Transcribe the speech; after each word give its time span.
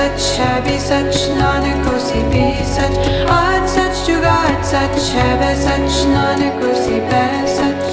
such, 0.00 0.40
I 0.40 0.60
be 0.64 0.78
such, 0.78 1.18
non-ecosi 1.40 2.20
be 2.32 2.46
such, 2.74 2.96
art 3.28 3.68
such, 3.68 3.98
jugat 4.06 4.60
such, 4.72 5.02
have 5.16 5.44
such, 5.64 5.94
non-ecosi 6.14 6.96
be 7.10 7.24
such. 7.58 7.90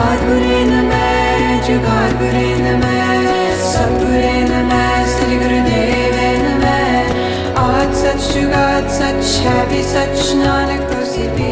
Art 0.00 0.20
guriname, 0.26 1.08
jugat 1.66 2.12
guriname, 2.20 2.98
sab 3.72 3.92
guriname, 4.00 4.84
sri 5.12 5.34
gurudevename, 5.42 6.78
art 7.68 7.92
such, 8.02 8.24
jugat 8.32 8.86
such, 8.98 9.28
have 9.44 9.74
such, 9.94 10.22
non-ecosi 10.44 11.26
be 11.36 11.49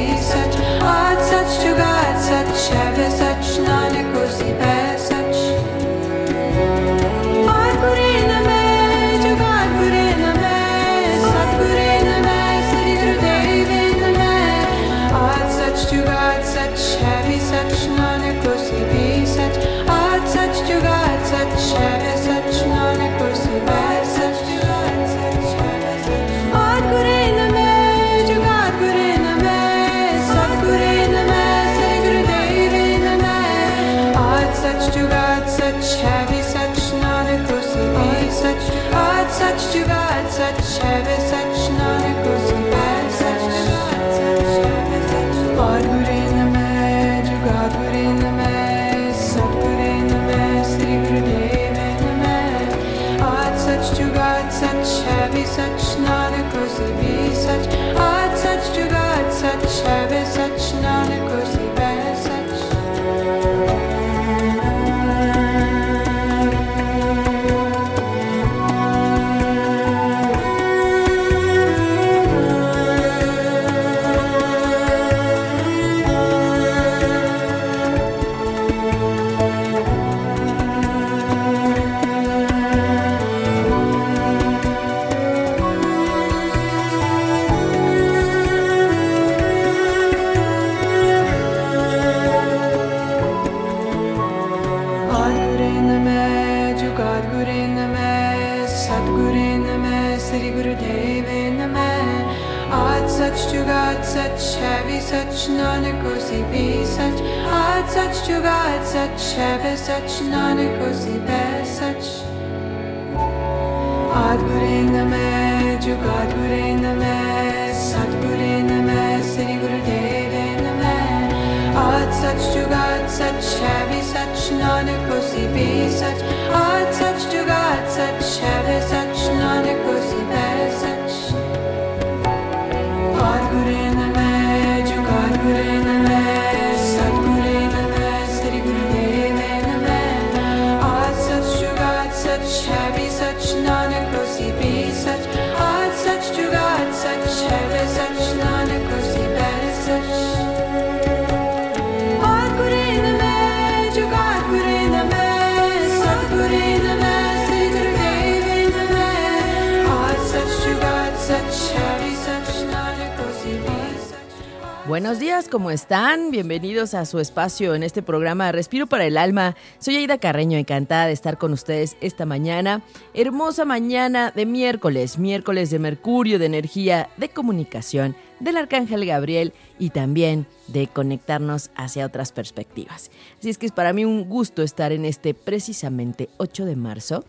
¿cómo 165.68 165.74
están? 165.74 166.30
Bienvenidos 166.30 166.94
a 166.94 167.04
su 167.04 167.18
espacio 167.18 167.74
en 167.74 167.82
este 167.82 168.00
programa 168.00 168.50
Respiro 168.52 168.86
para 168.86 169.04
el 169.04 169.18
Alma. 169.18 169.54
Soy 169.78 169.96
Aida 169.96 170.16
Carreño, 170.16 170.56
encantada 170.56 171.04
de 171.04 171.12
estar 171.12 171.36
con 171.36 171.52
ustedes 171.52 171.98
esta 172.00 172.24
mañana. 172.24 172.80
Hermosa 173.12 173.66
mañana 173.66 174.30
de 174.30 174.46
miércoles, 174.46 175.18
miércoles 175.18 175.68
de 175.68 175.78
Mercurio, 175.78 176.38
de 176.38 176.46
energía, 176.46 177.10
de 177.18 177.28
comunicación, 177.28 178.16
del 178.40 178.56
Arcángel 178.56 179.04
Gabriel 179.04 179.52
y 179.78 179.90
también 179.90 180.46
de 180.68 180.86
conectarnos 180.86 181.70
hacia 181.74 182.06
otras 182.06 182.32
perspectivas. 182.32 183.10
Así 183.38 183.50
es 183.50 183.58
que 183.58 183.66
es 183.66 183.72
para 183.72 183.92
mí 183.92 184.06
un 184.06 184.26
gusto 184.26 184.62
estar 184.62 184.90
en 184.92 185.04
este 185.04 185.34
precisamente 185.34 186.30
8 186.38 186.64
de 186.64 186.76
marzo 186.76 187.26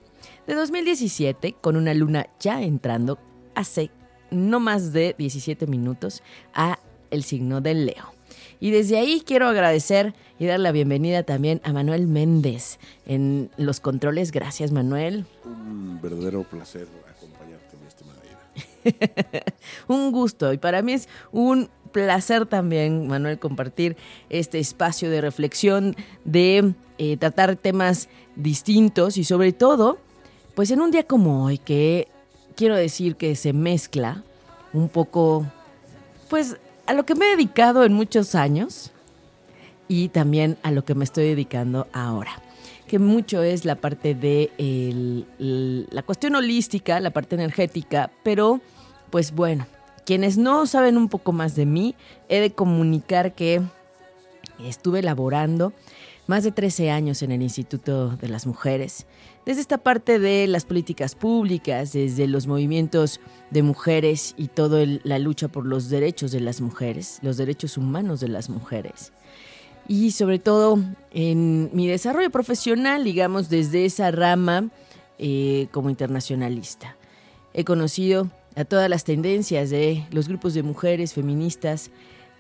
de 0.48 0.56
2017 0.56 1.58
con 1.60 1.76
una 1.76 1.94
luna 1.94 2.28
ya 2.40 2.62
entrando 2.62 3.20
hace 3.54 3.92
no 4.32 4.62
más 4.62 4.94
de 4.94 5.14
17 5.18 5.68
minutos 5.68 6.24
a 6.54 6.80
el 7.12 7.24
signo 7.24 7.60
del 7.60 7.86
Leo. 7.86 8.19
Y 8.60 8.72
desde 8.72 8.98
ahí 8.98 9.24
quiero 9.26 9.48
agradecer 9.48 10.14
y 10.40 10.46
dar 10.46 10.60
la 10.60 10.72
bienvenida 10.72 11.24
también 11.24 11.62
a 11.64 11.74
Manuel 11.74 12.08
Méndez 12.08 12.80
en 13.06 13.50
los 13.58 13.80
controles. 13.80 14.32
Gracias, 14.32 14.72
Manuel. 14.72 15.26
Un 15.46 16.00
verdadero 16.02 16.44
placer 16.44 16.88
acompañarte, 17.10 17.78
mi 17.78 17.88
estimada 17.88 18.20
un 19.88 20.12
gusto. 20.12 20.54
Y 20.54 20.58
para 20.58 20.82
mí 20.82 20.94
es 20.94 21.10
un 21.32 21.70
placer 21.92 22.46
también, 22.46 23.08
Manuel, 23.08 23.40
compartir 23.40 23.98
este 24.30 24.60
espacio 24.60 25.10
de 25.10 25.22
reflexión, 25.22 25.96
de 26.24 26.74
eh, 26.98 27.18
tratar 27.18 27.56
temas 27.56 28.10
distintos 28.36 29.18
y 29.18 29.24
sobre 29.24 29.54
todo, 29.54 29.98
pues 30.56 30.72
en 30.72 30.82
un 30.82 30.92
día 30.92 31.04
como 31.04 31.46
hoy, 31.46 31.58
que 31.58 32.08
quiero 32.56 32.76
decir 32.76 33.16
que 33.16 33.36
se 33.36 33.54
mezcla 33.54 34.24
un 34.74 34.90
poco, 34.90 35.46
pues 36.30 36.58
a 36.90 36.94
lo 36.94 37.06
que 37.06 37.14
me 37.14 37.28
he 37.28 37.36
dedicado 37.36 37.84
en 37.84 37.94
muchos 37.94 38.34
años 38.34 38.92
y 39.88 40.10
también 40.10 40.58
a 40.64 40.72
lo 40.72 40.84
que 40.86 40.96
me 40.96 41.04
estoy 41.04 41.26
dedicando 41.26 41.88
ahora 41.94 42.42
que 42.88 42.98
mucho 42.98 43.44
es 43.44 43.64
la 43.64 43.76
parte 43.76 44.16
de 44.16 44.50
la 45.38 46.02
cuestión 46.02 46.34
holística, 46.34 47.00
la 47.00 47.12
parte 47.12 47.36
energética, 47.36 48.10
pero 48.24 48.60
pues 49.12 49.32
bueno, 49.36 49.68
quienes 50.08 50.40
no 50.40 50.66
saben 50.66 50.98
un 50.98 51.08
poco 51.08 51.32
más 51.32 51.56
de 51.56 51.68
mí, 51.68 51.94
he 52.30 52.40
de 52.40 52.52
comunicar 52.52 53.36
que 53.36 53.62
estuve 54.66 55.04
laborando 55.04 55.72
más 56.26 56.44
de 56.44 56.52
13 56.52 56.90
años 56.90 57.22
en 57.22 57.32
el 57.32 57.44
Instituto 57.44 58.18
de 58.18 58.28
las 58.28 58.48
Mujeres, 58.48 59.06
desde 59.46 59.62
esta 59.62 59.78
parte 59.78 60.20
de 60.20 60.48
las 60.48 60.66
políticas 60.66 61.16
públicas, 61.16 61.94
desde 61.94 62.28
los 62.28 62.48
movimientos 62.48 63.20
de 63.50 63.64
mujeres 63.64 64.36
y 64.38 64.48
toda 64.48 64.86
la 65.04 65.20
lucha 65.20 65.48
por 65.48 65.66
los 65.66 65.90
derechos 65.90 66.32
de 66.32 66.40
las 66.40 66.62
mujeres, 66.62 67.20
los 67.22 67.38
derechos 67.38 67.78
humanos 67.78 68.20
de 68.20 68.28
las 68.28 68.50
mujeres. 68.50 69.12
Y 69.88 70.12
sobre 70.12 70.38
todo 70.38 70.78
en 71.12 71.72
mi 71.74 71.88
desarrollo 71.88 72.30
profesional, 72.30 73.04
digamos, 73.04 73.50
desde 73.50 73.86
esa 73.86 74.12
rama 74.12 74.70
eh, 75.18 75.68
como 75.72 75.90
internacionalista. 75.90 76.96
He 77.54 77.64
conocido 77.64 78.30
a 78.56 78.66
todas 78.66 78.90
las 78.90 79.04
tendencias 79.04 79.70
de 79.70 80.06
los 80.12 80.28
grupos 80.28 80.54
de 80.54 80.64
mujeres 80.64 81.14
feministas, 81.14 81.92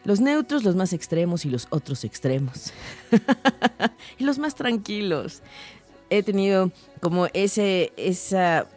los 0.03 0.21
neutros, 0.21 0.63
los 0.63 0.75
más 0.75 0.93
extremos 0.93 1.45
y 1.45 1.49
los 1.49 1.67
otros 1.71 2.03
extremos. 2.03 2.71
y 4.17 4.23
los 4.23 4.37
más 4.37 4.55
tranquilos. 4.55 5.41
He 6.09 6.23
tenido 6.23 6.71
como 7.01 7.27
ese, 7.33 7.93
esa, 7.97 8.67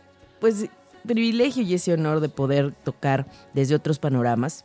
pues, 0.41 0.67
privilegio 1.07 1.63
y 1.63 1.75
ese 1.75 1.93
honor 1.93 2.21
de 2.21 2.29
poder 2.29 2.73
tocar 2.85 3.27
desde 3.55 3.75
otros 3.75 3.99
panoramas 3.99 4.65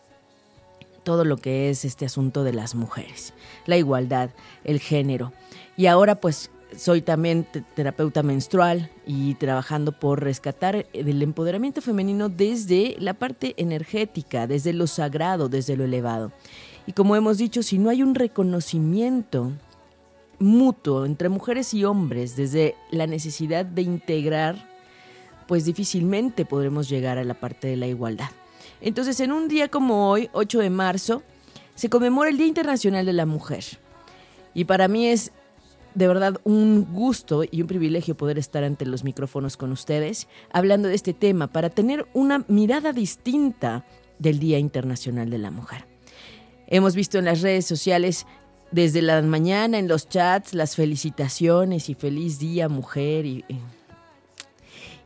todo 1.03 1.23
lo 1.23 1.37
que 1.37 1.69
es 1.69 1.85
este 1.85 2.05
asunto 2.05 2.43
de 2.43 2.51
las 2.51 2.75
mujeres, 2.75 3.33
la 3.65 3.77
igualdad, 3.77 4.29
el 4.65 4.79
género. 4.81 5.31
Y 5.77 5.85
ahora 5.85 6.15
pues 6.15 6.51
soy 6.75 7.01
también 7.01 7.47
terapeuta 7.75 8.23
menstrual 8.23 8.91
y 9.05 9.35
trabajando 9.35 9.93
por 9.93 10.21
rescatar 10.21 10.85
el 10.91 11.21
empoderamiento 11.21 11.81
femenino 11.81 12.27
desde 12.27 12.97
la 12.99 13.13
parte 13.13 13.53
energética, 13.57 14.47
desde 14.47 14.73
lo 14.73 14.85
sagrado, 14.85 15.47
desde 15.47 15.77
lo 15.77 15.85
elevado. 15.85 16.33
Y 16.85 16.91
como 16.91 17.15
hemos 17.15 17.37
dicho, 17.37 17.63
si 17.63 17.77
no 17.77 17.89
hay 17.89 18.03
un 18.03 18.13
reconocimiento 18.13 19.53
mutuo 20.39 21.05
entre 21.05 21.29
mujeres 21.29 21.73
y 21.73 21.83
hombres 21.83 22.35
desde 22.35 22.75
la 22.91 23.07
necesidad 23.07 23.65
de 23.65 23.81
integrar, 23.81 24.55
pues 25.47 25.65
difícilmente 25.65 26.45
podremos 26.45 26.89
llegar 26.89 27.17
a 27.17 27.23
la 27.23 27.33
parte 27.33 27.67
de 27.67 27.77
la 27.77 27.87
igualdad. 27.87 28.29
Entonces, 28.81 29.19
en 29.19 29.31
un 29.31 29.47
día 29.47 29.69
como 29.69 30.09
hoy, 30.09 30.29
8 30.33 30.59
de 30.59 30.69
marzo, 30.69 31.23
se 31.75 31.89
conmemora 31.89 32.29
el 32.29 32.37
Día 32.37 32.47
Internacional 32.47 33.05
de 33.05 33.13
la 33.13 33.25
Mujer. 33.25 33.63
Y 34.53 34.65
para 34.65 34.87
mí 34.87 35.07
es 35.07 35.31
de 35.95 36.07
verdad 36.07 36.39
un 36.43 36.93
gusto 36.93 37.43
y 37.49 37.61
un 37.61 37.67
privilegio 37.67 38.15
poder 38.15 38.37
estar 38.37 38.63
ante 38.63 38.85
los 38.85 39.03
micrófonos 39.03 39.57
con 39.57 39.71
ustedes 39.71 40.27
hablando 40.51 40.89
de 40.89 40.95
este 40.95 41.13
tema 41.13 41.47
para 41.47 41.71
tener 41.71 42.05
una 42.13 42.45
mirada 42.47 42.93
distinta 42.93 43.83
del 44.19 44.37
Día 44.37 44.59
Internacional 44.59 45.31
de 45.31 45.39
la 45.39 45.49
Mujer. 45.49 45.85
Hemos 46.67 46.95
visto 46.95 47.17
en 47.17 47.25
las 47.25 47.41
redes 47.41 47.65
sociales 47.65 48.27
desde 48.71 49.01
la 49.01 49.21
mañana 49.21 49.79
en 49.79 49.87
los 49.87 50.09
chats 50.09 50.53
las 50.53 50.75
felicitaciones 50.75 51.89
y 51.89 51.93
feliz 51.93 52.39
día 52.39 52.69
mujer 52.69 53.25
y, 53.25 53.45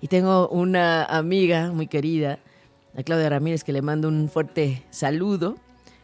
y 0.02 0.08
tengo 0.08 0.48
una 0.50 1.06
amiga 1.06 1.72
muy 1.72 1.88
querida, 1.88 2.40
a 2.98 3.04
Claudia 3.04 3.30
Ramírez, 3.30 3.64
que 3.64 3.74
le 3.74 3.82
mando 3.82 4.08
un 4.08 4.30
fuerte 4.30 4.84
saludo, 4.90 5.56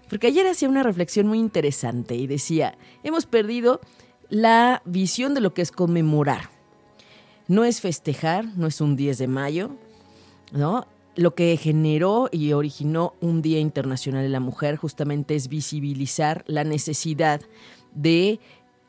porque 0.10 0.28
ayer 0.28 0.48
hacía 0.48 0.70
una 0.70 0.84
reflexión 0.84 1.28
muy 1.28 1.40
interesante 1.40 2.16
y 2.16 2.28
decía, 2.28 2.78
hemos 3.04 3.26
perdido 3.26 3.82
la 4.30 4.82
visión 4.86 5.34
de 5.34 5.42
lo 5.42 5.54
que 5.54 5.62
es 5.62 5.72
conmemorar. 5.72 6.50
No 7.48 7.64
es 7.66 7.82
festejar, 7.82 8.46
no 8.58 8.68
es 8.68 8.82
un 8.82 8.96
10 8.96 9.18
de 9.18 9.28
mayo, 9.28 9.72
¿no? 10.52 10.88
Lo 11.18 11.34
que 11.34 11.58
generó 11.58 12.30
y 12.32 12.54
originó 12.54 13.16
un 13.22 13.42
Día 13.42 13.60
Internacional 13.60 14.22
de 14.22 14.30
la 14.30 14.40
Mujer 14.40 14.76
justamente 14.76 15.36
es 15.36 15.50
visibilizar 15.50 16.44
la 16.46 16.64
necesidad 16.64 17.42
de 17.96 18.40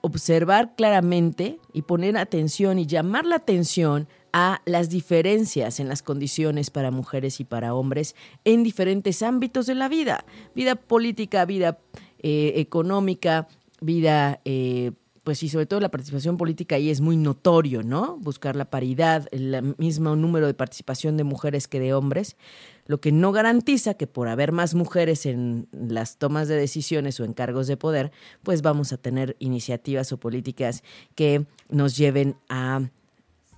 observar 0.03 0.75
claramente 0.77 1.59
y 1.73 1.83
poner 1.83 2.19
atención 2.19 2.79
y 2.79 2.87
llamar 2.87 3.25
la 3.25 3.37
atención 3.37 4.09
a 4.35 4.61
las 4.67 4.91
diferencias 4.91 5.81
en 5.81 5.89
las 5.89 6.03
condiciones 6.03 6.69
para 6.69 6.91
mujeres 6.91 7.41
y 7.41 7.45
para 7.45 7.73
hombres 7.73 8.15
en 8.45 8.63
diferentes 8.63 9.23
ámbitos 9.23 9.65
de 9.65 9.75
la 9.75 9.89
vida, 9.89 10.27
vida 10.55 10.77
política, 10.77 11.47
vida 11.47 11.79
eh, 12.23 12.53
económica, 12.57 13.49
vida 13.81 14.43
eh, 14.45 14.93
pues 15.29 15.41
sí, 15.41 15.51
sobre 15.51 15.67
todo 15.67 15.79
la 15.81 15.91
participación 15.91 16.39
política 16.39 16.77
ahí 16.77 16.89
es 16.89 17.03
muy 17.03 17.19
notorio, 17.19 17.83
¿no? 17.83 18.17
Buscar 18.17 18.57
la 18.57 18.65
paridad, 18.65 19.29
el 19.31 19.75
mismo 19.77 20.17
número 20.17 20.47
de 20.47 20.55
participación 20.55 21.19
de 21.19 21.25
mujeres 21.25 21.69
que 21.69 21.81
de 21.81 21.93
hombres, 21.93 22.39
lo 22.87 22.99
que 23.03 23.13
no 23.13 23.31
garantiza 23.31 23.93
que 23.93 24.07
por 24.07 24.29
haber 24.29 24.53
más 24.53 24.75
mujeres 24.75 25.27
en 25.27 25.69
las 25.71 26.17
tomas 26.17 26.49
de 26.49 26.57
decisiones 26.57 27.21
o 27.21 27.27
en 27.27 27.35
cargos 27.35 27.67
de 27.67 27.77
poder, 27.77 28.11
pues 28.43 28.63
vamos 28.63 28.95
a 28.95 28.97
tener 28.97 29.37
iniciativas 29.39 30.13
o 30.13 30.17
políticas 30.17 30.83
que 31.15 31.45
nos 31.69 31.99
lleven 31.99 32.37
a 32.49 32.89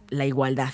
la 0.09 0.27
igualdad. 0.27 0.73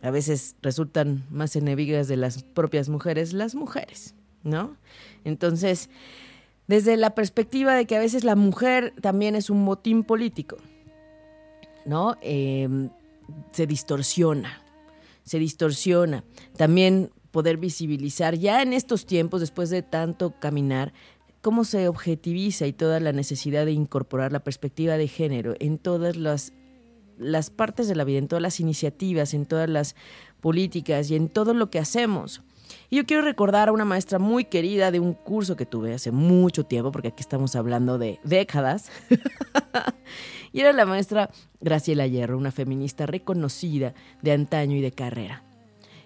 A 0.00 0.12
veces 0.12 0.54
resultan 0.62 1.24
más 1.28 1.56
enemigas 1.56 2.06
de 2.06 2.18
las 2.18 2.44
propias 2.44 2.88
mujeres 2.88 3.32
las 3.32 3.56
mujeres, 3.56 4.14
¿no? 4.44 4.76
Entonces, 5.24 5.90
desde 6.66 6.96
la 6.96 7.14
perspectiva 7.14 7.74
de 7.74 7.86
que 7.86 7.96
a 7.96 8.00
veces 8.00 8.24
la 8.24 8.36
mujer 8.36 8.92
también 9.00 9.36
es 9.36 9.50
un 9.50 9.64
motín 9.64 10.04
político, 10.04 10.56
¿no? 11.84 12.16
Em, 12.20 12.90
se 13.52 13.66
distorsiona, 13.66 14.62
se 15.22 15.38
distorsiona. 15.38 16.24
También 16.56 17.10
poder 17.30 17.56
visibilizar 17.56 18.34
ya 18.36 18.62
en 18.62 18.72
estos 18.72 19.06
tiempos, 19.06 19.40
después 19.40 19.70
de 19.70 19.82
tanto 19.82 20.34
caminar, 20.40 20.92
cómo 21.42 21.64
se 21.64 21.86
objetiviza 21.86 22.66
y 22.66 22.72
toda 22.72 22.98
la 22.98 23.12
necesidad 23.12 23.66
de 23.66 23.72
incorporar 23.72 24.32
la 24.32 24.40
perspectiva 24.40 24.96
de 24.96 25.06
género 25.06 25.54
en 25.60 25.78
todas 25.78 26.16
las, 26.16 26.52
las 27.18 27.50
partes 27.50 27.86
de 27.86 27.94
la 27.94 28.04
vida, 28.04 28.18
en 28.18 28.26
todas 28.26 28.42
las 28.42 28.58
iniciativas, 28.58 29.34
en 29.34 29.46
todas 29.46 29.68
las 29.68 29.94
políticas 30.40 31.10
y 31.10 31.14
en 31.14 31.28
todo 31.28 31.54
lo 31.54 31.70
que 31.70 31.78
hacemos. 31.78 32.42
Y 32.90 32.96
yo 32.96 33.06
quiero 33.06 33.22
recordar 33.22 33.68
a 33.68 33.72
una 33.72 33.84
maestra 33.84 34.18
muy 34.18 34.44
querida 34.44 34.90
de 34.90 35.00
un 35.00 35.14
curso 35.14 35.56
que 35.56 35.66
tuve 35.66 35.94
hace 35.94 36.12
mucho 36.12 36.64
tiempo, 36.64 36.92
porque 36.92 37.08
aquí 37.08 37.20
estamos 37.20 37.56
hablando 37.56 37.98
de 37.98 38.20
décadas. 38.22 38.90
y 40.52 40.60
era 40.60 40.72
la 40.72 40.86
maestra 40.86 41.30
Graciela 41.60 42.06
Hierro, 42.06 42.38
una 42.38 42.52
feminista 42.52 43.06
reconocida 43.06 43.94
de 44.22 44.32
antaño 44.32 44.76
y 44.76 44.80
de 44.80 44.92
carrera. 44.92 45.42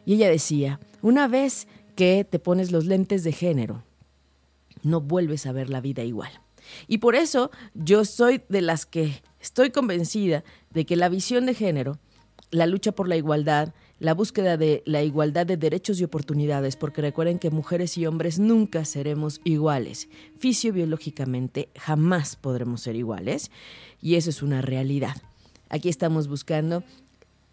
Y 0.06 0.14
ella 0.14 0.30
decía, 0.30 0.80
una 1.02 1.28
vez 1.28 1.68
que 1.96 2.26
te 2.28 2.38
pones 2.38 2.72
los 2.72 2.86
lentes 2.86 3.24
de 3.24 3.32
género, 3.32 3.84
no 4.82 5.00
vuelves 5.00 5.46
a 5.46 5.52
ver 5.52 5.68
la 5.68 5.80
vida 5.80 6.02
igual. 6.02 6.32
Y 6.88 6.98
por 6.98 7.14
eso 7.14 7.50
yo 7.74 8.04
soy 8.04 8.42
de 8.48 8.62
las 8.62 8.86
que 8.86 9.22
estoy 9.40 9.70
convencida 9.70 10.44
de 10.70 10.86
que 10.86 10.96
la 10.96 11.08
visión 11.08 11.44
de 11.44 11.54
género 11.54 11.98
la 12.50 12.66
lucha 12.66 12.92
por 12.92 13.08
la 13.08 13.16
igualdad, 13.16 13.72
la 14.00 14.14
búsqueda 14.14 14.56
de 14.56 14.82
la 14.86 15.02
igualdad 15.02 15.46
de 15.46 15.58
derechos 15.58 16.00
y 16.00 16.04
oportunidades, 16.04 16.74
porque 16.74 17.02
recuerden 17.02 17.38
que 17.38 17.50
mujeres 17.50 17.96
y 17.98 18.06
hombres 18.06 18.38
nunca 18.38 18.84
seremos 18.86 19.42
iguales. 19.44 20.08
Fisiobiológicamente 20.38 21.68
jamás 21.76 22.34
podremos 22.34 22.80
ser 22.80 22.96
iguales 22.96 23.50
y 24.00 24.14
eso 24.14 24.30
es 24.30 24.42
una 24.42 24.62
realidad. 24.62 25.16
Aquí 25.68 25.90
estamos 25.90 26.28
buscando 26.28 26.82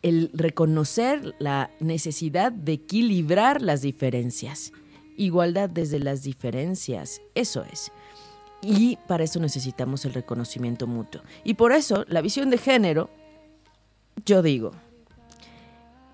el 0.02 0.32
reconocer 0.34 1.36
la 1.38 1.70
necesidad 1.82 2.54
de 2.54 2.74
equilibrar 2.74 3.62
las 3.62 3.82
diferencias. 3.82 4.72
Igualdad 5.18 5.70
desde 5.70 6.00
las 6.00 6.24
diferencias, 6.24 7.22
eso 7.36 7.66
es. 7.72 7.92
Y 8.62 8.98
para 9.08 9.26
eso 9.26 9.40
necesitamos 9.40 10.06
el 10.06 10.14
reconocimiento 10.14 10.88
mutuo. 10.88 11.22
Y 11.44 11.56
por 11.56 11.74
eso 11.74 12.06
la 12.08 12.22
visión 12.22 12.50
de 12.50 12.58
género, 12.58 13.10
yo 14.26 14.42
digo, 14.42 14.72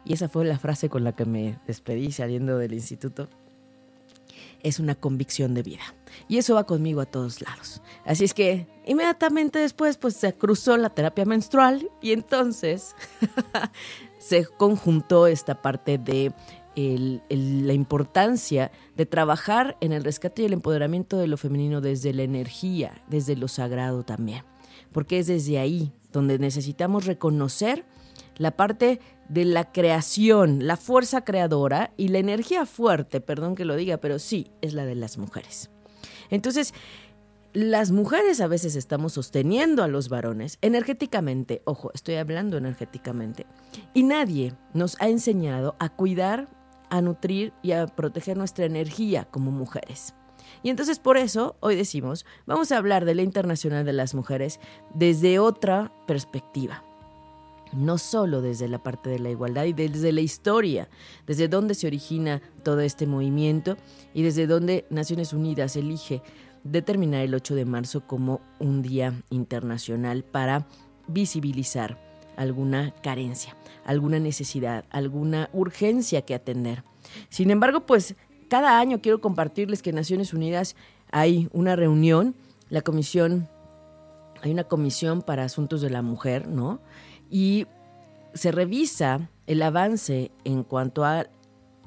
y 0.05 0.13
esa 0.13 0.29
fue 0.29 0.45
la 0.45 0.59
frase 0.59 0.89
con 0.89 1.03
la 1.03 1.13
que 1.13 1.25
me 1.25 1.59
despedí 1.67 2.11
saliendo 2.11 2.57
del 2.57 2.73
instituto, 2.73 3.29
es 4.63 4.79
una 4.79 4.95
convicción 4.95 5.53
de 5.53 5.63
vida. 5.63 5.83
Y 6.27 6.37
eso 6.37 6.55
va 6.55 6.65
conmigo 6.65 7.01
a 7.01 7.05
todos 7.05 7.41
lados. 7.41 7.81
Así 8.05 8.23
es 8.23 8.33
que 8.33 8.67
inmediatamente 8.85 9.59
después 9.59 9.97
pues 9.97 10.15
se 10.15 10.33
cruzó 10.33 10.77
la 10.77 10.89
terapia 10.89 11.25
menstrual 11.25 11.89
y 12.01 12.13
entonces 12.13 12.95
se 14.19 14.45
conjuntó 14.45 15.27
esta 15.27 15.61
parte 15.61 15.97
de 15.97 16.33
la 16.75 17.73
importancia 17.73 18.71
de 18.95 19.05
trabajar 19.05 19.77
en 19.79 19.91
el 19.91 20.03
rescate 20.03 20.41
y 20.41 20.45
el 20.45 20.53
empoderamiento 20.53 21.17
de 21.17 21.27
lo 21.27 21.37
femenino 21.37 21.81
desde 21.81 22.13
la 22.13 22.23
energía, 22.23 23.03
desde 23.07 23.35
lo 23.35 23.47
sagrado 23.47 24.03
también. 24.03 24.43
Porque 24.91 25.19
es 25.19 25.27
desde 25.27 25.59
ahí 25.59 25.91
donde 26.11 26.39
necesitamos 26.39 27.05
reconocer 27.05 27.85
la 28.37 28.51
parte 28.51 28.99
de 29.29 29.45
la 29.45 29.71
creación, 29.71 30.67
la 30.67 30.77
fuerza 30.77 31.23
creadora 31.23 31.93
y 31.97 32.09
la 32.09 32.19
energía 32.19 32.65
fuerte, 32.65 33.21
perdón 33.21 33.55
que 33.55 33.65
lo 33.65 33.75
diga, 33.75 33.97
pero 33.97 34.19
sí, 34.19 34.51
es 34.61 34.73
la 34.73 34.85
de 34.85 34.95
las 34.95 35.17
mujeres. 35.17 35.69
Entonces, 36.29 36.73
las 37.53 37.91
mujeres 37.91 38.41
a 38.41 38.47
veces 38.47 38.75
estamos 38.75 39.13
sosteniendo 39.13 39.83
a 39.83 39.87
los 39.87 40.09
varones 40.09 40.57
energéticamente, 40.61 41.61
ojo, 41.65 41.91
estoy 41.93 42.15
hablando 42.15 42.57
energéticamente, 42.57 43.45
y 43.93 44.03
nadie 44.03 44.53
nos 44.73 44.99
ha 44.99 45.07
enseñado 45.07 45.75
a 45.79 45.89
cuidar, 45.89 46.47
a 46.89 47.01
nutrir 47.01 47.53
y 47.61 47.73
a 47.73 47.85
proteger 47.85 48.37
nuestra 48.37 48.65
energía 48.65 49.25
como 49.25 49.51
mujeres. 49.51 50.15
Y 50.63 50.69
entonces 50.69 50.99
por 50.99 51.17
eso 51.17 51.55
hoy 51.59 51.75
decimos, 51.75 52.25
vamos 52.45 52.71
a 52.71 52.77
hablar 52.77 53.05
de 53.05 53.15
la 53.15 53.21
Internacional 53.21 53.85
de 53.85 53.93
las 53.93 54.13
Mujeres 54.13 54.59
desde 54.93 55.39
otra 55.39 55.91
perspectiva 56.07 56.83
no 57.75 57.97
solo 57.97 58.41
desde 58.41 58.67
la 58.67 58.81
parte 58.81 59.09
de 59.09 59.19
la 59.19 59.29
igualdad 59.29 59.65
y 59.65 59.73
desde 59.73 60.11
la 60.11 60.21
historia, 60.21 60.89
desde 61.25 61.47
dónde 61.47 61.75
se 61.75 61.87
origina 61.87 62.41
todo 62.63 62.81
este 62.81 63.07
movimiento 63.07 63.77
y 64.13 64.23
desde 64.23 64.47
dónde 64.47 64.85
Naciones 64.89 65.33
Unidas 65.33 65.75
elige 65.75 66.21
determinar 66.63 67.21
el 67.21 67.33
8 67.33 67.55
de 67.55 67.65
marzo 67.65 68.07
como 68.07 68.41
un 68.59 68.81
día 68.81 69.13
internacional 69.29 70.23
para 70.23 70.67
visibilizar 71.07 71.99
alguna 72.37 72.93
carencia, 73.03 73.55
alguna 73.85 74.19
necesidad, 74.19 74.85
alguna 74.89 75.49
urgencia 75.53 76.23
que 76.23 76.33
atender. 76.33 76.83
Sin 77.29 77.51
embargo, 77.51 77.85
pues 77.85 78.15
cada 78.49 78.79
año 78.79 79.01
quiero 79.01 79.21
compartirles 79.21 79.81
que 79.81 79.89
en 79.89 79.97
Naciones 79.97 80.33
Unidas 80.33 80.75
hay 81.11 81.49
una 81.53 81.75
reunión, 81.75 82.35
la 82.69 82.81
comisión, 82.81 83.47
hay 84.41 84.51
una 84.51 84.63
comisión 84.63 85.21
para 85.21 85.43
asuntos 85.43 85.81
de 85.81 85.89
la 85.89 86.01
mujer, 86.01 86.47
¿no? 86.47 86.79
Y 87.33 87.65
se 88.35 88.51
revisa 88.51 89.31
el 89.47 89.63
avance 89.63 90.31
en 90.43 90.63
cuanto 90.63 91.03
al 91.03 91.29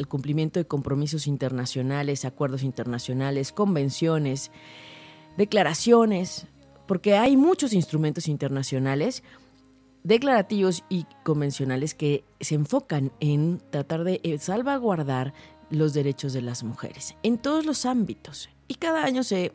cumplimiento 0.09 0.59
de 0.59 0.67
compromisos 0.67 1.29
internacionales, 1.29 2.25
acuerdos 2.25 2.65
internacionales, 2.65 3.53
convenciones, 3.53 4.51
declaraciones, 5.37 6.49
porque 6.89 7.15
hay 7.15 7.37
muchos 7.37 7.75
instrumentos 7.75 8.27
internacionales 8.27 9.23
declarativos 10.03 10.83
y 10.89 11.07
convencionales 11.23 11.95
que 11.95 12.25
se 12.41 12.57
enfocan 12.57 13.13
en 13.21 13.63
tratar 13.71 14.03
de 14.03 14.21
eh, 14.25 14.39
salvaguardar 14.39 15.33
los 15.71 15.95
derechos 15.95 16.33
de 16.33 16.43
las 16.43 16.65
mujeres 16.65 17.15
en 17.23 17.39
todos 17.39 17.65
los 17.65 17.87
ámbitos. 17.87 18.49
Y 18.67 18.75
cada 18.75 19.05
año 19.05 19.23
se 19.23 19.53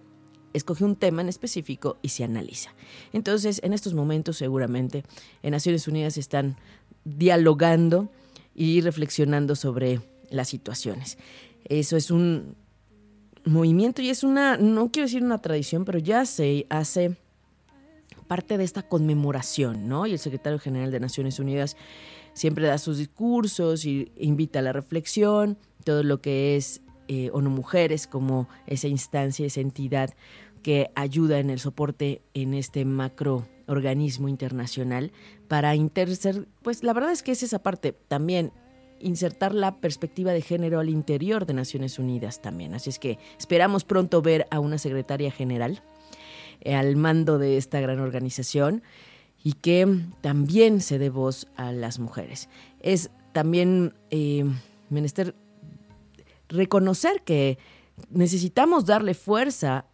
escoge 0.54 0.84
un 0.84 0.96
tema 0.96 1.22
en 1.22 1.30
específico 1.30 1.98
y 2.02 2.10
se 2.10 2.24
analiza. 2.24 2.72
Entonces, 3.14 3.62
en 3.64 3.74
estos 3.74 3.94
momentos 3.94 4.38
seguramente 4.38 5.04
en 5.44 5.52
Naciones 5.52 5.88
Unidas 5.88 6.18
están 6.18 6.58
dialogando 7.06 8.10
y 8.56 8.82
reflexionando 8.82 9.56
sobre 9.56 10.02
las 10.30 10.50
situaciones. 10.50 11.18
Eso 11.66 11.98
es 11.98 12.12
un 12.12 12.56
movimiento 13.46 14.02
y 14.02 14.10
es 14.10 14.24
una, 14.24 14.58
no 14.58 14.92
quiero 14.92 15.08
decir 15.08 15.24
una 15.24 15.42
tradición, 15.42 15.86
pero 15.86 16.00
ya 16.00 16.26
se 16.26 16.66
hace 16.70 17.18
parte 18.28 18.58
de 18.58 18.64
esta 18.64 18.84
conmemoración, 18.84 19.88
¿no? 19.88 20.08
Y 20.08 20.14
el 20.14 20.20
secretario 20.20 20.60
general 20.60 20.92
de 20.92 21.00
Naciones 21.00 21.40
Unidas 21.40 21.76
siempre 22.34 22.66
da 22.66 22.78
sus 22.78 22.98
discursos 22.98 23.86
y 23.86 24.12
invita 24.18 24.60
a 24.60 24.62
la 24.62 24.74
reflexión, 24.74 25.58
todo 25.84 26.04
lo 26.04 26.22
que 26.22 26.56
es 26.56 26.82
eh, 27.14 27.30
ONU 27.34 27.50
Mujeres 27.50 28.08
como 28.08 28.48
esa 28.68 28.88
instancia, 28.88 29.46
esa 29.46 29.60
entidad 29.60 30.14
que 30.64 30.92
ayuda 30.96 31.40
en 31.40 31.50
el 31.50 31.60
soporte 31.60 32.22
en 32.34 32.54
este 32.54 32.86
macro 32.86 33.46
organismo 33.68 34.30
internacional 34.30 35.12
para 35.50 35.76
intercer, 35.76 36.48
pues 36.62 36.86
la 36.86 36.94
verdad 36.94 37.12
es 37.12 37.22
que 37.22 37.34
es 37.34 37.44
esa 37.44 37.60
parte 37.60 37.92
también 38.08 38.54
insertar 39.02 39.54
la 39.54 39.82
perspectiva 39.82 40.32
de 40.32 40.42
género 40.42 40.80
al 40.80 40.88
interior 40.88 41.46
de 41.46 41.54
Naciones 41.54 42.00
Unidas 42.00 42.42
también. 42.42 42.76
Así 42.76 42.90
es 42.90 42.98
que 42.98 43.20
esperamos 43.38 43.84
pronto 43.84 44.22
ver 44.22 44.48
a 44.50 44.62
una 44.62 44.78
secretaria 44.78 45.32
general 45.32 45.84
eh, 46.62 46.76
al 46.76 46.96
mando 46.96 47.40
de 47.40 47.58
esta 47.58 47.82
gran 47.82 48.00
organización 48.00 48.84
y 49.44 49.54
que 49.54 50.00
también 50.22 50.80
se 50.80 50.98
dé 50.98 51.10
voz 51.10 51.48
a 51.58 51.74
las 51.74 52.00
mujeres. 52.00 52.48
Es 52.80 53.12
también 53.34 53.96
eh, 54.12 54.46
menester 54.90 55.36
reconocer 56.52 57.24
que 57.24 57.58
necesitamos 58.10 58.86
darle 58.86 59.14
fuerza 59.14 59.86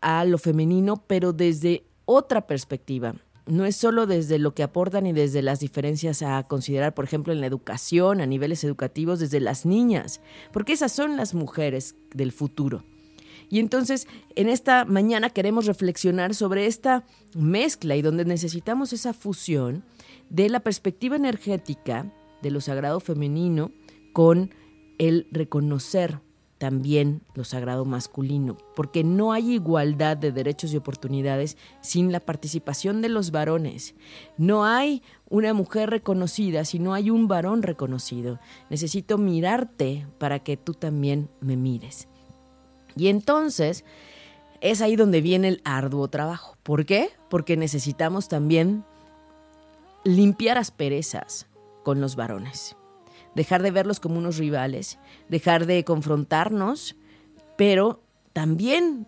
a 0.00 0.24
lo 0.24 0.38
femenino, 0.38 1.02
pero 1.06 1.32
desde 1.32 1.84
otra 2.04 2.46
perspectiva. 2.46 3.14
No 3.46 3.64
es 3.64 3.76
solo 3.76 4.06
desde 4.06 4.38
lo 4.38 4.54
que 4.54 4.64
aportan 4.64 5.06
y 5.06 5.12
desde 5.12 5.40
las 5.40 5.60
diferencias 5.60 6.22
a 6.22 6.42
considerar, 6.44 6.94
por 6.94 7.04
ejemplo, 7.04 7.32
en 7.32 7.40
la 7.40 7.46
educación, 7.46 8.20
a 8.20 8.26
niveles 8.26 8.64
educativos, 8.64 9.20
desde 9.20 9.40
las 9.40 9.64
niñas, 9.64 10.20
porque 10.52 10.72
esas 10.72 10.92
son 10.92 11.16
las 11.16 11.32
mujeres 11.32 11.94
del 12.12 12.32
futuro. 12.32 12.84
Y 13.48 13.60
entonces, 13.60 14.08
en 14.34 14.48
esta 14.48 14.84
mañana 14.84 15.30
queremos 15.30 15.66
reflexionar 15.66 16.34
sobre 16.34 16.66
esta 16.66 17.04
mezcla 17.36 17.94
y 17.94 18.02
donde 18.02 18.24
necesitamos 18.24 18.92
esa 18.92 19.12
fusión 19.12 19.84
de 20.28 20.48
la 20.48 20.60
perspectiva 20.60 21.14
energética 21.14 22.12
de 22.42 22.50
lo 22.50 22.60
sagrado 22.60 22.98
femenino 22.98 23.70
con 24.12 24.50
el 24.98 25.26
reconocer 25.30 26.20
también 26.58 27.20
lo 27.34 27.44
sagrado 27.44 27.84
masculino, 27.84 28.56
porque 28.74 29.04
no 29.04 29.32
hay 29.32 29.52
igualdad 29.52 30.16
de 30.16 30.32
derechos 30.32 30.72
y 30.72 30.76
oportunidades 30.76 31.56
sin 31.82 32.12
la 32.12 32.20
participación 32.20 33.02
de 33.02 33.10
los 33.10 33.30
varones. 33.30 33.94
No 34.38 34.64
hay 34.64 35.02
una 35.28 35.52
mujer 35.52 35.90
reconocida 35.90 36.64
si 36.64 36.78
no 36.78 36.94
hay 36.94 37.10
un 37.10 37.28
varón 37.28 37.62
reconocido. 37.62 38.40
Necesito 38.70 39.18
mirarte 39.18 40.06
para 40.18 40.38
que 40.38 40.56
tú 40.56 40.72
también 40.72 41.28
me 41.40 41.56
mires. 41.56 42.08
Y 42.96 43.08
entonces 43.08 43.84
es 44.62 44.80
ahí 44.80 44.96
donde 44.96 45.20
viene 45.20 45.48
el 45.48 45.60
arduo 45.64 46.08
trabajo. 46.08 46.56
¿Por 46.62 46.86
qué? 46.86 47.10
Porque 47.28 47.58
necesitamos 47.58 48.28
también 48.28 48.84
limpiar 50.04 50.56
asperezas 50.56 51.46
con 51.84 52.00
los 52.00 52.16
varones 52.16 52.76
dejar 53.36 53.62
de 53.62 53.70
verlos 53.70 54.00
como 54.00 54.18
unos 54.18 54.38
rivales, 54.38 54.98
dejar 55.28 55.66
de 55.66 55.84
confrontarnos, 55.84 56.96
pero 57.56 58.02
también 58.32 59.06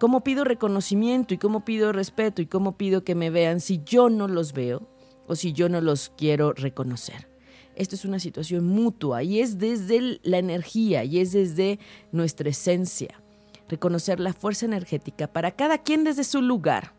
cómo 0.00 0.24
pido 0.24 0.42
reconocimiento 0.42 1.32
y 1.32 1.38
cómo 1.38 1.64
pido 1.64 1.92
respeto 1.92 2.42
y 2.42 2.46
cómo 2.46 2.76
pido 2.76 3.04
que 3.04 3.14
me 3.14 3.30
vean 3.30 3.60
si 3.60 3.80
yo 3.84 4.10
no 4.10 4.26
los 4.26 4.52
veo 4.52 4.88
o 5.28 5.36
si 5.36 5.52
yo 5.52 5.68
no 5.68 5.80
los 5.80 6.10
quiero 6.16 6.52
reconocer. 6.52 7.28
Esto 7.76 7.94
es 7.94 8.04
una 8.04 8.18
situación 8.18 8.66
mutua 8.66 9.22
y 9.22 9.38
es 9.38 9.58
desde 9.58 10.18
la 10.24 10.38
energía 10.38 11.04
y 11.04 11.20
es 11.20 11.30
desde 11.30 11.78
nuestra 12.10 12.50
esencia. 12.50 13.22
Reconocer 13.68 14.18
la 14.18 14.32
fuerza 14.32 14.66
energética 14.66 15.28
para 15.28 15.52
cada 15.52 15.78
quien 15.78 16.02
desde 16.02 16.24
su 16.24 16.42
lugar, 16.42 16.94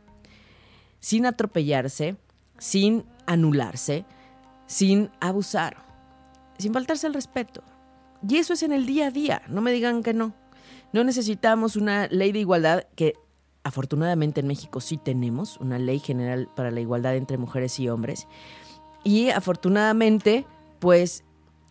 sin 1.01 1.25
atropellarse, 1.25 2.15
sin 2.57 3.03
anularse, 3.25 4.05
sin 4.65 5.09
abusar 5.19 5.88
sin 6.59 6.73
faltarse 6.73 7.07
al 7.07 7.13
respeto. 7.13 7.63
Y 8.27 8.37
eso 8.37 8.53
es 8.53 8.63
en 8.63 8.73
el 8.73 8.85
día 8.85 9.07
a 9.07 9.11
día, 9.11 9.41
no 9.47 9.61
me 9.61 9.71
digan 9.71 10.03
que 10.03 10.13
no. 10.13 10.33
No 10.93 11.03
necesitamos 11.03 11.75
una 11.75 12.07
ley 12.07 12.31
de 12.31 12.39
igualdad 12.39 12.83
que 12.95 13.13
afortunadamente 13.63 14.41
en 14.41 14.47
México 14.47 14.81
sí 14.81 14.97
tenemos, 14.97 15.57
una 15.57 15.79
ley 15.79 15.99
general 15.99 16.49
para 16.55 16.71
la 16.71 16.81
igualdad 16.81 17.15
entre 17.15 17.37
mujeres 17.37 17.79
y 17.79 17.89
hombres. 17.89 18.27
Y 19.03 19.29
afortunadamente, 19.29 20.45
pues 20.79 21.23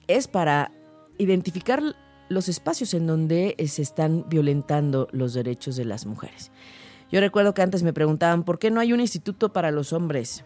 es 0.07 0.29
para 0.29 0.73
identificar 1.19 1.83
los 2.29 2.49
espacios 2.49 2.95
en 2.95 3.07
donde 3.07 3.57
se 3.67 3.83
están 3.83 4.25
violentando 4.29 5.09
los 5.13 5.35
derechos 5.35 5.77
de 5.77 5.85
las 5.85 6.07
mujeres. 6.07 6.51
Yo 7.11 7.21
recuerdo 7.21 7.55
que 7.55 7.63
antes 7.63 7.83
me 7.83 7.93
preguntaban, 7.93 8.45
¿por 8.45 8.59
qué 8.59 8.71
no 8.71 8.81
hay 8.81 8.93
un 8.93 9.01
instituto 9.01 9.53
para 9.53 9.71
los 9.71 9.93
hombres? 9.93 10.45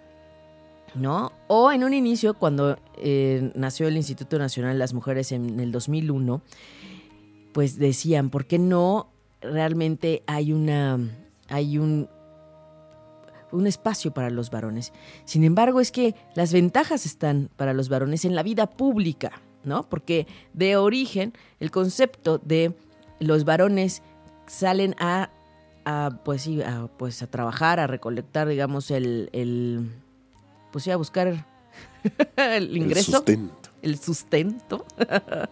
¿No? 0.94 1.32
O 1.48 1.72
en 1.72 1.84
un 1.84 1.94
inicio, 1.94 2.34
cuando 2.34 2.78
eh, 2.98 3.50
nació 3.54 3.88
el 3.88 3.96
Instituto 3.96 4.38
Nacional 4.38 4.74
de 4.74 4.78
las 4.78 4.92
Mujeres 4.92 5.32
en 5.32 5.58
el 5.58 5.72
2001, 5.72 6.42
pues 7.52 7.78
decían, 7.78 8.30
¿por 8.30 8.46
qué 8.46 8.58
no 8.58 9.10
realmente 9.40 10.22
hay 10.26 10.52
una 10.52 10.98
hay 11.48 11.78
un 11.78 12.08
un 13.50 13.66
espacio 13.66 14.12
para 14.12 14.30
los 14.30 14.50
varones? 14.50 14.92
Sin 15.24 15.44
embargo, 15.44 15.80
es 15.80 15.92
que 15.92 16.14
las 16.34 16.52
ventajas 16.52 17.04
están 17.04 17.50
para 17.56 17.74
los 17.74 17.88
varones 17.88 18.24
en 18.24 18.34
la 18.34 18.42
vida 18.42 18.66
pública, 18.66 19.42
¿no? 19.64 19.88
Porque 19.88 20.26
de 20.54 20.76
origen 20.76 21.34
el 21.60 21.70
concepto 21.70 22.38
de 22.38 22.74
los 23.20 23.44
varones 23.44 24.02
salen 24.46 24.94
a, 24.98 25.30
a, 25.84 26.20
pues 26.24 26.48
a, 26.64 26.88
pues 26.96 27.22
a 27.22 27.26
trabajar, 27.26 27.78
a 27.78 27.86
recolectar, 27.86 28.48
digamos, 28.48 28.90
el 28.90 29.28
pues 30.72 30.84
sí, 30.84 30.90
a 30.90 30.96
buscar 30.96 31.46
el 32.36 32.76
ingreso, 32.76 33.10
El 33.10 33.16
sustento. 33.16 33.70
el 33.82 33.98
sustento. 33.98 34.86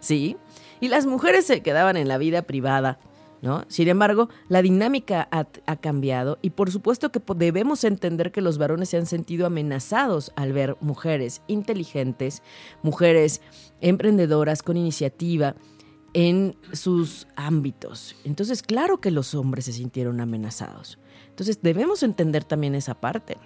sí. 0.00 0.36
Y 0.80 0.88
las 0.88 1.06
mujeres 1.06 1.46
se 1.46 1.60
quedaban 1.62 1.96
en 1.98 2.08
la 2.08 2.16
vida 2.16 2.42
privada, 2.42 2.98
¿no? 3.42 3.64
Sin 3.68 3.88
embargo, 3.88 4.30
la 4.48 4.62
dinámica 4.62 5.28
ha, 5.30 5.46
ha 5.66 5.76
cambiado 5.76 6.38
y 6.40 6.50
por 6.50 6.70
supuesto 6.70 7.12
que 7.12 7.20
debemos 7.36 7.84
entender 7.84 8.32
que 8.32 8.40
los 8.40 8.56
varones 8.56 8.88
se 8.88 8.96
han 8.96 9.06
sentido 9.06 9.46
amenazados 9.46 10.32
al 10.36 10.54
ver 10.54 10.76
mujeres 10.80 11.42
inteligentes, 11.48 12.42
mujeres 12.82 13.42
emprendedoras 13.82 14.62
con 14.62 14.78
iniciativa 14.78 15.54
en 16.12 16.56
sus 16.72 17.28
ámbitos. 17.36 18.16
Entonces, 18.24 18.62
claro 18.62 19.00
que 19.00 19.10
los 19.10 19.34
hombres 19.34 19.66
se 19.66 19.72
sintieron 19.72 20.20
amenazados. 20.20 20.98
Entonces, 21.28 21.60
debemos 21.62 22.02
entender 22.02 22.44
también 22.44 22.74
esa 22.74 22.94
parte. 22.94 23.36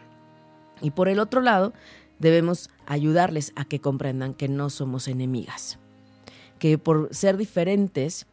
Y 0.81 0.91
por 0.91 1.09
el 1.09 1.19
otro 1.19 1.41
lado, 1.41 1.73
debemos 2.19 2.71
ayudarles 2.87 3.53
a 3.57 3.65
que 3.65 3.81
comprendan 3.81 4.35
que 4.35 4.49
no 4.49 4.71
somos 4.71 5.09
enemigas. 5.09 5.79
Que 6.59 6.79
por 6.79 7.15
ser 7.15 7.37
diferentes 7.37 8.27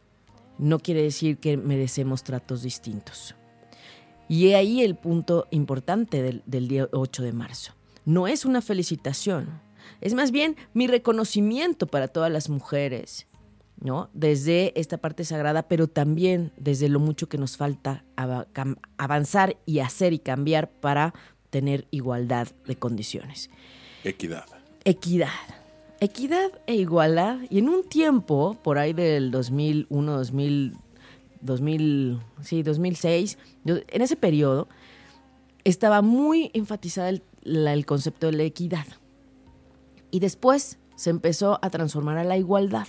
no 0.58 0.78
quiere 0.78 1.02
decir 1.02 1.38
que 1.38 1.56
merecemos 1.56 2.22
tratos 2.22 2.62
distintos. 2.62 3.34
Y 4.28 4.48
he 4.48 4.56
ahí 4.56 4.82
el 4.82 4.96
punto 4.96 5.46
importante 5.50 6.22
del, 6.22 6.42
del 6.46 6.68
día 6.68 6.88
8 6.92 7.22
de 7.22 7.32
marzo. 7.32 7.74
No 8.04 8.26
es 8.26 8.44
una 8.44 8.62
felicitación, 8.62 9.60
es 10.00 10.14
más 10.14 10.30
bien 10.30 10.56
mi 10.74 10.86
reconocimiento 10.86 11.86
para 11.86 12.08
todas 12.08 12.30
las 12.30 12.48
mujeres, 12.48 13.26
¿no? 13.80 14.10
Desde 14.12 14.78
esta 14.78 14.98
parte 14.98 15.24
sagrada, 15.24 15.68
pero 15.68 15.86
también 15.88 16.52
desde 16.56 16.88
lo 16.88 17.00
mucho 17.00 17.28
que 17.28 17.38
nos 17.38 17.56
falta 17.56 18.04
avanzar 18.96 19.56
y 19.66 19.80
hacer 19.80 20.12
y 20.12 20.18
cambiar 20.18 20.70
para 20.70 21.14
tener 21.52 21.86
igualdad 21.90 22.48
de 22.66 22.76
condiciones. 22.76 23.50
Equidad. 24.04 24.46
Equidad. 24.84 25.28
Equidad 26.00 26.50
e 26.66 26.74
igualdad. 26.76 27.36
Y 27.50 27.58
en 27.58 27.68
un 27.68 27.84
tiempo, 27.88 28.56
por 28.64 28.78
ahí 28.78 28.94
del 28.94 29.30
2001, 29.30 30.12
2000, 30.16 30.72
2000, 31.42 32.18
sí, 32.42 32.62
2006, 32.62 33.36
yo- 33.64 33.76
en 33.86 34.00
ese 34.02 34.16
periodo, 34.16 34.66
estaba 35.64 36.00
muy 36.00 36.50
enfatizada 36.54 37.10
el, 37.10 37.22
la- 37.42 37.74
el 37.74 37.84
concepto 37.84 38.26
de 38.26 38.32
la 38.32 38.42
equidad. 38.44 38.86
Y 40.10 40.20
después 40.20 40.78
se 40.96 41.10
empezó 41.10 41.58
a 41.62 41.68
transformar 41.68 42.16
a 42.16 42.24
la 42.24 42.38
igualdad. 42.38 42.86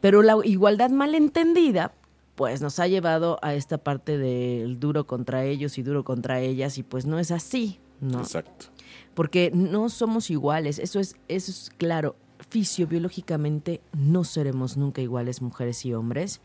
Pero 0.00 0.22
la 0.22 0.36
igualdad 0.44 0.88
malentendida, 0.90 1.92
pues 2.34 2.60
nos 2.60 2.78
ha 2.78 2.88
llevado 2.88 3.38
a 3.42 3.54
esta 3.54 3.78
parte 3.78 4.18
del 4.18 4.80
duro 4.80 5.06
contra 5.06 5.44
ellos 5.44 5.78
y 5.78 5.82
duro 5.82 6.04
contra 6.04 6.40
ellas, 6.40 6.78
y 6.78 6.82
pues 6.82 7.06
no 7.06 7.18
es 7.18 7.30
así, 7.30 7.78
¿no? 8.00 8.20
Exacto. 8.20 8.66
porque 9.14 9.50
no 9.54 9.88
somos 9.88 10.30
iguales, 10.30 10.78
eso 10.78 11.00
es, 11.00 11.16
eso 11.28 11.50
es 11.50 11.70
claro, 11.78 12.16
fisiobiológicamente 12.50 13.80
no 13.92 14.24
seremos 14.24 14.76
nunca 14.76 15.00
iguales 15.00 15.40
mujeres 15.40 15.84
y 15.84 15.94
hombres, 15.94 16.40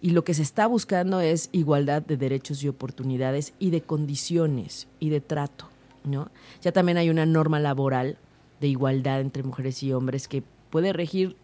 y 0.00 0.10
lo 0.10 0.24
que 0.24 0.34
se 0.34 0.42
está 0.42 0.66
buscando 0.66 1.20
es 1.20 1.48
igualdad 1.52 2.02
de 2.02 2.16
derechos 2.16 2.62
y 2.62 2.68
oportunidades 2.68 3.52
y 3.58 3.70
de 3.70 3.82
condiciones 3.82 4.86
y 5.00 5.10
de 5.10 5.20
trato, 5.20 5.68
¿no? 6.04 6.30
Ya 6.62 6.72
también 6.72 6.98
hay 6.98 7.10
una 7.10 7.26
norma 7.26 7.58
laboral 7.58 8.16
de 8.60 8.68
igualdad 8.68 9.20
entre 9.20 9.42
mujeres 9.42 9.82
y 9.82 9.92
hombres 9.92 10.28
que 10.28 10.42
puede 10.70 10.92
regir 10.92 11.36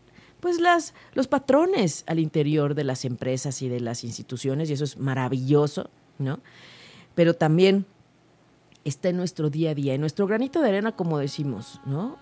pues 0.44 0.60
las 0.60 0.92
los 1.14 1.26
patrones 1.26 2.04
al 2.06 2.18
interior 2.18 2.74
de 2.74 2.84
las 2.84 3.06
empresas 3.06 3.62
y 3.62 3.70
de 3.70 3.80
las 3.80 4.04
instituciones 4.04 4.68
y 4.68 4.74
eso 4.74 4.84
es 4.84 4.98
maravilloso, 4.98 5.88
¿no? 6.18 6.38
Pero 7.14 7.32
también 7.32 7.86
está 8.84 9.08
en 9.08 9.16
nuestro 9.16 9.48
día 9.48 9.70
a 9.70 9.74
día, 9.74 9.94
en 9.94 10.02
nuestro 10.02 10.26
granito 10.26 10.60
de 10.60 10.68
arena, 10.68 10.92
como 10.92 11.16
decimos, 11.16 11.80
¿no? 11.86 12.18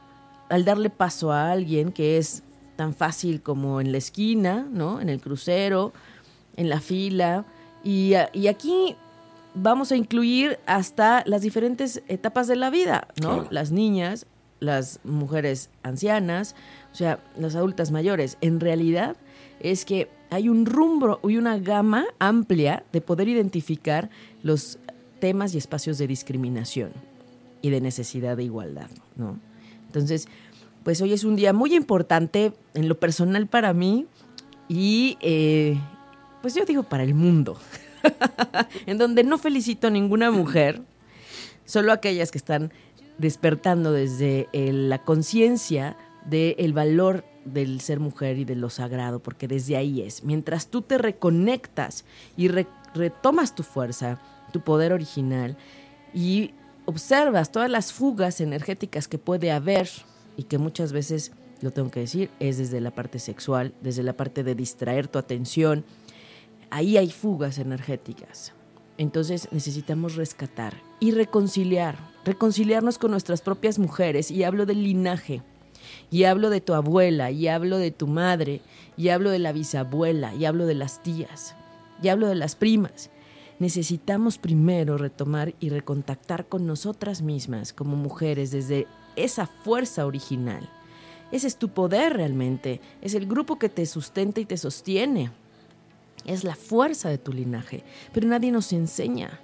Al 0.51 0.65
darle 0.65 0.89
paso 0.89 1.33
a 1.33 1.51
alguien 1.51 1.91
que 1.91 2.17
es 2.17 2.45
tan 2.77 2.95
fácil 2.95 3.43
como 3.43 3.81
en 3.81 3.91
la 3.91 3.99
esquina, 3.99 4.69
¿no? 4.71 5.01
En 5.01 5.09
el 5.09 5.21
crucero, 5.21 5.93
en 6.55 6.69
la 6.69 6.81
fila. 6.81 7.45
Y, 7.83 8.13
y 8.35 8.47
aquí 8.47 8.95
vamos 9.55 9.91
a 9.91 9.97
incluir 9.97 10.61
hasta 10.67 11.25
las 11.27 11.43
diferentes 11.43 12.05
etapas 12.07 12.47
de 12.47 12.55
la 12.55 12.71
vida, 12.71 13.09
¿no? 13.21 13.31
Claro. 13.31 13.49
Las 13.51 13.73
niñas, 13.73 14.27
las 14.61 15.01
mujeres 15.03 15.71
ancianas, 15.83 16.55
o 16.93 16.95
sea, 16.95 17.19
las 17.37 17.55
adultas 17.55 17.91
mayores. 17.91 18.37
En 18.41 18.61
realidad 18.61 19.17
es 19.61 19.85
que 19.85 20.09
hay 20.31 20.49
un 20.49 20.67
rumbo 20.67 21.21
y 21.29 21.37
una 21.37 21.59
gama 21.59 22.05
amplia 22.19 22.85
de 22.93 23.01
poder 23.01 23.29
identificar 23.29 24.11
los 24.43 24.79
temas 25.21 25.55
y 25.55 25.59
espacios 25.59 25.99
de 25.99 26.07
discriminación 26.07 26.91
y 27.63 27.71
de 27.71 27.81
necesidad 27.81 28.37
de 28.37 28.45
igualdad, 28.45 28.91
¿no? 29.17 29.39
Entonces, 29.87 30.27
pues 30.83 31.01
hoy 31.01 31.13
es 31.13 31.23
un 31.25 31.37
día 31.37 31.53
muy 31.53 31.75
importante 31.75 32.53
en 32.75 32.89
lo 32.89 32.99
personal 32.99 33.47
para 33.47 33.73
mí 33.73 34.07
y, 34.69 35.17
eh, 35.21 35.79
pues 36.41 36.55
yo 36.55 36.65
digo 36.65 36.83
para 36.83 37.05
el 37.05 37.15
mundo, 37.15 37.57
en 38.87 38.99
donde 38.99 39.23
no 39.23 39.39
felicito 39.39 39.87
a 39.87 39.91
ninguna 39.91 40.31
mujer, 40.31 40.83
solo 41.65 41.93
aquellas 41.93 42.31
que 42.33 42.39
están 42.39 42.73
despertando 43.19 43.93
desde 43.93 44.49
el- 44.53 44.89
la 44.89 44.99
conciencia 45.05 45.97
del 46.27 46.73
valor 46.73 47.25
del 47.45 47.81
ser 47.81 47.99
mujer 47.99 48.39
y 48.39 48.45
de 48.45 48.55
lo 48.55 48.71
sagrado, 48.71 49.21
porque 49.21 49.49
desde 49.49 49.77
ahí 49.77 50.03
es. 50.03 50.23
Mientras 50.23 50.69
tú 50.69 50.83
te 50.83 50.99
reconectas 50.99 52.05
y 52.37 52.49
re- 52.49 52.69
retomas 52.95 53.55
tu 53.55 53.63
fuerza, 53.63 54.21
tu 54.53 54.61
poder 54.61 54.93
original 54.93 55.57
y 56.15 56.53
observas 56.85 57.51
todas 57.51 57.71
las 57.71 57.93
fugas 57.93 58.41
energéticas 58.41 59.09
que 59.09 59.19
puede 59.19 59.51
haber 59.51 59.89
y 60.37 60.45
que 60.45 60.59
muchas 60.59 60.93
veces, 60.93 61.33
lo 61.61 61.73
tengo 61.73 61.91
que 61.91 62.01
decir, 62.01 62.31
es 62.39 62.59
desde 62.59 62.81
la 62.81 62.93
parte 62.93 63.19
sexual, 63.19 63.75
desde 63.81 64.03
la 64.03 64.13
parte 64.13 64.45
de 64.45 64.55
distraer 64.55 65.09
tu 65.09 65.19
atención. 65.19 65.85
Ahí 66.71 66.97
hay 66.97 67.11
fugas 67.11 67.59
energéticas. 67.59 68.53
Entonces 68.99 69.49
necesitamos 69.53 70.17
rescatar 70.17 70.75
y 71.01 71.11
reconciliar, 71.11 71.97
reconciliarnos 72.25 72.99
con 72.99 73.11
nuestras 73.11 73.41
propias 73.41 73.79
mujeres. 73.79 74.31
Y 74.31 74.45
hablo 74.45 74.67
del 74.67 74.85
linaje, 74.85 75.43
y 76.11 76.25
hablo 76.25 76.51
de 76.51 76.61
tu 76.61 76.75
abuela, 76.75 77.31
y 77.31 77.49
hablo 77.49 77.79
de 77.79 77.91
tu 77.91 78.07
madre, 78.07 78.61
y 78.97 79.09
hablo 79.09 79.31
de 79.31 79.39
la 79.39 79.53
bisabuela, 79.53 80.35
y 80.35 80.45
hablo 80.45 80.67
de 80.67 80.75
las 80.75 81.03
tías, 81.03 81.55
y 82.03 82.09
hablo 82.09 82.29
de 82.29 82.35
las 82.35 82.57
primas. 82.57 83.11
Necesitamos 83.59 84.39
primero 84.39 84.99
retomar 84.99 85.55
y 85.61 85.69
recontactar 85.69 86.47
con 86.47 86.67
nosotras 86.67 87.23
mismas 87.23 87.73
como 87.73 87.97
mujeres 87.97 88.51
desde 88.51 88.87
esa 89.17 89.47
fuerza 89.47 90.07
original. 90.07 90.69
Ese 91.31 91.47
es 91.47 91.57
tu 91.57 91.69
poder 91.69 92.15
realmente, 92.15 92.81
es 93.01 93.15
el 93.15 93.27
grupo 93.27 93.59
que 93.59 93.69
te 93.69 93.87
sustenta 93.87 94.41
y 94.41 94.45
te 94.45 94.57
sostiene. 94.57 95.31
Es 96.25 96.45
la 96.45 96.55
fuerza 96.55 97.09
de 97.09 97.19
tu 97.19 97.33
linaje, 97.33 97.85
pero 98.13 98.29
nadie 98.29 98.53
nos 98.53 98.73
enseña. 98.73 99.41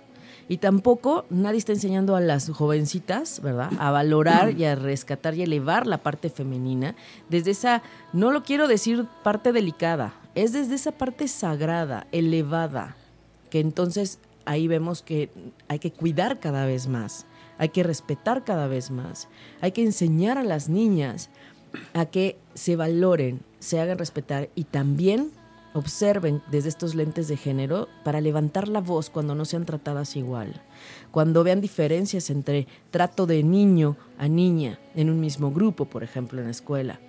Y 0.48 0.58
tampoco 0.58 1.26
nadie 1.28 1.58
está 1.58 1.72
enseñando 1.72 2.16
a 2.16 2.20
las 2.20 2.48
jovencitas, 2.48 3.42
¿verdad? 3.42 3.70
A 3.78 3.90
valorar 3.90 4.58
y 4.58 4.64
a 4.64 4.74
rescatar 4.74 5.34
y 5.34 5.42
elevar 5.42 5.86
la 5.86 5.98
parte 5.98 6.30
femenina 6.30 6.96
desde 7.28 7.50
esa, 7.50 7.82
no 8.14 8.30
lo 8.30 8.42
quiero 8.42 8.66
decir 8.66 9.06
parte 9.22 9.52
delicada, 9.52 10.14
es 10.34 10.52
desde 10.52 10.76
esa 10.76 10.92
parte 10.92 11.28
sagrada, 11.28 12.06
elevada, 12.12 12.96
que 13.50 13.60
entonces 13.60 14.20
ahí 14.46 14.68
vemos 14.68 15.02
que 15.02 15.30
hay 15.68 15.78
que 15.78 15.92
cuidar 15.92 16.40
cada 16.40 16.64
vez 16.64 16.88
más, 16.88 17.26
hay 17.58 17.68
que 17.68 17.82
respetar 17.82 18.44
cada 18.44 18.68
vez 18.68 18.90
más, 18.90 19.28
hay 19.60 19.72
que 19.72 19.82
enseñar 19.82 20.38
a 20.38 20.44
las 20.44 20.70
niñas 20.70 21.28
a 21.92 22.06
que 22.06 22.38
se 22.54 22.76
valoren, 22.76 23.40
se 23.58 23.80
hagan 23.80 23.98
respetar 23.98 24.48
y 24.54 24.64
también 24.64 25.32
observen 25.74 26.42
desde 26.50 26.68
estos 26.68 26.94
lentes 26.94 27.28
de 27.28 27.36
género 27.36 27.88
para 28.04 28.20
levantar 28.20 28.68
la 28.68 28.80
voz 28.80 29.10
cuando 29.10 29.34
no 29.34 29.44
sean 29.44 29.64
tratadas 29.64 30.16
igual, 30.16 30.62
cuando 31.10 31.44
vean 31.44 31.60
diferencias 31.60 32.30
entre 32.30 32.66
trato 32.90 33.26
de 33.26 33.42
niño 33.42 33.96
a 34.18 34.28
niña 34.28 34.78
en 34.94 35.10
un 35.10 35.20
mismo 35.20 35.50
grupo, 35.50 35.84
por 35.84 36.02
ejemplo, 36.02 36.40
en 36.40 36.46
la 36.46 36.50
escuela, 36.50 37.00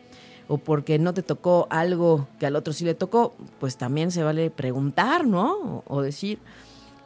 o 0.47 0.57
porque 0.57 0.99
no 0.99 1.13
te 1.13 1.23
tocó 1.23 1.67
algo 1.69 2.27
que 2.39 2.45
al 2.45 2.55
otro 2.55 2.73
sí 2.73 2.83
le 2.83 2.95
tocó, 2.95 3.35
pues 3.59 3.77
también 3.77 4.11
se 4.11 4.23
vale 4.23 4.49
preguntar, 4.49 5.25
¿no? 5.25 5.83
O, 5.87 6.01
decir, 6.01 6.39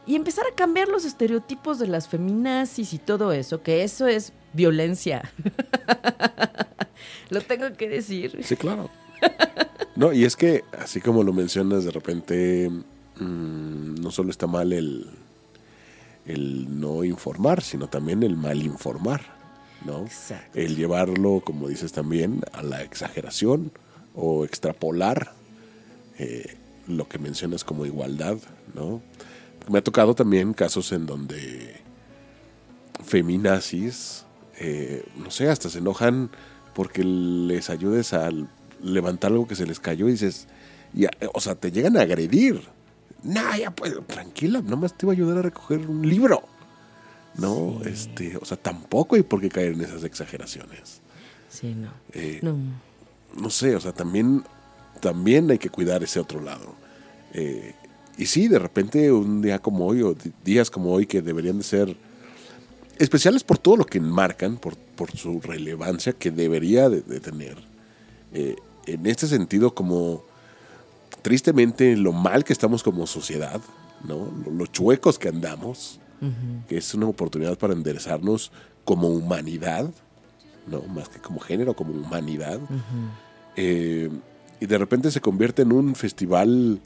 y 0.05 0.15
empezar 0.15 0.45
a 0.51 0.55
cambiar 0.55 0.87
los 0.87 1.05
estereotipos 1.05 1.77
de 1.79 1.87
las 1.87 2.07
feminazis 2.07 2.93
y 2.93 2.99
todo 2.99 3.31
eso, 3.31 3.61
que 3.61 3.83
eso 3.83 4.07
es 4.07 4.33
violencia. 4.53 5.31
lo 7.29 7.41
tengo 7.41 7.73
que 7.73 7.89
decir. 7.89 8.39
Sí, 8.43 8.55
claro. 8.55 8.89
No, 9.95 10.11
y 10.11 10.25
es 10.25 10.35
que, 10.35 10.63
así 10.79 11.01
como 11.01 11.23
lo 11.23 11.33
mencionas, 11.33 11.83
de 11.83 11.91
repente 11.91 12.67
mm, 13.19 13.95
no 14.01 14.09
solo 14.09 14.31
está 14.31 14.47
mal 14.47 14.73
el, 14.73 15.05
el 16.25 16.79
no 16.79 17.03
informar, 17.03 17.61
sino 17.61 17.87
también 17.87 18.23
el 18.23 18.35
mal 18.35 18.63
informar, 18.63 19.21
¿no? 19.85 20.05
Exacto. 20.05 20.57
El 20.57 20.75
llevarlo, 20.75 21.41
como 21.45 21.67
dices 21.67 21.91
también, 21.91 22.41
a 22.53 22.63
la 22.63 22.81
exageración 22.81 23.71
o 24.15 24.45
extrapolar 24.45 25.33
eh, 26.17 26.57
lo 26.87 27.07
que 27.07 27.19
mencionas 27.19 27.63
como 27.63 27.85
igualdad, 27.85 28.37
¿no? 28.73 29.01
Me 29.69 29.79
ha 29.79 29.83
tocado 29.83 30.15
también 30.15 30.53
casos 30.53 30.91
en 30.91 31.05
donde 31.05 31.81
feminazis, 33.03 34.25
eh, 34.59 35.05
no 35.17 35.31
sé, 35.31 35.49
hasta 35.49 35.69
se 35.69 35.79
enojan 35.79 36.31
porque 36.73 37.03
les 37.03 37.69
ayudes 37.69 38.13
a 38.13 38.29
levantar 38.83 39.31
algo 39.31 39.47
que 39.47 39.55
se 39.55 39.65
les 39.65 39.79
cayó 39.79 40.07
y 40.07 40.11
dices, 40.11 40.47
o 41.33 41.39
sea, 41.39 41.55
te 41.55 41.71
llegan 41.71 41.97
a 41.97 42.01
agredir. 42.01 42.61
Nah, 43.23 43.55
ya 43.57 43.71
pues, 43.71 43.93
tranquila, 44.05 44.61
nomás 44.61 44.97
te 44.97 45.05
iba 45.05 45.13
a 45.13 45.15
ayudar 45.15 45.37
a 45.37 45.41
recoger 45.43 45.79
un 45.87 46.07
libro. 46.07 46.43
No, 47.37 47.79
este, 47.85 48.37
o 48.37 48.45
sea, 48.45 48.57
tampoco 48.57 49.15
hay 49.15 49.23
por 49.23 49.41
qué 49.41 49.49
caer 49.49 49.73
en 49.73 49.81
esas 49.81 50.03
exageraciones. 50.03 51.01
Sí, 51.49 51.73
no. 51.73 51.89
Eh, 52.11 52.39
No. 52.43 52.55
no 53.39 53.49
sé, 53.49 53.75
o 53.75 53.79
sea, 53.79 53.91
también, 53.93 54.43
también 54.99 55.49
hay 55.49 55.57
que 55.57 55.69
cuidar 55.69 56.03
ese 56.03 56.19
otro 56.19 56.41
lado. 56.41 56.75
Eh, 57.33 57.73
y 58.17 58.27
sí, 58.27 58.47
de 58.47 58.59
repente 58.59 59.11
un 59.11 59.41
día 59.41 59.57
como 59.59 59.87
hoy, 59.87 60.03
o 60.03 60.15
días 60.43 60.69
como 60.69 60.91
hoy, 60.91 61.07
que 61.07 61.21
deberían 61.23 61.57
de 61.57 61.63
ser 61.63 61.97
especiales 62.99 63.43
por 63.43 63.57
todo 63.57 63.77
lo 63.77 63.85
que 63.85 63.97
enmarcan, 63.97 64.57
por, 64.57 64.75
por 64.75 65.11
su 65.17 65.41
relevancia 65.41 66.13
que 66.13 66.29
debería 66.29 66.89
de, 66.89 67.01
de 67.01 67.19
tener. 67.19 67.57
Eh, 68.33 68.55
en 68.85 69.05
este 69.05 69.27
sentido, 69.27 69.73
como 69.73 70.23
tristemente 71.21 71.95
lo 71.95 72.11
mal 72.11 72.43
que 72.43 72.53
estamos 72.53 72.83
como 72.83 73.07
sociedad, 73.07 73.61
¿no? 74.03 74.31
Lo, 74.45 74.51
lo 74.51 74.65
chuecos 74.65 75.17
que 75.19 75.29
andamos, 75.29 75.99
que 76.69 76.77
es 76.77 76.93
una 76.93 77.07
oportunidad 77.07 77.57
para 77.57 77.73
enderezarnos 77.73 78.51
como 78.85 79.09
humanidad, 79.09 79.89
¿no? 80.67 80.81
Más 80.83 81.09
que 81.09 81.19
como 81.19 81.39
género, 81.39 81.75
como 81.75 81.93
humanidad. 81.93 82.59
Eh, 83.55 84.09
y 84.59 84.65
de 84.65 84.77
repente 84.77 85.11
se 85.11 85.21
convierte 85.21 85.61
en 85.61 85.71
un 85.71 85.95
festival 85.95 86.79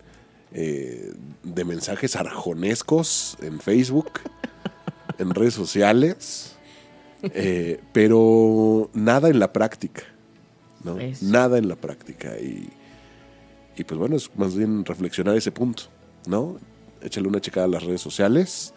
eh, 0.51 1.13
de 1.43 1.65
mensajes 1.65 2.15
arjonescos 2.15 3.37
en 3.41 3.59
Facebook, 3.59 4.11
en 5.19 5.33
redes 5.33 5.53
sociales, 5.53 6.55
eh, 7.21 7.79
pero 7.93 8.89
nada 8.93 9.29
en 9.29 9.39
la 9.39 9.53
práctica, 9.53 10.03
¿no? 10.95 10.99
Eso. 10.99 11.25
Nada 11.25 11.57
en 11.57 11.67
la 11.67 11.75
práctica. 11.75 12.37
Y, 12.39 12.69
y 13.75 13.83
pues 13.83 13.97
bueno, 13.97 14.15
es 14.15 14.29
más 14.35 14.55
bien 14.55 14.85
reflexionar 14.85 15.35
ese 15.35 15.51
punto, 15.51 15.83
¿no? 16.25 16.57
Échale 17.01 17.27
una 17.27 17.39
checada 17.39 17.65
a 17.65 17.69
las 17.69 17.83
redes 17.83 18.01
sociales, 18.01 18.73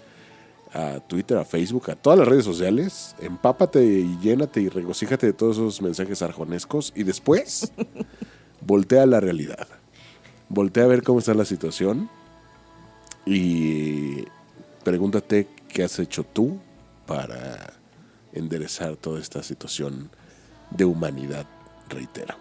a 0.72 1.00
Twitter, 1.00 1.38
a 1.38 1.44
Facebook, 1.44 1.90
a 1.90 1.96
todas 1.96 2.18
las 2.18 2.28
redes 2.28 2.44
sociales, 2.44 3.16
empápate 3.20 3.82
y 3.82 4.18
llénate 4.20 4.60
y 4.60 4.68
regocíjate 4.68 5.26
de 5.26 5.32
todos 5.32 5.56
esos 5.56 5.82
mensajes 5.82 6.22
arjonescos 6.22 6.92
y 6.94 7.02
después 7.02 7.72
voltea 8.60 9.02
a 9.02 9.06
la 9.06 9.20
realidad. 9.20 9.66
Voltea 10.48 10.84
a 10.84 10.88
ver 10.88 11.02
cómo 11.02 11.18
está 11.20 11.34
la 11.34 11.44
situación 11.44 12.08
y 13.26 14.24
pregúntate 14.84 15.48
qué 15.68 15.84
has 15.84 15.98
hecho 15.98 16.24
tú 16.24 16.58
para 17.06 17.74
enderezar 18.32 18.96
toda 18.96 19.20
esta 19.20 19.42
situación 19.42 20.10
de 20.70 20.84
humanidad, 20.84 21.46
reitero. 21.90 22.34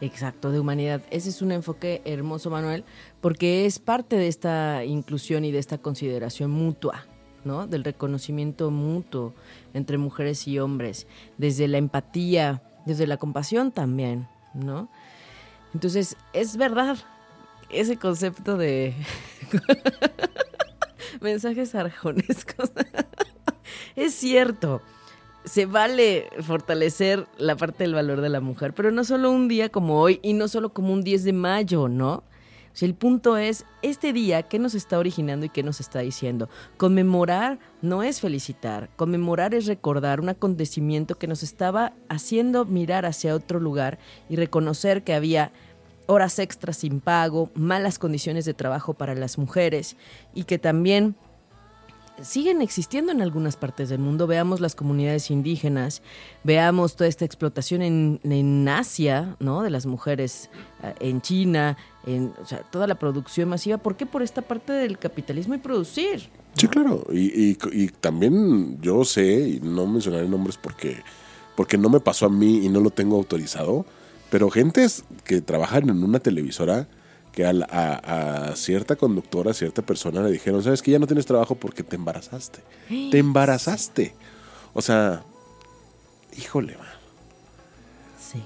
Exacto, 0.00 0.50
de 0.50 0.58
humanidad. 0.58 1.02
Ese 1.10 1.28
es 1.28 1.42
un 1.42 1.52
enfoque 1.52 2.02
hermoso, 2.04 2.50
Manuel, 2.50 2.84
porque 3.20 3.66
es 3.66 3.78
parte 3.78 4.16
de 4.16 4.26
esta 4.26 4.84
inclusión 4.84 5.44
y 5.44 5.52
de 5.52 5.60
esta 5.60 5.78
consideración 5.78 6.50
mutua, 6.50 7.06
¿no? 7.44 7.68
Del 7.68 7.84
reconocimiento 7.84 8.72
mutuo 8.72 9.32
entre 9.74 9.98
mujeres 9.98 10.48
y 10.48 10.58
hombres, 10.58 11.06
desde 11.38 11.68
la 11.68 11.78
empatía, 11.78 12.62
desde 12.84 13.06
la 13.06 13.16
compasión 13.16 13.70
también, 13.70 14.26
¿no? 14.54 14.88
Entonces, 15.72 16.16
es 16.32 16.56
verdad, 16.56 16.98
ese 17.70 17.96
concepto 17.96 18.56
de 18.56 18.94
mensajes 21.20 21.76
arjonescos. 21.76 22.72
es 23.96 24.14
cierto 24.14 24.82
se 25.44 25.66
vale 25.66 26.28
fortalecer 26.40 27.26
la 27.38 27.56
parte 27.56 27.84
del 27.84 27.94
valor 27.94 28.20
de 28.20 28.28
la 28.28 28.40
mujer, 28.40 28.74
pero 28.74 28.90
no 28.90 29.04
solo 29.04 29.30
un 29.30 29.48
día 29.48 29.68
como 29.68 30.00
hoy 30.00 30.20
y 30.22 30.34
no 30.34 30.48
solo 30.48 30.72
como 30.72 30.92
un 30.92 31.02
10 31.02 31.24
de 31.24 31.32
mayo, 31.32 31.88
¿no? 31.88 32.24
El 32.80 32.94
punto 32.94 33.36
es, 33.36 33.66
este 33.82 34.12
día, 34.12 34.44
¿qué 34.44 34.58
nos 34.58 34.74
está 34.74 34.98
originando 34.98 35.44
y 35.44 35.50
qué 35.50 35.62
nos 35.62 35.78
está 35.78 36.00
diciendo? 36.00 36.48
Conmemorar 36.78 37.58
no 37.82 38.02
es 38.02 38.20
felicitar, 38.20 38.88
conmemorar 38.96 39.54
es 39.54 39.66
recordar 39.66 40.20
un 40.20 40.30
acontecimiento 40.30 41.16
que 41.16 41.26
nos 41.26 41.42
estaba 41.42 41.92
haciendo 42.08 42.64
mirar 42.64 43.04
hacia 43.04 43.34
otro 43.34 43.60
lugar 43.60 43.98
y 44.28 44.36
reconocer 44.36 45.04
que 45.04 45.12
había 45.12 45.52
horas 46.06 46.38
extras 46.38 46.78
sin 46.78 47.00
pago, 47.00 47.50
malas 47.54 47.98
condiciones 47.98 48.46
de 48.46 48.54
trabajo 48.54 48.94
para 48.94 49.14
las 49.14 49.38
mujeres 49.38 49.96
y 50.34 50.44
que 50.44 50.58
también 50.58 51.14
siguen 52.22 52.62
existiendo 52.62 53.12
en 53.12 53.20
algunas 53.20 53.56
partes 53.56 53.88
del 53.88 53.98
mundo. 53.98 54.26
Veamos 54.26 54.60
las 54.60 54.74
comunidades 54.74 55.30
indígenas, 55.30 56.02
veamos 56.44 56.96
toda 56.96 57.08
esta 57.08 57.24
explotación 57.24 57.82
en, 57.82 58.20
en 58.24 58.68
Asia, 58.68 59.36
¿no? 59.40 59.62
De 59.62 59.70
las 59.70 59.86
mujeres 59.86 60.48
eh, 60.82 60.94
en 61.00 61.20
China, 61.20 61.76
en 62.06 62.32
o 62.42 62.46
sea, 62.46 62.58
toda 62.58 62.86
la 62.86 62.94
producción 62.94 63.48
masiva. 63.48 63.78
¿Por 63.78 63.96
qué? 63.96 64.06
Por 64.06 64.22
esta 64.22 64.42
parte 64.42 64.72
del 64.72 64.98
capitalismo 64.98 65.54
y 65.54 65.58
producir. 65.58 66.28
Sí, 66.54 66.68
claro. 66.68 67.04
Y, 67.12 67.50
y- 67.52 67.58
y 67.72 67.88
también 67.88 68.78
yo 68.80 69.04
sé, 69.04 69.48
y 69.48 69.60
no 69.60 69.86
mencionaré 69.86 70.28
nombres 70.28 70.56
porque, 70.56 71.02
porque 71.56 71.78
no 71.78 71.88
me 71.88 72.00
pasó 72.00 72.26
a 72.26 72.30
mí 72.30 72.64
y 72.64 72.68
no 72.68 72.80
lo 72.80 72.90
tengo 72.90 73.16
autorizado, 73.16 73.84
pero 74.30 74.50
gentes 74.50 75.04
que 75.24 75.40
trabajan 75.40 75.88
en 75.88 76.02
una 76.04 76.18
televisora 76.18 76.88
que 77.32 77.44
a, 77.46 77.52
la- 77.52 77.66
a- 77.70 78.50
a 78.50 78.56
cierta 78.56 78.96
conductora, 78.96 79.50
a 79.50 79.54
cierta 79.54 79.82
persona 79.82 80.22
le 80.22 80.30
dijeron, 80.30 80.62
sabes 80.62 80.82
que 80.82 80.90
ya 80.90 80.98
no 80.98 81.06
tienes 81.06 81.26
trabajo 81.26 81.54
porque 81.54 81.82
te 81.82 81.96
embarazaste. 81.96 82.60
Te 83.10 83.18
embarazaste. 83.18 84.14
O 84.74 84.82
sea, 84.82 85.22
híjole, 86.36 86.76
man. 86.76 86.86
Sí, 88.18 88.42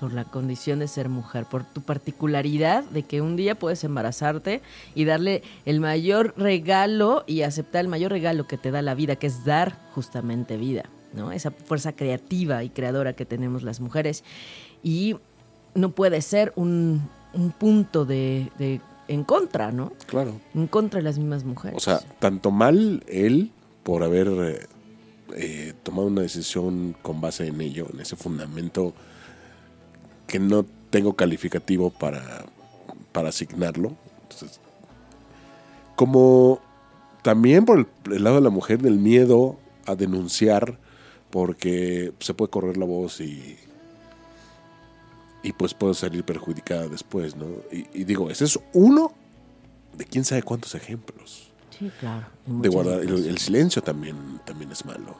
por 0.00 0.12
la 0.12 0.24
condición 0.24 0.78
de 0.80 0.88
ser 0.88 1.08
mujer, 1.08 1.46
por 1.46 1.64
tu 1.64 1.82
particularidad 1.82 2.84
de 2.84 3.02
que 3.04 3.20
un 3.20 3.36
día 3.36 3.54
puedes 3.56 3.82
embarazarte 3.84 4.60
y 4.94 5.04
darle 5.04 5.42
el 5.64 5.80
mayor 5.80 6.34
regalo 6.36 7.24
y 7.26 7.42
aceptar 7.42 7.80
el 7.82 7.88
mayor 7.88 8.10
regalo 8.12 8.46
que 8.46 8.58
te 8.58 8.70
da 8.70 8.82
la 8.82 8.94
vida, 8.94 9.16
que 9.16 9.26
es 9.28 9.44
dar 9.44 9.78
justamente 9.94 10.56
vida, 10.56 10.84
¿no? 11.12 11.32
Esa 11.32 11.50
fuerza 11.50 11.92
creativa 11.94 12.62
y 12.64 12.70
creadora 12.70 13.14
que 13.14 13.24
tenemos 13.24 13.62
las 13.62 13.80
mujeres. 13.80 14.22
Y 14.82 15.16
no 15.74 15.90
puede 15.92 16.22
ser 16.22 16.52
un, 16.56 17.08
un 17.36 17.52
punto 17.52 18.04
de, 18.04 18.50
de- 18.58 18.80
en 19.08 19.22
contra, 19.24 19.70
¿no? 19.70 19.92
Claro. 20.06 20.32
En 20.54 20.66
contra 20.66 20.98
de 20.98 21.04
las 21.04 21.18
mismas 21.18 21.44
mujeres. 21.44 21.76
O 21.76 21.80
sea, 21.80 22.00
tanto 22.18 22.50
mal 22.50 23.04
él 23.06 23.52
por 23.84 24.02
haber 24.02 24.68
eh, 25.36 25.74
tomado 25.84 26.08
una 26.08 26.22
decisión 26.22 26.96
con 27.02 27.20
base 27.20 27.46
en 27.46 27.60
ello, 27.60 27.86
en 27.92 28.00
ese 28.00 28.16
fundamento 28.16 28.94
que 30.26 30.38
no 30.40 30.66
tengo 30.90 31.14
calificativo 31.14 31.90
para, 31.90 32.46
para 33.12 33.28
asignarlo. 33.28 33.92
Entonces, 34.22 34.58
como 35.94 36.60
también 37.22 37.64
por 37.64 37.78
el, 37.78 37.86
el 38.14 38.24
lado 38.24 38.36
de 38.36 38.42
la 38.42 38.50
mujer, 38.50 38.80
del 38.82 38.98
miedo 38.98 39.56
a 39.86 39.94
denunciar, 39.94 40.78
porque 41.30 42.12
se 42.20 42.34
puede 42.34 42.50
correr 42.50 42.76
la 42.76 42.86
voz 42.86 43.20
y, 43.20 43.56
y 45.46 45.52
pues 45.52 45.74
puede 45.74 45.94
salir 45.94 46.24
perjudicada 46.24 46.88
después, 46.88 47.36
¿no? 47.36 47.46
Y, 47.70 47.86
y 48.00 48.04
digo, 48.04 48.30
ese 48.30 48.44
es 48.44 48.58
uno 48.72 49.12
de 49.96 50.04
quién 50.04 50.24
sabe 50.24 50.42
cuántos 50.42 50.74
ejemplos 50.74 51.50
sí, 51.78 51.90
claro. 52.00 52.26
de 52.44 52.68
guardar 52.68 53.00
el 53.00 53.38
silencio 53.38 53.82
también 53.82 54.16
también 54.44 54.70
es 54.70 54.84
malo 54.84 55.16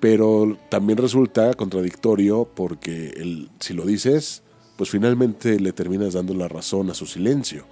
pero 0.00 0.56
también 0.70 0.96
resulta 0.96 1.52
contradictorio 1.52 2.48
porque 2.54 3.10
el, 3.10 3.50
si 3.60 3.74
lo 3.74 3.84
dices 3.84 4.42
pues 4.76 4.90
finalmente 4.90 5.58
le 5.60 5.72
terminas 5.72 6.14
dando 6.14 6.34
la 6.34 6.48
razón 6.48 6.90
a 6.90 6.94
su 6.94 7.06
silencio. 7.06 7.64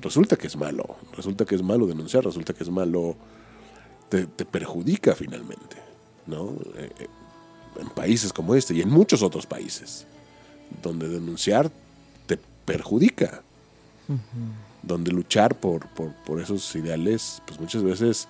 Resulta 0.00 0.36
que 0.36 0.46
es 0.46 0.56
malo, 0.56 0.96
resulta 1.14 1.44
que 1.44 1.54
es 1.54 1.62
malo 1.62 1.86
denunciar, 1.86 2.24
resulta 2.24 2.54
que 2.54 2.62
es 2.62 2.70
malo, 2.70 3.16
te, 4.08 4.26
te 4.26 4.44
perjudica 4.44 5.14
finalmente, 5.14 5.76
¿no? 6.26 6.56
Eh, 6.76 6.90
eh, 7.00 7.06
en 7.80 7.88
países 7.90 8.32
como 8.32 8.54
este 8.54 8.74
y 8.74 8.80
en 8.80 8.90
muchos 8.90 9.22
otros 9.22 9.46
países, 9.46 10.06
donde 10.82 11.08
denunciar 11.08 11.70
te 12.26 12.38
perjudica, 12.64 13.42
donde 14.82 15.10
luchar 15.12 15.54
por, 15.58 15.86
por, 15.88 16.12
por 16.24 16.40
esos 16.40 16.74
ideales, 16.76 17.42
pues 17.46 17.60
muchas 17.60 17.82
veces 17.82 18.28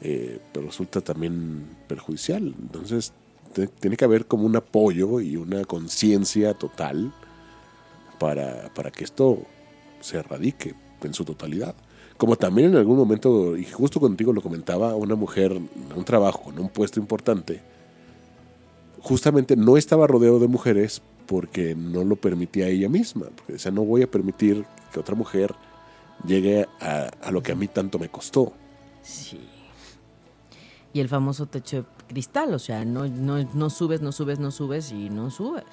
eh, 0.00 0.38
pero 0.52 0.66
resulta 0.66 1.00
también 1.00 1.64
perjudicial. 1.86 2.54
Entonces, 2.60 3.12
te- 3.52 3.68
tiene 3.68 3.96
que 3.96 4.04
haber 4.04 4.26
como 4.26 4.44
un 4.46 4.56
apoyo 4.56 5.20
y 5.20 5.36
una 5.36 5.64
conciencia 5.64 6.54
total 6.54 7.12
para, 8.18 8.72
para 8.74 8.90
que 8.90 9.04
esto 9.04 9.38
se 10.00 10.16
erradique 10.18 10.74
en 11.02 11.14
su 11.14 11.24
totalidad. 11.24 11.74
Como 12.16 12.36
también 12.36 12.70
en 12.70 12.76
algún 12.76 12.96
momento, 12.96 13.56
y 13.56 13.64
justo 13.64 14.00
contigo 14.00 14.32
lo 14.32 14.40
comentaba, 14.42 14.94
una 14.94 15.14
mujer 15.14 15.52
en 15.52 15.70
un 15.96 16.04
trabajo, 16.04 16.50
en 16.50 16.58
un 16.60 16.68
puesto 16.68 17.00
importante, 17.00 17.60
justamente 19.00 19.56
no 19.56 19.76
estaba 19.76 20.06
rodeado 20.06 20.38
de 20.38 20.46
mujeres 20.48 21.02
porque 21.32 21.74
no 21.74 22.04
lo 22.04 22.16
permitía 22.16 22.68
ella 22.68 22.90
misma. 22.90 23.28
Porque 23.34 23.54
decía, 23.54 23.70
no 23.70 23.84
voy 23.84 24.02
a 24.02 24.06
permitir 24.10 24.66
que 24.92 25.00
otra 25.00 25.14
mujer 25.14 25.54
llegue 26.26 26.68
a, 26.78 27.10
a 27.22 27.30
lo 27.30 27.42
que 27.42 27.52
a 27.52 27.54
mí 27.54 27.68
tanto 27.68 27.98
me 27.98 28.10
costó. 28.10 28.52
Sí. 29.00 29.40
Y 30.92 31.00
el 31.00 31.08
famoso 31.08 31.46
techo 31.46 31.78
de 31.78 31.84
cristal, 32.06 32.52
o 32.52 32.58
sea, 32.58 32.84
no, 32.84 33.08
no, 33.08 33.42
no 33.54 33.70
subes, 33.70 34.02
no 34.02 34.12
subes, 34.12 34.40
no 34.40 34.50
subes 34.50 34.92
y 34.92 35.08
no 35.08 35.30
subes. 35.30 35.64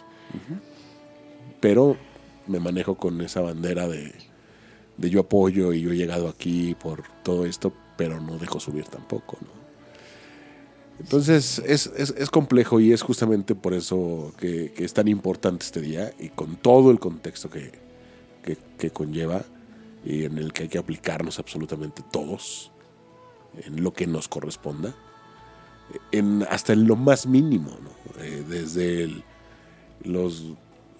pero 1.59 1.97
me 2.47 2.61
manejo 2.61 2.95
con 2.95 3.19
esa 3.19 3.41
bandera 3.41 3.89
de, 3.89 4.13
de 4.95 5.09
yo 5.09 5.19
apoyo 5.19 5.73
y 5.73 5.81
yo 5.81 5.91
he 5.91 5.97
llegado 5.97 6.29
aquí 6.29 6.73
por 6.73 7.03
todo 7.21 7.45
esto, 7.45 7.73
pero 7.97 8.21
no 8.21 8.37
dejo 8.37 8.61
subir 8.61 8.85
tampoco, 8.85 9.37
¿no? 9.41 9.58
Entonces 10.99 11.59
es, 11.65 11.87
es- 11.95 12.13
complejo 12.29 12.79
y 12.79 12.91
es 12.91 13.01
justamente 13.01 13.55
por 13.55 13.73
eso 13.73 14.33
que, 14.37 14.73
es 14.77 14.93
tan 14.93 15.07
importante 15.07 15.65
este 15.65 15.81
día 15.81 16.11
y 16.19 16.29
con 16.29 16.55
todo 16.57 16.91
el 16.91 16.99
contexto 16.99 17.49
que, 17.49 17.71
que- 18.43 18.57
conlleva 18.91 19.43
y 20.05 20.25
en 20.25 20.37
el 20.37 20.51
que 20.53 20.63
hay 20.63 20.69
que 20.69 20.77
aplicarnos 20.77 21.39
absolutamente 21.39 22.03
todos 22.11 22.71
en 23.65 23.83
lo 23.83 23.93
que 23.93 24.07
nos 24.07 24.27
corresponda, 24.27 24.93
en, 26.11 26.45
hasta 26.49 26.73
en 26.73 26.87
lo 26.87 26.95
más 26.95 27.25
mínimo, 27.25 27.71
¿no? 27.81 27.89
Eh, 28.23 28.43
desde 28.47 29.03
el, 29.03 29.23
los, 30.03 30.43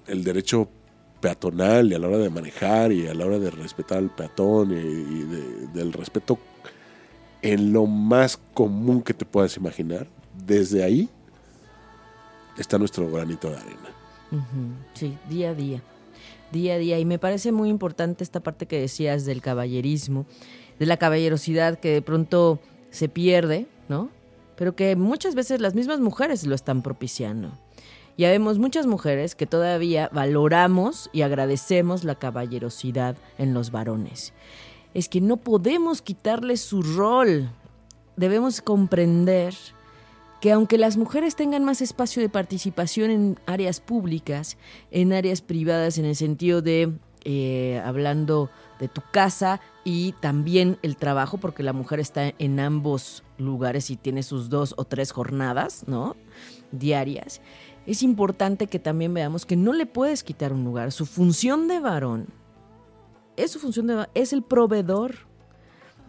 el 0.08 0.24
derecho 0.24 0.68
peatonal 1.22 1.92
y 1.92 1.96
a 1.96 2.00
la 2.00 2.08
hora 2.08 2.18
de 2.18 2.30
manejar 2.30 2.92
y 2.92 3.08
a 3.08 3.14
la 3.14 3.26
hora 3.26 3.40
de 3.40 3.52
respetar 3.52 3.98
al 4.00 4.10
peatón 4.14 4.72
y, 4.72 4.76
y 4.76 5.24
de- 5.24 5.68
del 5.74 5.94
respeto 5.94 6.40
en 7.42 7.74
lo 7.74 7.86
más 7.86 8.38
común 8.54 9.02
que 9.02 9.14
te 9.14 9.26
puedas 9.26 9.56
imaginar, 9.58 10.08
desde 10.46 10.84
ahí 10.84 11.10
está 12.58 12.78
nuestro 12.78 13.10
granito 13.10 13.50
de 13.50 13.58
arena. 13.58 13.90
Sí, 14.94 15.18
día 15.30 15.52
a 15.52 15.54
día. 15.54 15.82
Día 16.52 16.76
a 16.76 16.78
día. 16.78 17.00
Y 17.00 17.06
me 17.06 17.20
parece 17.20 17.52
muy 17.52 17.70
importante 17.70 18.24
esta 18.24 18.42
parte 18.42 18.66
que 18.66 18.80
decías 18.80 19.26
del 19.26 19.42
caballerismo, 19.42 20.26
de 20.78 20.86
la 20.86 20.98
caballerosidad 20.98 21.80
que 21.80 21.90
de 21.92 22.02
pronto 22.02 22.60
se 22.92 23.10
pierde, 23.10 23.68
¿no? 23.88 24.10
Pero 24.56 24.76
que 24.76 24.96
muchas 24.96 25.36
veces 25.36 25.62
las 25.62 25.76
mismas 25.76 26.00
mujeres 26.00 26.46
lo 26.46 26.56
están 26.56 26.82
propiciando. 26.82 27.52
Ya 28.18 28.30
vemos 28.30 28.60
muchas 28.60 28.86
mujeres 28.86 29.34
que 29.34 29.46
todavía 29.46 30.10
valoramos 30.12 31.10
y 31.14 31.22
agradecemos 31.22 32.04
la 32.04 32.16
caballerosidad 32.16 33.16
en 33.38 33.54
los 33.54 33.72
varones. 33.72 34.34
Es 34.94 35.10
que 35.10 35.22
no 35.22 35.38
podemos 35.38 36.02
quitarles 36.02 36.62
su 36.62 36.82
rol. 36.82 37.50
Debemos 38.16 38.62
comprender 38.62 39.54
que 40.42 40.52
aunque 40.52 40.78
las 40.78 40.98
mujeres 40.98 41.36
tengan 41.36 41.66
más 41.66 41.82
espacio 41.82 42.22
de 42.22 42.30
participación 42.30 43.12
en 43.12 43.40
áreas 43.46 43.80
públicas, 43.80 44.58
en 44.92 45.14
áreas 45.14 45.42
privadas, 45.42 45.98
en 45.98 46.06
el 46.06 46.16
sentido 46.16 46.62
de, 46.62 46.94
eh, 47.26 47.82
hablando 47.84 48.50
de 48.80 48.88
tu 48.88 49.02
casa 49.12 49.60
y 49.84 50.14
también 50.22 50.78
el 50.82 50.96
trabajo, 50.96 51.38
porque 51.38 51.64
la 51.64 51.74
mujer 51.74 52.00
está 52.00 52.34
en 52.40 52.60
ambos 52.60 53.24
lugares 53.38 53.90
y 53.90 53.98
tiene 53.98 54.24
sus 54.24 54.50
dos 54.50 54.74
o 54.78 54.86
tres 54.86 55.12
jornadas, 55.12 55.84
¿no? 55.88 56.16
Diarias, 56.72 57.42
es 57.86 58.04
importante 58.04 58.68
que 58.68 58.80
también 58.80 59.14
veamos 59.14 59.46
que 59.46 59.58
no 59.58 59.74
le 59.74 59.86
puedes 59.86 60.24
quitar 60.24 60.54
un 60.54 60.64
lugar. 60.64 60.92
Su 60.92 61.06
función 61.06 61.68
de 61.68 61.80
varón 61.80 62.28
es 63.40 63.52
su 63.52 63.60
función 63.60 63.88
de 63.88 64.08
es 64.14 64.34
el 64.34 64.44
proveedor. 64.44 65.16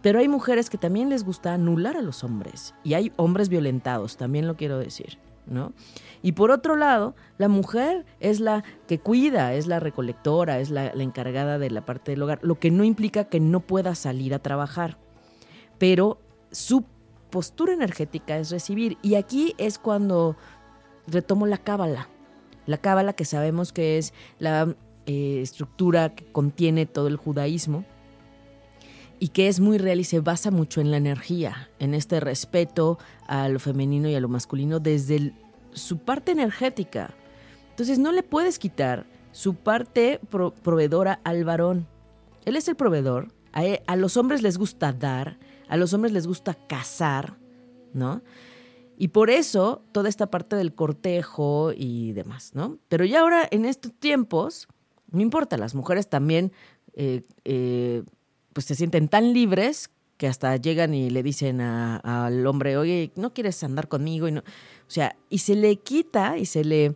Pero 0.02 0.18
hay 0.18 0.28
mujeres 0.28 0.70
que 0.70 0.78
también 0.78 1.10
les 1.10 1.24
gusta 1.24 1.52
anular 1.52 1.96
a 1.96 2.02
los 2.02 2.24
hombres. 2.24 2.74
Y 2.82 2.94
hay 2.94 3.12
hombres 3.16 3.50
violentados, 3.50 4.16
también 4.16 4.46
lo 4.46 4.56
quiero 4.56 4.78
decir, 4.78 5.18
¿no? 5.46 5.72
Y 6.22 6.32
por 6.32 6.50
otro 6.50 6.74
lado, 6.74 7.14
la 7.36 7.48
mujer 7.48 8.06
es 8.18 8.40
la 8.40 8.64
que 8.86 8.98
cuida, 8.98 9.52
es 9.52 9.66
la 9.66 9.78
recolectora, 9.78 10.58
es 10.58 10.70
la, 10.70 10.94
la 10.94 11.02
encargada 11.02 11.58
de 11.58 11.70
la 11.70 11.84
parte 11.84 12.12
del 12.12 12.22
hogar, 12.22 12.38
lo 12.42 12.58
que 12.58 12.70
no 12.70 12.84
implica 12.84 13.24
que 13.24 13.40
no 13.40 13.60
pueda 13.60 13.94
salir 13.94 14.32
a 14.32 14.38
trabajar. 14.38 14.96
Pero 15.78 16.18
su 16.50 16.84
postura 17.30 17.72
energética 17.72 18.38
es 18.38 18.50
recibir. 18.50 18.98
Y 19.02 19.14
aquí 19.14 19.54
es 19.58 19.78
cuando 19.78 20.36
retomo 21.06 21.46
la 21.46 21.58
cábala. 21.58 22.08
La 22.66 22.78
cábala 22.78 23.12
que 23.14 23.24
sabemos 23.24 23.72
que 23.72 23.98
es 23.98 24.12
la 24.38 24.74
eh, 25.10 25.40
estructura 25.42 26.14
que 26.14 26.24
contiene 26.30 26.86
todo 26.86 27.08
el 27.08 27.16
judaísmo 27.16 27.84
y 29.18 29.28
que 29.28 29.48
es 29.48 29.58
muy 29.60 29.76
real 29.78 29.98
y 30.00 30.04
se 30.04 30.20
basa 30.20 30.50
mucho 30.50 30.80
en 30.80 30.90
la 30.90 30.96
energía, 30.96 31.68
en 31.78 31.94
este 31.94 32.20
respeto 32.20 32.98
a 33.26 33.48
lo 33.48 33.58
femenino 33.58 34.08
y 34.08 34.14
a 34.14 34.20
lo 34.20 34.28
masculino 34.28 34.78
desde 34.80 35.34
su 35.72 35.98
parte 35.98 36.32
energética. 36.32 37.14
Entonces 37.70 37.98
no 37.98 38.12
le 38.12 38.22
puedes 38.22 38.58
quitar 38.58 39.06
su 39.32 39.54
parte 39.54 40.20
pro- 40.30 40.54
proveedora 40.54 41.20
al 41.24 41.44
varón. 41.44 41.86
Él 42.44 42.56
es 42.56 42.68
el 42.68 42.76
proveedor, 42.76 43.28
a, 43.52 43.64
e- 43.64 43.82
a 43.86 43.96
los 43.96 44.16
hombres 44.16 44.42
les 44.42 44.56
gusta 44.58 44.92
dar, 44.92 45.38
a 45.68 45.76
los 45.76 45.92
hombres 45.92 46.12
les 46.12 46.26
gusta 46.26 46.54
cazar, 46.54 47.36
¿no? 47.92 48.22
Y 48.96 49.08
por 49.08 49.30
eso 49.30 49.82
toda 49.92 50.08
esta 50.08 50.26
parte 50.30 50.56
del 50.56 50.74
cortejo 50.74 51.72
y 51.74 52.12
demás, 52.12 52.52
¿no? 52.54 52.78
Pero 52.88 53.04
ya 53.04 53.20
ahora 53.20 53.46
en 53.50 53.64
estos 53.64 53.92
tiempos, 53.92 54.66
no 55.12 55.20
importa, 55.20 55.56
las 55.56 55.74
mujeres 55.74 56.08
también 56.08 56.52
eh, 56.94 57.22
eh, 57.44 58.02
pues 58.52 58.66
se 58.66 58.74
sienten 58.74 59.08
tan 59.08 59.32
libres 59.32 59.90
que 60.16 60.26
hasta 60.26 60.54
llegan 60.56 60.92
y 60.92 61.08
le 61.10 61.22
dicen 61.22 61.60
a- 61.60 61.96
al 62.26 62.46
hombre, 62.46 62.76
oye, 62.76 63.10
¿no 63.16 63.32
quieres 63.32 63.62
andar 63.64 63.88
conmigo? 63.88 64.28
Y 64.28 64.32
no, 64.32 64.40
o 64.40 64.44
sea, 64.90 65.16
y 65.30 65.38
se 65.38 65.54
le 65.54 65.76
quita 65.76 66.36
y 66.36 66.46
se 66.46 66.64
le, 66.64 66.94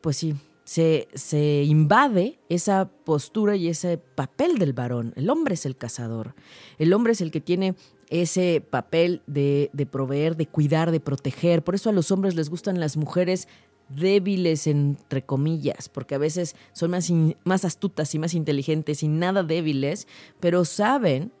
pues 0.00 0.16
sí, 0.16 0.34
se, 0.64 1.08
se 1.14 1.64
invade 1.64 2.38
esa 2.48 2.88
postura 2.88 3.56
y 3.56 3.68
ese 3.68 3.98
papel 3.98 4.58
del 4.58 4.72
varón. 4.72 5.12
El 5.16 5.28
hombre 5.30 5.54
es 5.54 5.66
el 5.66 5.76
cazador. 5.76 6.34
El 6.78 6.92
hombre 6.92 7.12
es 7.14 7.20
el 7.20 7.30
que 7.30 7.40
tiene 7.40 7.74
ese 8.10 8.60
papel 8.68 9.22
de, 9.26 9.70
de 9.72 9.86
proveer, 9.86 10.36
de 10.36 10.46
cuidar, 10.46 10.90
de 10.90 11.00
proteger. 11.00 11.62
Por 11.64 11.74
eso 11.74 11.90
a 11.90 11.92
los 11.92 12.10
hombres 12.10 12.34
les 12.36 12.48
gustan 12.50 12.78
las 12.80 12.96
mujeres 12.96 13.48
débiles, 13.96 14.66
entre 14.66 15.24
comillas, 15.24 15.88
porque 15.88 16.14
a 16.14 16.18
veces 16.18 16.56
son 16.72 16.90
más, 16.90 17.10
más 17.44 17.64
astutas 17.64 18.14
y 18.14 18.18
más 18.18 18.34
inteligentes 18.34 19.02
y 19.02 19.08
nada 19.08 19.42
débiles, 19.42 20.06
pero 20.40 20.64
saben 20.64 21.32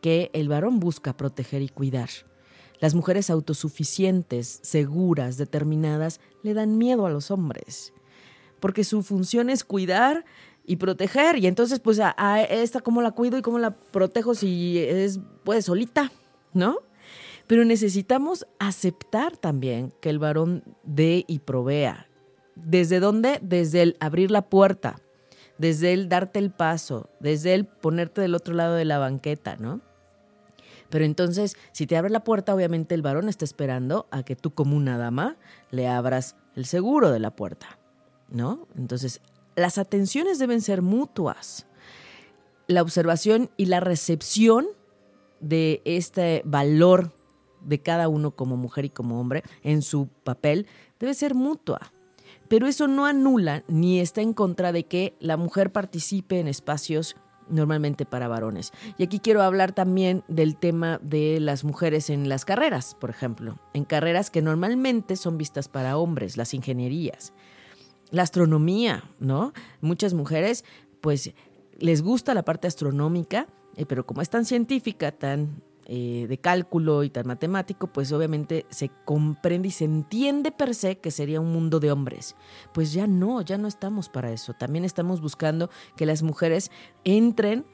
que 0.00 0.30
el 0.32 0.48
varón 0.48 0.80
busca 0.80 1.16
proteger 1.16 1.62
y 1.62 1.68
cuidar. 1.68 2.08
Las 2.80 2.94
mujeres 2.94 3.28
autosuficientes, 3.28 4.60
seguras, 4.62 5.36
determinadas, 5.36 6.20
le 6.42 6.54
dan 6.54 6.78
miedo 6.78 7.06
a 7.06 7.10
los 7.10 7.30
hombres, 7.30 7.92
porque 8.58 8.84
su 8.84 9.02
función 9.02 9.50
es 9.50 9.64
cuidar 9.64 10.24
y 10.64 10.76
proteger, 10.76 11.36
y 11.38 11.46
entonces 11.46 11.80
pues 11.80 12.00
a, 12.00 12.14
a 12.16 12.42
esta 12.42 12.80
cómo 12.80 13.02
la 13.02 13.10
cuido 13.10 13.36
y 13.36 13.42
cómo 13.42 13.58
la 13.58 13.74
protejo 13.74 14.34
si 14.34 14.78
es 14.78 15.20
pues 15.44 15.66
solita, 15.66 16.10
¿no? 16.54 16.78
Pero 17.50 17.64
necesitamos 17.64 18.46
aceptar 18.60 19.36
también 19.36 19.92
que 20.00 20.08
el 20.08 20.20
varón 20.20 20.62
dé 20.84 21.24
y 21.26 21.40
provea. 21.40 22.06
¿Desde 22.54 23.00
dónde? 23.00 23.40
Desde 23.42 23.82
el 23.82 23.96
abrir 23.98 24.30
la 24.30 24.42
puerta, 24.42 25.00
desde 25.58 25.92
el 25.92 26.08
darte 26.08 26.38
el 26.38 26.52
paso, 26.52 27.10
desde 27.18 27.54
el 27.54 27.64
ponerte 27.64 28.20
del 28.20 28.36
otro 28.36 28.54
lado 28.54 28.76
de 28.76 28.84
la 28.84 28.98
banqueta, 28.98 29.56
¿no? 29.56 29.80
Pero 30.90 31.04
entonces, 31.04 31.56
si 31.72 31.88
te 31.88 31.96
abre 31.96 32.10
la 32.10 32.22
puerta, 32.22 32.54
obviamente 32.54 32.94
el 32.94 33.02
varón 33.02 33.28
está 33.28 33.44
esperando 33.44 34.06
a 34.12 34.22
que 34.22 34.36
tú 34.36 34.54
como 34.54 34.76
una 34.76 34.96
dama 34.96 35.36
le 35.72 35.88
abras 35.88 36.36
el 36.54 36.66
seguro 36.66 37.10
de 37.10 37.18
la 37.18 37.34
puerta, 37.34 37.80
¿no? 38.28 38.68
Entonces, 38.78 39.20
las 39.56 39.76
atenciones 39.76 40.38
deben 40.38 40.60
ser 40.60 40.82
mutuas. 40.82 41.66
La 42.68 42.82
observación 42.82 43.50
y 43.56 43.66
la 43.66 43.80
recepción 43.80 44.68
de 45.40 45.82
este 45.84 46.42
valor 46.44 47.10
de 47.62 47.80
cada 47.80 48.08
uno 48.08 48.32
como 48.32 48.56
mujer 48.56 48.84
y 48.84 48.90
como 48.90 49.20
hombre 49.20 49.42
en 49.62 49.82
su 49.82 50.08
papel 50.24 50.66
debe 50.98 51.14
ser 51.14 51.34
mutua. 51.34 51.92
pero 52.48 52.66
eso 52.66 52.88
no 52.88 53.06
anula 53.06 53.62
ni 53.68 54.00
está 54.00 54.22
en 54.22 54.32
contra 54.32 54.72
de 54.72 54.84
que 54.84 55.14
la 55.20 55.36
mujer 55.36 55.70
participe 55.70 56.40
en 56.40 56.48
espacios 56.48 57.14
normalmente 57.50 58.06
para 58.06 58.28
varones. 58.28 58.72
Y 58.98 59.04
aquí 59.04 59.18
quiero 59.18 59.42
hablar 59.42 59.72
también 59.72 60.24
del 60.28 60.56
tema 60.56 60.98
de 61.02 61.38
las 61.40 61.64
mujeres 61.64 62.10
en 62.10 62.28
las 62.28 62.44
carreras, 62.44 62.96
por 62.98 63.10
ejemplo, 63.10 63.58
en 63.74 63.84
carreras 63.84 64.30
que 64.30 64.42
normalmente 64.42 65.16
son 65.16 65.38
vistas 65.38 65.68
para 65.68 65.96
hombres, 65.96 66.36
las 66.36 66.54
ingenierías, 66.54 67.32
la 68.10 68.22
astronomía, 68.22 69.04
¿no? 69.18 69.52
Muchas 69.80 70.14
mujeres, 70.14 70.64
pues, 71.00 71.32
les 71.78 72.02
gusta 72.02 72.34
la 72.34 72.44
parte 72.44 72.68
astronómica, 72.68 73.46
eh, 73.76 73.86
pero 73.86 74.04
como 74.06 74.22
es 74.22 74.30
tan 74.30 74.44
científica, 74.44 75.12
tan 75.12 75.62
eh, 75.86 76.26
de 76.28 76.38
cálculo 76.38 77.02
y 77.04 77.10
tan 77.10 77.26
matemático, 77.26 77.86
pues 77.88 78.12
obviamente 78.12 78.66
se 78.70 78.90
comprende 79.04 79.68
y 79.68 79.72
se 79.72 79.84
entiende 79.84 80.52
per 80.52 80.74
se 80.74 80.98
que 80.98 81.10
sería 81.10 81.40
un 81.40 81.52
mundo 81.52 81.80
de 81.80 81.90
hombres. 81.90 82.36
Pues 82.72 82.92
ya 82.92 83.06
no, 83.06 83.42
ya 83.42 83.58
no 83.58 83.68
estamos 83.68 84.08
para 84.08 84.30
eso. 84.32 84.54
También 84.54 84.84
estamos 84.84 85.20
buscando 85.20 85.70
que 85.96 86.06
las 86.06 86.22
mujeres 86.22 86.70
entren 87.04 87.64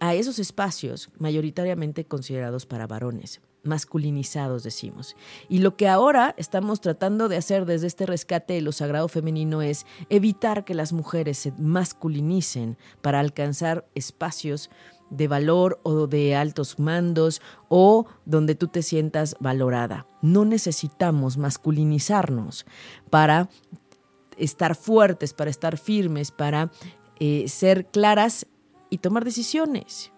a 0.00 0.14
esos 0.14 0.38
espacios 0.38 1.10
mayoritariamente 1.18 2.04
considerados 2.04 2.66
para 2.66 2.86
varones 2.86 3.40
masculinizados, 3.64 4.62
decimos. 4.62 5.16
Y 5.48 5.58
lo 5.58 5.76
que 5.76 5.88
ahora 5.88 6.34
estamos 6.36 6.80
tratando 6.80 7.28
de 7.28 7.36
hacer 7.36 7.64
desde 7.64 7.86
este 7.86 8.06
rescate 8.06 8.54
de 8.54 8.60
lo 8.60 8.72
sagrado 8.72 9.08
femenino 9.08 9.62
es 9.62 9.86
evitar 10.08 10.64
que 10.64 10.74
las 10.74 10.92
mujeres 10.92 11.38
se 11.38 11.52
masculinicen 11.58 12.76
para 13.00 13.20
alcanzar 13.20 13.86
espacios 13.94 14.70
de 15.12 15.28
valor 15.28 15.78
o 15.82 16.06
de 16.06 16.34
altos 16.34 16.78
mandos 16.78 17.40
o 17.68 18.06
donde 18.24 18.54
tú 18.54 18.68
te 18.68 18.82
sientas 18.82 19.36
valorada. 19.40 20.06
No 20.22 20.44
necesitamos 20.44 21.36
masculinizarnos 21.36 22.66
para 23.10 23.48
estar 24.36 24.74
fuertes, 24.74 25.34
para 25.34 25.50
estar 25.50 25.76
firmes, 25.76 26.30
para 26.30 26.70
eh, 27.20 27.44
ser 27.48 27.86
claras 27.86 28.46
y 28.90 28.98
tomar 28.98 29.24
decisiones. 29.24 30.12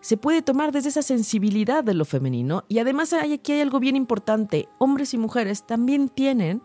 Se 0.00 0.16
puede 0.16 0.42
tomar 0.42 0.70
desde 0.70 0.90
esa 0.90 1.02
sensibilidad 1.02 1.82
de 1.82 1.94
lo 1.94 2.04
femenino 2.04 2.64
y 2.68 2.78
además 2.78 3.12
hay, 3.12 3.32
aquí 3.32 3.52
hay 3.52 3.60
algo 3.60 3.80
bien 3.80 3.96
importante. 3.96 4.68
Hombres 4.78 5.14
y 5.14 5.18
mujeres 5.18 5.66
también 5.66 6.08
tienen 6.08 6.62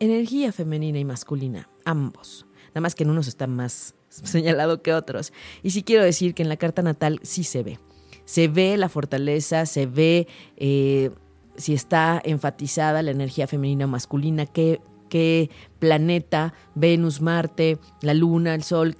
energía 0.00 0.50
femenina 0.52 0.98
y 0.98 1.04
masculina, 1.04 1.68
ambos. 1.84 2.46
Nada 2.68 2.80
más 2.80 2.94
que 2.94 3.04
en 3.04 3.10
unos 3.10 3.28
están 3.28 3.54
más 3.54 3.95
señalado 4.24 4.82
que 4.82 4.92
otros. 4.92 5.32
Y 5.62 5.70
sí 5.70 5.82
quiero 5.82 6.04
decir 6.04 6.34
que 6.34 6.42
en 6.42 6.48
la 6.48 6.56
carta 6.56 6.82
natal 6.82 7.20
sí 7.22 7.44
se 7.44 7.62
ve. 7.62 7.78
Se 8.24 8.48
ve 8.48 8.76
la 8.76 8.88
fortaleza, 8.88 9.66
se 9.66 9.86
ve 9.86 10.26
eh, 10.56 11.10
si 11.56 11.74
está 11.74 12.20
enfatizada 12.24 13.02
la 13.02 13.12
energía 13.12 13.46
femenina 13.46 13.84
o 13.84 13.88
masculina, 13.88 14.46
qué, 14.46 14.80
qué 15.08 15.50
planeta, 15.78 16.52
Venus, 16.74 17.20
Marte, 17.20 17.78
la 18.02 18.14
Luna, 18.14 18.54
el 18.54 18.62
Sol, 18.62 18.96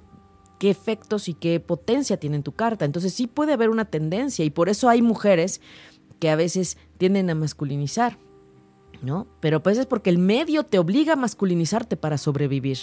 qué 0.59 0.69
efectos 0.69 1.27
y 1.27 1.33
qué 1.33 1.59
potencia 1.59 2.17
tiene 2.17 2.37
en 2.37 2.43
tu 2.43 2.53
carta. 2.53 2.85
Entonces 2.85 3.13
sí 3.13 3.27
puede 3.27 3.53
haber 3.53 3.69
una 3.69 3.85
tendencia 3.85 4.45
y 4.45 4.49
por 4.49 4.69
eso 4.69 4.89
hay 4.89 5.01
mujeres 5.01 5.61
que 6.19 6.29
a 6.29 6.35
veces 6.35 6.77
tienden 6.97 7.29
a 7.29 7.35
masculinizar, 7.35 8.17
¿no? 9.01 9.27
Pero 9.39 9.61
pues 9.61 9.77
es 9.77 9.85
porque 9.85 10.09
el 10.09 10.17
medio 10.17 10.63
te 10.63 10.79
obliga 10.79 11.13
a 11.13 11.17
masculinizarte 11.17 11.95
para 11.97 12.17
sobrevivir. 12.17 12.77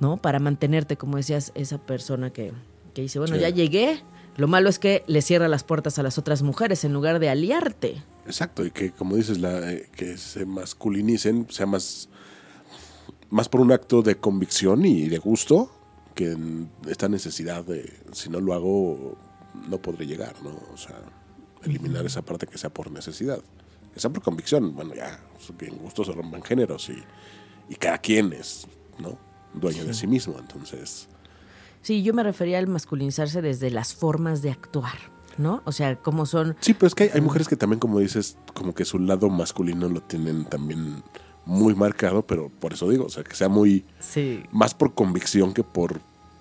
¿No? 0.00 0.16
Para 0.16 0.38
mantenerte, 0.38 0.96
como 0.96 1.16
decías, 1.16 1.52
esa 1.54 1.78
persona 1.78 2.30
que, 2.30 2.52
que 2.94 3.02
dice, 3.02 3.18
bueno, 3.18 3.34
Sí. 3.36 3.40
ya 3.42 3.50
llegué. 3.50 4.02
Lo 4.36 4.46
malo 4.46 4.68
es 4.68 4.78
que 4.78 5.02
le 5.08 5.20
cierra 5.20 5.48
las 5.48 5.64
puertas 5.64 5.98
a 5.98 6.02
las 6.04 6.16
otras 6.16 6.42
mujeres 6.42 6.84
en 6.84 6.92
lugar 6.92 7.18
de 7.18 7.28
aliarte. 7.28 8.02
Exacto, 8.24 8.64
y 8.64 8.70
que 8.70 8.92
como 8.92 9.16
dices, 9.16 9.38
la, 9.38 9.72
eh, 9.72 9.88
que 9.96 10.16
se 10.16 10.46
masculinicen, 10.46 11.46
sea 11.50 11.66
más, 11.66 12.08
más 13.30 13.48
por 13.48 13.60
un 13.60 13.72
acto 13.72 14.02
de 14.02 14.16
convicción 14.16 14.84
y 14.84 15.08
de 15.08 15.18
gusto 15.18 15.72
que 16.14 16.32
en 16.32 16.70
esta 16.88 17.08
necesidad 17.08 17.64
de, 17.64 17.92
si 18.12 18.28
no 18.28 18.40
lo 18.40 18.54
hago, 18.54 19.16
no 19.68 19.78
podré 19.82 20.06
llegar, 20.06 20.34
¿no? 20.42 20.50
O 20.72 20.76
sea, 20.76 20.96
eliminar 21.64 22.06
esa 22.06 22.22
parte 22.22 22.46
que 22.46 22.58
sea 22.58 22.70
por 22.70 22.90
necesidad. 22.92 23.40
Que 23.94 24.00
sea 24.00 24.10
por 24.10 24.22
convicción, 24.22 24.74
bueno, 24.74 24.94
ya, 24.94 25.20
en 25.60 25.78
gusto 25.78 26.04
se 26.04 26.12
rompen 26.12 26.42
géneros 26.42 26.88
y, 26.90 27.02
y 27.68 27.74
cada 27.76 27.98
quien 27.98 28.32
es, 28.32 28.66
¿no? 28.98 29.18
Dueño 29.54 29.84
de 29.84 29.94
sí 29.94 30.06
mismo, 30.06 30.36
entonces... 30.38 31.08
Sí, 31.82 32.02
yo 32.02 32.12
me 32.12 32.22
refería 32.22 32.58
al 32.58 32.66
masculinizarse 32.66 33.40
desde 33.40 33.70
las 33.70 33.94
formas 33.94 34.42
de 34.42 34.50
actuar, 34.50 34.98
¿no? 35.38 35.62
O 35.64 35.72
sea, 35.72 35.96
cómo 35.96 36.26
son... 36.26 36.56
Sí, 36.60 36.74
pero 36.74 36.88
es 36.88 36.94
que 36.94 37.04
hay, 37.04 37.10
hay 37.14 37.20
mujeres 37.20 37.48
que 37.48 37.56
también, 37.56 37.78
como 37.80 37.98
dices, 38.00 38.36
como 38.54 38.74
que 38.74 38.84
su 38.84 38.98
lado 38.98 39.28
masculino 39.30 39.88
lo 39.88 40.00
tienen 40.02 40.44
también 40.44 41.02
muy 41.46 41.74
marcado, 41.74 42.26
pero 42.26 42.50
por 42.50 42.72
eso 42.74 42.88
digo, 42.90 43.06
o 43.06 43.08
sea, 43.08 43.24
que 43.24 43.34
sea 43.34 43.48
muy 43.48 43.84
Sí. 44.00 44.42
más 44.50 44.74
por 44.74 44.92
convicción 44.94 45.54
que 45.54 45.62
por, 45.64 46.00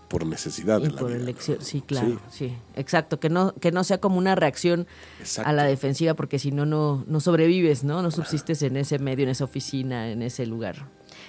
por 0.10 0.26
necesidad 0.26 0.82
Y 0.82 0.86
en 0.88 0.96
la 0.96 1.00
por 1.00 1.10
vida, 1.12 1.20
elección, 1.22 1.60
¿no? 1.60 1.64
sí, 1.66 1.82
claro, 1.82 2.20
sí. 2.30 2.54
exacto, 2.76 3.20
que 3.20 3.30
no, 3.30 3.54
que 3.56 3.72
no 3.72 3.84
sea 3.86 4.00
como 4.00 4.18
una 4.18 4.36
reacción 4.36 4.86
Exacto. 5.20 5.50
a 5.50 5.54
la 5.54 5.64
defensiva, 5.64 6.14
porque 6.16 6.40
si 6.40 6.52
no, 6.52 6.66
no, 6.66 7.06
no 7.08 7.20
sobrevives, 7.22 7.84
¿no? 7.86 8.02
No 8.02 8.12
subsistes 8.12 8.62
en 8.64 8.76
ese 8.76 9.00
medio, 9.00 9.24
en 9.24 9.30
esa 9.30 9.44
oficina, 9.46 10.10
en 10.10 10.24
ese 10.24 10.46
lugar. 10.46 10.88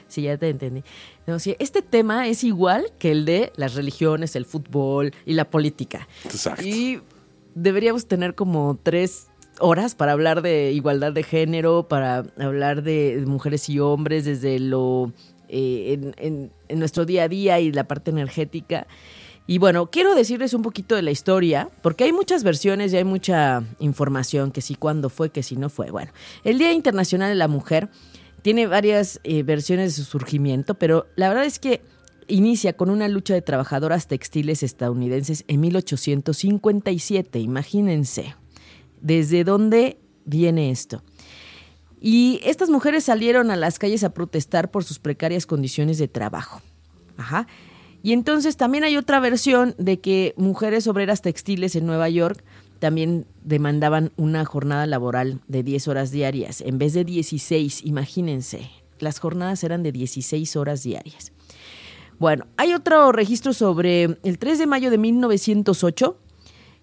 Sí, 0.09 0.23
ya 0.23 0.37
te 0.39 0.49
entendí. 0.49 0.83
No, 1.27 1.39
sí, 1.39 1.55
este 1.59 1.83
tema 1.83 2.29
es 2.29 2.43
igual 2.45 2.87
que 2.99 3.11
el 3.13 3.25
de 3.25 3.53
las 3.57 3.75
religiones, 3.75 4.35
el 4.37 4.45
fútbol 4.47 5.13
y 5.27 5.35
la 5.35 5.45
política. 5.51 6.09
Exacto. 6.25 6.63
Y 6.67 7.01
deberíamos 7.55 8.07
tener 8.07 8.35
como 8.35 8.79
tres 8.83 9.27
horas 9.61 9.95
para 9.95 10.13
hablar 10.13 10.41
de 10.41 10.73
igualdad 10.73 11.13
de 11.13 11.23
género, 11.25 11.89
para 11.89 12.25
hablar 12.39 12.83
de 12.83 13.23
mujeres 13.27 13.69
y 13.69 13.81
hombres 13.81 14.25
desde 14.25 14.59
lo 14.61 15.13
eh, 15.49 15.95
en, 15.99 16.15
en- 16.19 16.53
en 16.69 16.79
nuestro 16.79 17.05
día 17.07 17.25
a 17.25 17.29
día 17.29 17.59
y 17.61 17.73
la 17.73 17.85
parte 17.85 18.11
energética. 18.11 18.87
Y 19.47 19.57
bueno, 19.57 19.91
quiero 19.91 20.15
decirles 20.15 20.53
un 20.53 20.61
poquito 20.61 20.95
de 20.95 21.01
la 21.01 21.11
historia, 21.11 21.71
porque 21.81 22.05
hay 22.05 22.13
muchas 22.13 22.45
versiones 22.45 22.93
y 22.93 22.99
hay 22.99 23.05
mucha 23.05 23.63
información, 23.79 24.51
que 24.53 24.61
si 24.61 24.75
cuándo 24.75 25.09
fue, 25.09 25.31
que 25.31 25.43
si 25.43 25.57
no 25.57 25.71
fue. 25.71 25.91
Bueno, 25.91 26.13
el 26.45 26.59
Día 26.59 26.73
Internacional 26.73 27.31
de 27.31 27.35
la 27.35 27.49
Mujer 27.49 27.89
tiene 28.43 28.67
varias 28.67 29.21
eh, 29.25 29.43
versiones 29.43 29.97
de 29.97 30.03
su 30.03 30.11
surgimiento, 30.11 30.75
pero 30.75 31.07
la 31.17 31.29
verdad 31.29 31.45
es 31.45 31.59
que 31.59 31.83
inicia 32.29 32.75
con 32.75 32.91
una 32.91 33.09
lucha 33.09 33.35
de 33.35 33.43
trabajadoras 33.43 34.07
textiles 34.07 34.63
estadounidenses 34.63 35.45
en 35.49 35.61
1857, 35.61 37.39
imagínense. 37.41 38.35
¿Desde 39.01 39.45
dónde 39.45 39.99
viene 40.25 40.71
esto? 40.71 41.03
Y 42.01 42.41
estas 42.45 42.71
mujeres 42.71 43.05
salieron 43.05 43.51
a 43.51 43.57
las 43.57 43.79
calles 43.79 44.05
a 44.05 44.15
protestar 44.15 44.71
por 44.71 44.85
sus 44.85 44.99
precarias 44.99 45.47
condiciones 45.47 45.99
de 45.99 46.09
trabajo. 46.09 46.61
Ajá. 47.17 47.47
Y 48.03 48.13
entonces 48.13 48.57
también 48.57 48.85
hay 48.85 48.97
otra 48.97 49.19
versión 49.19 49.75
de 49.79 49.99
que 49.99 50.35
mujeres 50.37 50.87
obreras 50.87 51.23
textiles 51.23 51.75
en 51.75 51.87
Nueva 51.87 52.09
York 52.09 52.45
también 52.79 53.27
demandaban 53.43 54.13
una 54.17 54.45
jornada 54.45 54.87
laboral 54.87 55.41
de 55.49 55.63
10 55.63 55.89
horas 55.89 56.11
diarias 56.11 56.61
en 56.61 56.79
vez 56.79 56.93
de 56.95 57.05
16, 57.05 57.85
imagínense. 57.85 58.71
Las 58.99 59.19
jornadas 59.19 59.63
eran 59.65 59.83
de 59.83 59.93
16 59.93 60.57
horas 60.57 60.83
diarias. 60.83 61.33
Bueno, 62.19 62.47
hay 62.57 62.75
otro 62.75 63.13
registro 63.13 63.53
sobre 63.53 64.19
el 64.25 64.39
3 64.39 64.59
de 64.59 64.67
mayo 64.67 64.91
de 64.91 64.99
1908, 64.99 66.17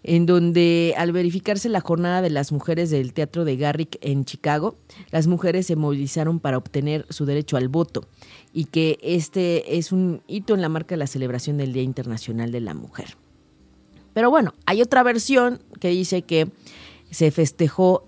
en 0.04 0.26
donde 0.26 0.94
al 0.98 1.12
verificarse 1.12 1.68
la 1.68 1.82
jornada 1.82 2.22
de 2.22 2.30
las 2.30 2.52
mujeres 2.52 2.90
del 2.90 3.12
Teatro 3.12 3.44
de 3.44 3.58
Garrick 3.58 3.98
en 4.02 4.24
Chicago, 4.24 4.78
las 5.12 5.28
mujeres 5.28 5.68
se 5.68 5.76
movilizaron 5.76 6.40
para 6.40 6.58
obtener 6.58 7.06
su 7.10 7.26
derecho 7.26 7.58
al 7.58 7.70
voto 7.70 8.08
y 8.54 8.66
que 8.66 8.98
este 9.02 9.78
es 9.78 9.92
un 9.92 10.22
hito 10.28 10.54
en 10.54 10.62
la 10.62 10.70
marca 10.70 10.96
de 10.96 11.00
la 11.00 11.08
celebración 11.08 11.58
del 11.58 11.74
Día 11.74 11.84
Internacional 11.84 12.52
de 12.52 12.62
la 12.62 12.74
Mujer. 12.74 13.18
Pero 14.16 14.32
bueno, 14.32 14.56
hay 14.66 14.82
otra 14.82 15.04
versión 15.04 15.62
que 15.80 15.90
dice 15.90 16.24
que 16.24 16.50
se 17.12 17.30
festejó 17.30 18.08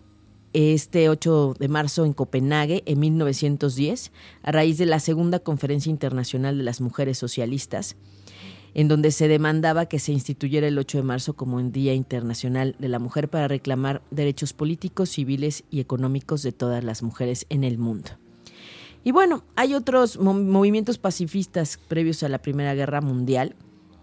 este 0.54 1.10
8 1.10 1.56
de 1.60 1.68
marzo 1.68 2.06
en 2.06 2.14
Copenhague 2.14 2.82
en 2.88 3.00
1910 3.00 4.12
a 4.42 4.52
raíz 4.52 4.80
de 4.80 4.88
la 4.88 5.00
Segunda 5.00 5.38
Conferencia 5.40 5.92
Internacional 5.92 6.58
de 6.58 6.64
las 6.64 6.82
Mujeres 6.82 7.20
Socialistas 7.20 7.96
en 8.74 8.88
donde 8.88 9.12
se 9.12 9.28
demandaba 9.28 9.88
que 9.88 9.98
se 10.00 10.12
instituyera 10.12 10.68
el 10.68 10.78
8 10.78 11.00
de 11.00 11.04
marzo 11.04 11.34
como 11.36 11.58
un 11.58 11.72
Día 11.72 11.94
Internacional 11.94 12.76
de 12.80 12.90
la 12.90 13.00
Mujer 13.00 13.28
para 13.28 13.48
reclamar 13.48 14.02
derechos 14.12 14.54
políticos, 14.54 15.10
civiles 15.10 15.64
y 15.72 15.80
económicos 15.80 16.44
de 16.44 16.52
todas 16.52 16.84
las 16.84 17.02
mujeres 17.02 17.46
en 17.50 17.64
el 17.64 17.78
mundo. 17.80 18.12
Y 19.04 19.12
bueno, 19.12 19.44
hay 19.56 19.74
otros 19.74 20.20
mo- 20.20 20.34
movimientos 20.36 21.00
pacifistas 21.00 21.80
previos 21.88 22.22
a 22.24 22.30
la 22.30 22.38
Primera 22.40 22.76
Guerra 22.76 23.02
Mundial, 23.02 23.56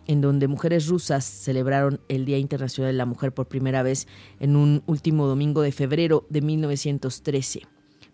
en 0.07 0.21
donde 0.21 0.49
mujeres 0.49 0.87
rusas 0.89 1.25
celebraron 1.25 2.01
el 2.09 2.25
Día 2.25 2.39
Internacional 2.39 2.93
de 2.93 2.99
la 2.99 3.07
Mujer 3.07 3.33
por 3.33 3.47
primera 3.49 3.83
vez 3.83 4.07
en 4.41 4.57
un 4.57 4.83
último 4.87 5.27
domingo 5.27 5.63
de 5.63 5.73
febrero 5.73 6.27
de 6.31 6.41
1913. 6.43 7.63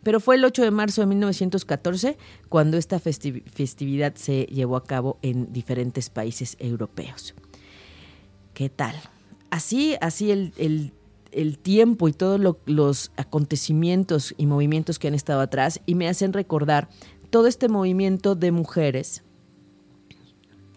Pero 0.03 0.19
fue 0.21 0.37
el 0.37 0.45
8 0.45 0.63
de 0.63 0.71
marzo 0.71 1.03
de 1.03 1.07
1914 1.09 2.17
cuando 2.49 2.79
esta 2.79 2.99
festi- 2.99 3.43
festividad 3.51 4.15
se 4.15 4.45
llevó 4.45 4.77
a 4.77 4.85
cabo 4.85 5.19
en 5.21 5.53
diferentes 5.53 6.09
países 6.09 6.57
europeos. 6.59 7.35
¿Qué 8.55 8.69
tal? 8.71 8.95
Así, 9.51 9.97
así 10.01 10.31
el, 10.31 10.93
tiempo 11.63 12.09
y 12.09 12.13
todos 12.13 12.41
lo- 12.41 12.59
los 12.67 13.13
acontecimientos 13.17 14.35
y 14.39 14.47
movimientos 14.47 14.99
que 14.99 15.09
han 15.09 15.15
estado 15.15 15.41
atrás 15.41 15.81
y 15.87 15.95
me 15.95 16.09
hacen 16.09 16.33
recordar 16.33 16.89
todo 17.31 17.47
este 17.47 17.69
movimiento 17.69 18.35
de 18.35 18.53
mujeres 18.53 19.23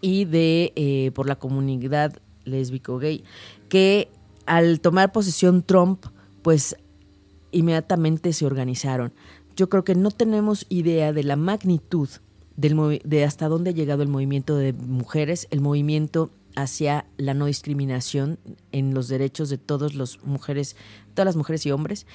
y 0.04 0.26
de 0.26 0.74
eh, 0.76 1.12
por 1.14 1.26
la 1.26 1.36
comunidad 1.36 2.18
lésbico 2.44 2.98
gay 2.98 3.24
que 3.70 4.10
al 4.44 4.80
tomar 4.80 5.12
posesión 5.12 5.62
Trump 5.62 6.04
pues 6.42 6.76
inmediatamente 7.52 8.34
se 8.34 8.44
organizaron. 8.44 9.14
Yo 9.56 9.70
creo 9.70 9.82
que 9.82 9.94
no 9.94 10.10
tenemos 10.10 10.66
idea 10.68 11.14
de 11.14 11.24
la 11.24 11.36
magnitud 11.36 12.10
del 12.56 13.00
de 13.02 13.24
hasta 13.24 13.48
dónde 13.48 13.70
ha 13.70 13.72
llegado 13.72 14.02
el 14.02 14.10
movimiento 14.10 14.56
de 14.56 14.74
mujeres, 14.74 15.48
el 15.50 15.62
movimiento 15.62 16.30
hacia 16.54 17.06
la 17.16 17.32
no 17.32 17.46
discriminación 17.46 18.38
en 18.72 18.92
los 18.92 19.08
derechos 19.08 19.48
de 19.48 19.56
todas 19.56 19.94
las 19.94 20.22
mujeres, 20.22 20.76
todas 21.14 21.24
las 21.24 21.36
mujeres 21.36 21.64
y 21.64 21.70
hombres. 21.70 22.06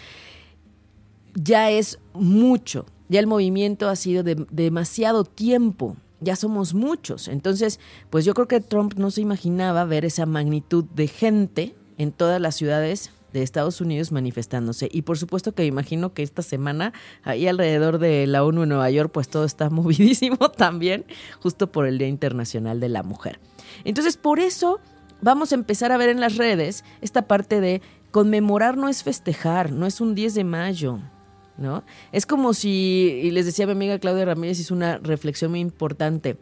Ya 1.34 1.72
es 1.72 1.98
mucho, 2.14 2.86
ya 3.08 3.20
el 3.20 3.26
movimiento 3.26 3.90
ha 3.90 3.96
sido 3.96 4.22
de 4.22 4.46
demasiado 4.52 5.24
tiempo, 5.24 5.98
ya 6.22 6.36
somos 6.36 6.74
muchos. 6.74 7.28
Entonces, 7.28 7.80
pues 8.10 8.26
yo 8.26 8.34
creo 8.34 8.48
que 8.48 8.62
Trump 8.62 8.96
no 8.96 9.12
se 9.12 9.22
imaginaba 9.22 9.86
ver 9.86 10.06
esa 10.06 10.26
magnitud 10.26 10.86
de 10.96 11.08
gente 11.08 11.76
en 11.98 12.12
todas 12.12 12.40
las 12.42 12.56
ciudades 12.56 13.12
de 13.34 13.44
Estados 13.44 13.82
Unidos 13.82 14.12
manifestándose. 14.12 14.90
Y 14.92 15.04
por 15.04 15.18
supuesto 15.18 15.54
que 15.54 15.66
imagino 15.66 16.14
que 16.14 16.24
esta 16.24 16.42
semana, 16.42 16.94
ahí 17.24 17.48
alrededor 17.48 18.00
de 18.00 18.26
la 18.28 18.44
ONU 18.44 18.64
en 18.64 18.70
Nueva 18.70 18.90
York, 18.90 19.12
pues 19.14 19.30
todo 19.30 19.46
está 19.46 19.70
movidísimo 19.70 20.50
también, 20.50 21.06
justo 21.40 21.72
por 21.72 21.86
el 21.86 21.98
Día 21.98 22.08
Internacional 22.08 22.80
de 22.80 22.90
la 22.90 23.04
Mujer. 23.04 23.40
Entonces, 23.84 24.18
por 24.18 24.40
eso 24.40 24.80
vamos 25.22 25.52
a 25.52 25.56
empezar 25.56 25.92
a 25.92 25.98
ver 25.98 26.10
en 26.10 26.20
las 26.20 26.38
redes 26.38 26.84
esta 27.02 27.28
parte 27.28 27.62
de 27.62 27.82
conmemorar 28.12 28.78
no 28.78 28.88
es 28.88 29.04
festejar, 29.04 29.72
no 29.72 29.86
es 29.86 30.02
un 30.02 30.16
10 30.16 30.34
de 30.34 30.44
mayo, 30.44 31.00
¿no? 31.60 31.84
Es 32.12 32.26
como 32.26 32.54
si, 32.54 33.22
y 33.24 33.32
les 33.32 33.46
decía 33.46 33.66
mi 33.66 33.74
amiga 33.74 34.00
Claudia 34.00 34.26
Ramírez, 34.26 34.60
hizo 34.60 34.74
una 34.74 34.98
reflexión 34.98 35.52
muy 35.52 35.60
importante. 35.60 36.38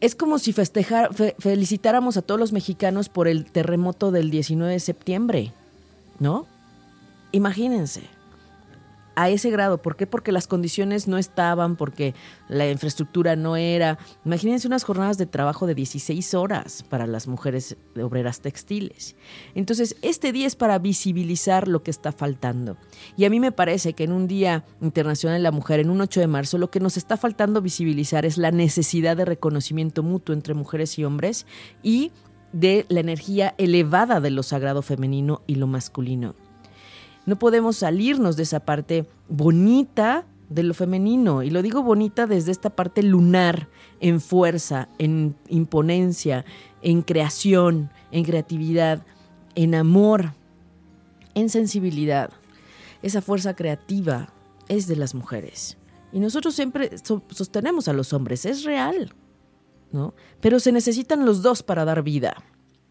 Es 0.00 0.14
como 0.14 0.38
si 0.38 0.52
festejar, 0.52 1.14
fe- 1.14 1.34
felicitáramos 1.38 2.16
a 2.16 2.22
todos 2.22 2.38
los 2.38 2.52
mexicanos 2.52 3.08
por 3.08 3.26
el 3.26 3.46
terremoto 3.50 4.10
del 4.10 4.30
19 4.30 4.72
de 4.72 4.80
septiembre, 4.80 5.52
¿no? 6.20 6.46
Imagínense, 7.32 8.02
a 9.16 9.30
ese 9.30 9.50
grado. 9.50 9.80
¿Por 9.80 9.96
qué? 9.96 10.06
Porque 10.06 10.32
las 10.32 10.46
condiciones 10.46 11.08
no 11.08 11.18
estaban, 11.18 11.76
porque 11.76 12.14
la 12.48 12.70
infraestructura 12.70 13.36
no 13.36 13.56
era. 13.56 13.98
Imagínense 14.24 14.66
unas 14.66 14.84
jornadas 14.84 15.18
de 15.18 15.26
trabajo 15.26 15.66
de 15.66 15.74
16 15.74 16.34
horas 16.34 16.84
para 16.88 17.06
las 17.06 17.26
mujeres 17.26 17.76
obreras 18.00 18.40
textiles. 18.40 19.16
Entonces, 19.54 19.96
este 20.02 20.32
día 20.32 20.46
es 20.46 20.56
para 20.56 20.78
visibilizar 20.78 21.68
lo 21.68 21.82
que 21.82 21.90
está 21.90 22.12
faltando. 22.12 22.76
Y 23.16 23.24
a 23.24 23.30
mí 23.30 23.40
me 23.40 23.52
parece 23.52 23.94
que 23.94 24.04
en 24.04 24.12
un 24.12 24.28
Día 24.28 24.64
Internacional 24.80 25.38
de 25.38 25.42
la 25.42 25.52
Mujer, 25.52 25.80
en 25.80 25.90
un 25.90 26.00
8 26.00 26.20
de 26.20 26.26
marzo, 26.26 26.58
lo 26.58 26.70
que 26.70 26.80
nos 26.80 26.96
está 26.96 27.16
faltando 27.16 27.62
visibilizar 27.62 28.24
es 28.24 28.38
la 28.38 28.50
necesidad 28.50 29.16
de 29.16 29.24
reconocimiento 29.24 30.02
mutuo 30.02 30.34
entre 30.34 30.54
mujeres 30.54 30.98
y 30.98 31.04
hombres 31.04 31.46
y 31.82 32.12
de 32.52 32.86
la 32.88 33.00
energía 33.00 33.54
elevada 33.58 34.20
de 34.20 34.30
lo 34.30 34.42
sagrado 34.44 34.80
femenino 34.82 35.42
y 35.46 35.56
lo 35.56 35.66
masculino. 35.66 36.36
No 37.26 37.38
podemos 37.38 37.76
salirnos 37.76 38.36
de 38.36 38.42
esa 38.42 38.60
parte 38.60 39.06
bonita 39.28 40.26
de 40.48 40.62
lo 40.62 40.74
femenino. 40.74 41.42
Y 41.42 41.50
lo 41.50 41.62
digo 41.62 41.82
bonita 41.82 42.26
desde 42.26 42.52
esta 42.52 42.70
parte 42.70 43.02
lunar, 43.02 43.68
en 44.00 44.20
fuerza, 44.20 44.88
en 44.98 45.34
imponencia, 45.48 46.44
en 46.82 47.02
creación, 47.02 47.90
en 48.12 48.24
creatividad, 48.24 49.04
en 49.54 49.74
amor, 49.74 50.32
en 51.34 51.48
sensibilidad. 51.48 52.30
Esa 53.02 53.22
fuerza 53.22 53.54
creativa 53.56 54.28
es 54.68 54.86
de 54.86 54.96
las 54.96 55.14
mujeres. 55.14 55.78
Y 56.12 56.20
nosotros 56.20 56.54
siempre 56.54 56.96
so- 56.98 57.22
sostenemos 57.30 57.88
a 57.88 57.92
los 57.92 58.12
hombres, 58.12 58.44
es 58.46 58.64
real, 58.64 59.12
¿no? 59.92 60.14
Pero 60.40 60.60
se 60.60 60.72
necesitan 60.72 61.24
los 61.24 61.42
dos 61.42 61.62
para 61.62 61.84
dar 61.84 62.02
vida. 62.02 62.36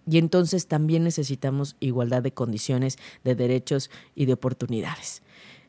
Y 0.08 0.18
entonces 0.18 0.68
también 0.68 1.04
necesitamos 1.04 1.76
igualdad 1.80 2.22
de 2.22 2.34
condiciones, 2.34 2.97
de 3.24 3.36
derechos 3.36 3.89
y 4.16 4.26
de 4.26 4.34
oportunidades. 4.34 5.22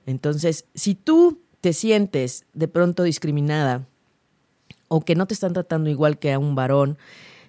Entonces, 0.07 0.67
si 0.75 0.95
tú 0.95 1.41
te 1.61 1.73
sientes 1.73 2.45
de 2.53 2.69
pronto 2.69 3.05
discriminada 3.05 3.87
o 4.89 5.01
que 5.01 5.15
no 5.15 5.27
te 5.27 5.35
están 5.35 5.53
tratando 5.53 5.89
igual 5.89 6.19
que 6.19 6.33
a 6.33 6.39
un 6.39 6.55
varón, 6.55 6.99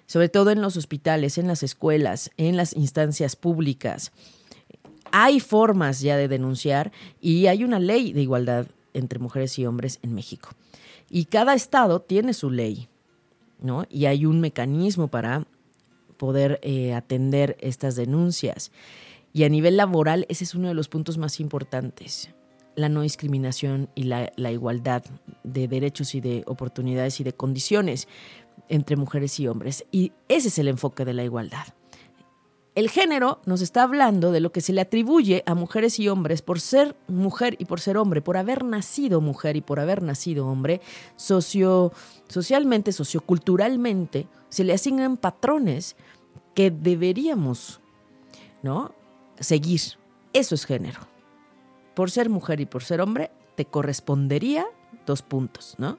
sobre 0.06 0.28
todo 0.28 0.50
en 0.50 0.62
los 0.62 0.76
hospitales, 0.76 1.36
en 1.38 1.48
las 1.48 1.62
escuelas, 1.62 2.30
en 2.36 2.56
las 2.56 2.74
instancias 2.74 3.36
públicas, 3.36 4.12
hay 5.10 5.40
formas 5.40 6.00
ya 6.00 6.16
de 6.16 6.28
denunciar 6.28 6.92
y 7.20 7.46
hay 7.46 7.64
una 7.64 7.78
ley 7.78 8.12
de 8.12 8.22
igualdad 8.22 8.66
entre 8.94 9.18
mujeres 9.18 9.58
y 9.58 9.66
hombres 9.66 9.98
en 10.02 10.14
México. 10.14 10.50
Y 11.10 11.26
cada 11.26 11.54
estado 11.54 12.00
tiene 12.00 12.34
su 12.34 12.50
ley, 12.50 12.88
¿no? 13.60 13.86
Y 13.90 14.06
hay 14.06 14.26
un 14.26 14.40
mecanismo 14.40 15.08
para 15.08 15.46
poder 16.16 16.58
eh, 16.62 16.94
atender 16.94 17.56
estas 17.60 17.96
denuncias. 17.96 18.72
Y 19.32 19.44
a 19.44 19.48
nivel 19.48 19.76
laboral, 19.76 20.26
ese 20.28 20.44
es 20.44 20.54
uno 20.54 20.68
de 20.68 20.74
los 20.74 20.88
puntos 20.88 21.18
más 21.18 21.40
importantes. 21.40 22.30
La 22.74 22.88
no 22.88 23.02
discriminación 23.02 23.90
y 23.94 24.04
la, 24.04 24.32
la 24.36 24.50
igualdad 24.50 25.04
de 25.44 25.68
derechos 25.68 26.14
y 26.14 26.20
de 26.20 26.42
oportunidades 26.46 27.20
y 27.20 27.24
de 27.24 27.32
condiciones 27.32 28.08
entre 28.68 28.96
mujeres 28.96 29.38
y 29.40 29.48
hombres. 29.48 29.84
Y 29.90 30.12
ese 30.28 30.48
es 30.48 30.58
el 30.58 30.68
enfoque 30.68 31.04
de 31.04 31.14
la 31.14 31.24
igualdad. 31.24 31.66
El 32.76 32.90
género 32.90 33.40
nos 33.46 33.62
está 33.62 33.84
hablando 33.84 34.32
de 34.32 34.40
lo 34.40 34.52
que 34.52 34.60
se 34.60 34.74
le 34.74 34.82
atribuye 34.82 35.42
a 35.46 35.54
mujeres 35.54 35.98
y 35.98 36.10
hombres 36.10 36.42
por 36.42 36.60
ser 36.60 36.94
mujer 37.08 37.56
y 37.58 37.64
por 37.64 37.80
ser 37.80 37.96
hombre, 37.96 38.20
por 38.20 38.36
haber 38.36 38.64
nacido 38.64 39.22
mujer 39.22 39.56
y 39.56 39.62
por 39.62 39.80
haber 39.80 40.02
nacido 40.02 40.46
hombre, 40.46 40.82
socio, 41.16 41.90
socialmente, 42.28 42.92
socioculturalmente, 42.92 44.28
se 44.50 44.62
le 44.62 44.74
asignan 44.74 45.16
patrones 45.16 45.96
que 46.54 46.70
deberíamos 46.70 47.80
¿no? 48.62 48.94
seguir. 49.40 49.80
Eso 50.34 50.54
es 50.54 50.66
género. 50.66 51.00
Por 51.94 52.10
ser 52.10 52.28
mujer 52.28 52.60
y 52.60 52.66
por 52.66 52.84
ser 52.84 53.00
hombre, 53.00 53.30
te 53.54 53.64
correspondería 53.64 54.66
dos 55.06 55.22
puntos, 55.22 55.76
¿no? 55.78 55.96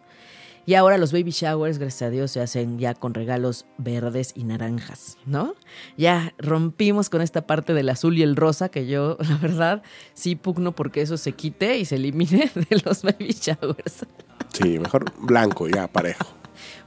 Y 0.67 0.75
ahora 0.75 0.97
los 0.97 1.13
baby 1.13 1.31
showers, 1.31 1.77
gracias 1.77 2.01
a 2.01 2.09
Dios, 2.09 2.31
se 2.31 2.41
hacen 2.41 2.77
ya 2.77 2.93
con 2.93 3.13
regalos 3.13 3.65
verdes 3.77 4.33
y 4.35 4.43
naranjas, 4.43 5.17
¿no? 5.25 5.55
Ya 5.95 6.33
rompimos 6.37 7.09
con 7.09 7.21
esta 7.21 7.47
parte 7.47 7.73
del 7.73 7.87
azul 7.87 8.17
y 8.17 8.21
el 8.21 8.35
rosa, 8.35 8.67
que 8.67 8.85
yo, 8.85 9.15
la 9.29 9.37
verdad, 9.37 9.81
sí 10.13 10.35
pugno 10.35 10.73
porque 10.73 11.01
eso 11.01 11.15
se 11.15 11.31
quite 11.31 11.77
y 11.77 11.85
se 11.85 11.95
elimine 11.95 12.51
de 12.69 12.81
los 12.83 13.01
baby 13.01 13.29
showers. 13.29 14.05
Sí, 14.51 14.77
mejor 14.77 15.05
blanco, 15.21 15.69
ya, 15.69 15.87
parejo. 15.87 16.25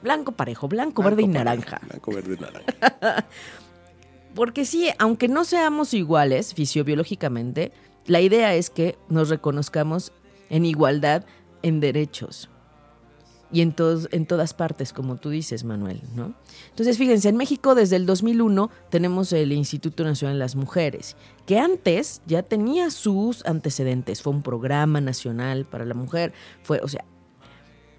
Blanco 0.03 0.33
parejo, 0.33 0.69
blanco, 0.69 1.03
verde 1.03 1.23
y 1.23 1.29
naranja. 1.29 1.81
Blanco, 1.83 2.13
verde 2.13 2.37
y 2.39 2.43
naranja. 2.43 3.27
Porque 4.35 4.67
sí, 4.67 4.91
aunque 4.99 5.27
no 5.27 5.47
seamos 5.47 5.95
iguales 5.95 6.53
fisiobiológicamente, 6.53 7.73
la 8.05 8.21
idea 8.21 8.55
es 8.55 8.69
que 8.69 8.99
nos 9.09 9.31
reconozcamos 9.31 10.13
en 10.51 10.67
igualdad 10.67 11.25
en 11.63 11.81
derechos. 11.81 12.51
Y 13.53 13.63
en, 13.63 13.73
todos, 13.73 14.09
en 14.13 14.27
todas 14.27 14.55
partes, 14.55 14.93
como 14.93 15.17
tú 15.17 15.31
dices, 15.31 15.65
Manuel, 15.65 16.01
¿no? 16.15 16.35
Entonces, 16.69 16.99
fíjense, 16.99 17.29
en 17.29 17.37
México 17.37 17.75
desde 17.75 17.97
el 17.97 18.07
2001 18.07 18.71
tenemos 18.91 19.33
el 19.33 19.53
Instituto 19.53 20.05
Nacional 20.05 20.37
de 20.37 20.41
las 20.41 20.55
Mujeres, 20.55 21.17
que 21.47 21.59
antes 21.59 22.23
ya 22.27 22.45
tenía 22.45 22.91
sus 22.91 23.45
antecedentes. 23.47 24.23
Fue 24.23 24.33
un 24.33 24.43
programa 24.43 25.01
nacional 25.01 25.65
para 25.65 25.85
la 25.85 25.95
mujer, 25.95 26.33
fue, 26.63 26.81
o 26.81 26.89
sea, 26.89 27.05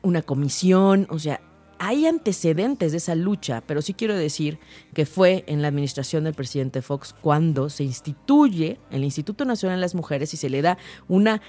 una 0.04 0.22
comisión, 0.22 1.06
o 1.10 1.20
sea, 1.20 1.42
hay 1.84 2.06
antecedentes 2.06 2.92
de 2.92 3.00
esa 3.00 3.16
lucha, 3.16 3.64
pero 3.66 3.82
sí 3.82 3.96
quiero 3.96 4.16
decir 4.16 4.60
que 4.94 5.08
fue 5.08 5.44
en 5.48 5.64
la 5.64 5.68
administración 5.68 6.26
del 6.26 6.36
presidente 6.36 6.84
Fox 6.84 7.16
cuando 7.20 7.72
se 7.72 7.84
instituye 7.84 8.80
el 8.92 9.04
Instituto 9.04 9.46
Nacional 9.46 9.80
de 9.80 9.82
las 9.82 9.96
Mujeres 9.96 10.32
y 10.36 10.38
se 10.38 10.52
le 10.52 10.62
da 10.62 10.78
una, 11.08 11.42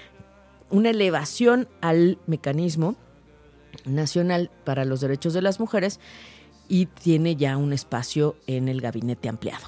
una 0.71 0.89
elevación 0.89 1.67
al 1.81 2.17
mecanismo 2.25 2.95
nacional 3.85 4.51
para 4.63 4.85
los 4.85 5.01
derechos 5.01 5.33
de 5.33 5.41
las 5.41 5.59
mujeres 5.59 5.99
y 6.67 6.85
tiene 6.85 7.35
ya 7.35 7.57
un 7.57 7.73
espacio 7.73 8.35
en 8.47 8.69
el 8.69 8.81
gabinete 8.81 9.29
ampliado, 9.29 9.65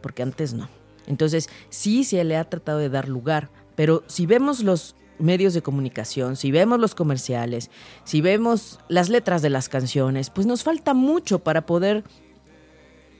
porque 0.00 0.22
antes 0.22 0.54
no. 0.54 0.68
Entonces, 1.06 1.48
sí 1.68 2.04
se 2.04 2.22
le 2.24 2.36
ha 2.36 2.44
tratado 2.44 2.78
de 2.78 2.88
dar 2.88 3.08
lugar, 3.08 3.50
pero 3.76 4.02
si 4.06 4.26
vemos 4.26 4.62
los 4.62 4.94
medios 5.18 5.54
de 5.54 5.62
comunicación, 5.62 6.36
si 6.36 6.50
vemos 6.50 6.78
los 6.78 6.94
comerciales, 6.94 7.70
si 8.04 8.20
vemos 8.20 8.78
las 8.88 9.08
letras 9.08 9.42
de 9.42 9.50
las 9.50 9.68
canciones, 9.68 10.30
pues 10.30 10.46
nos 10.46 10.62
falta 10.62 10.94
mucho 10.94 11.40
para 11.40 11.66
poder 11.66 12.04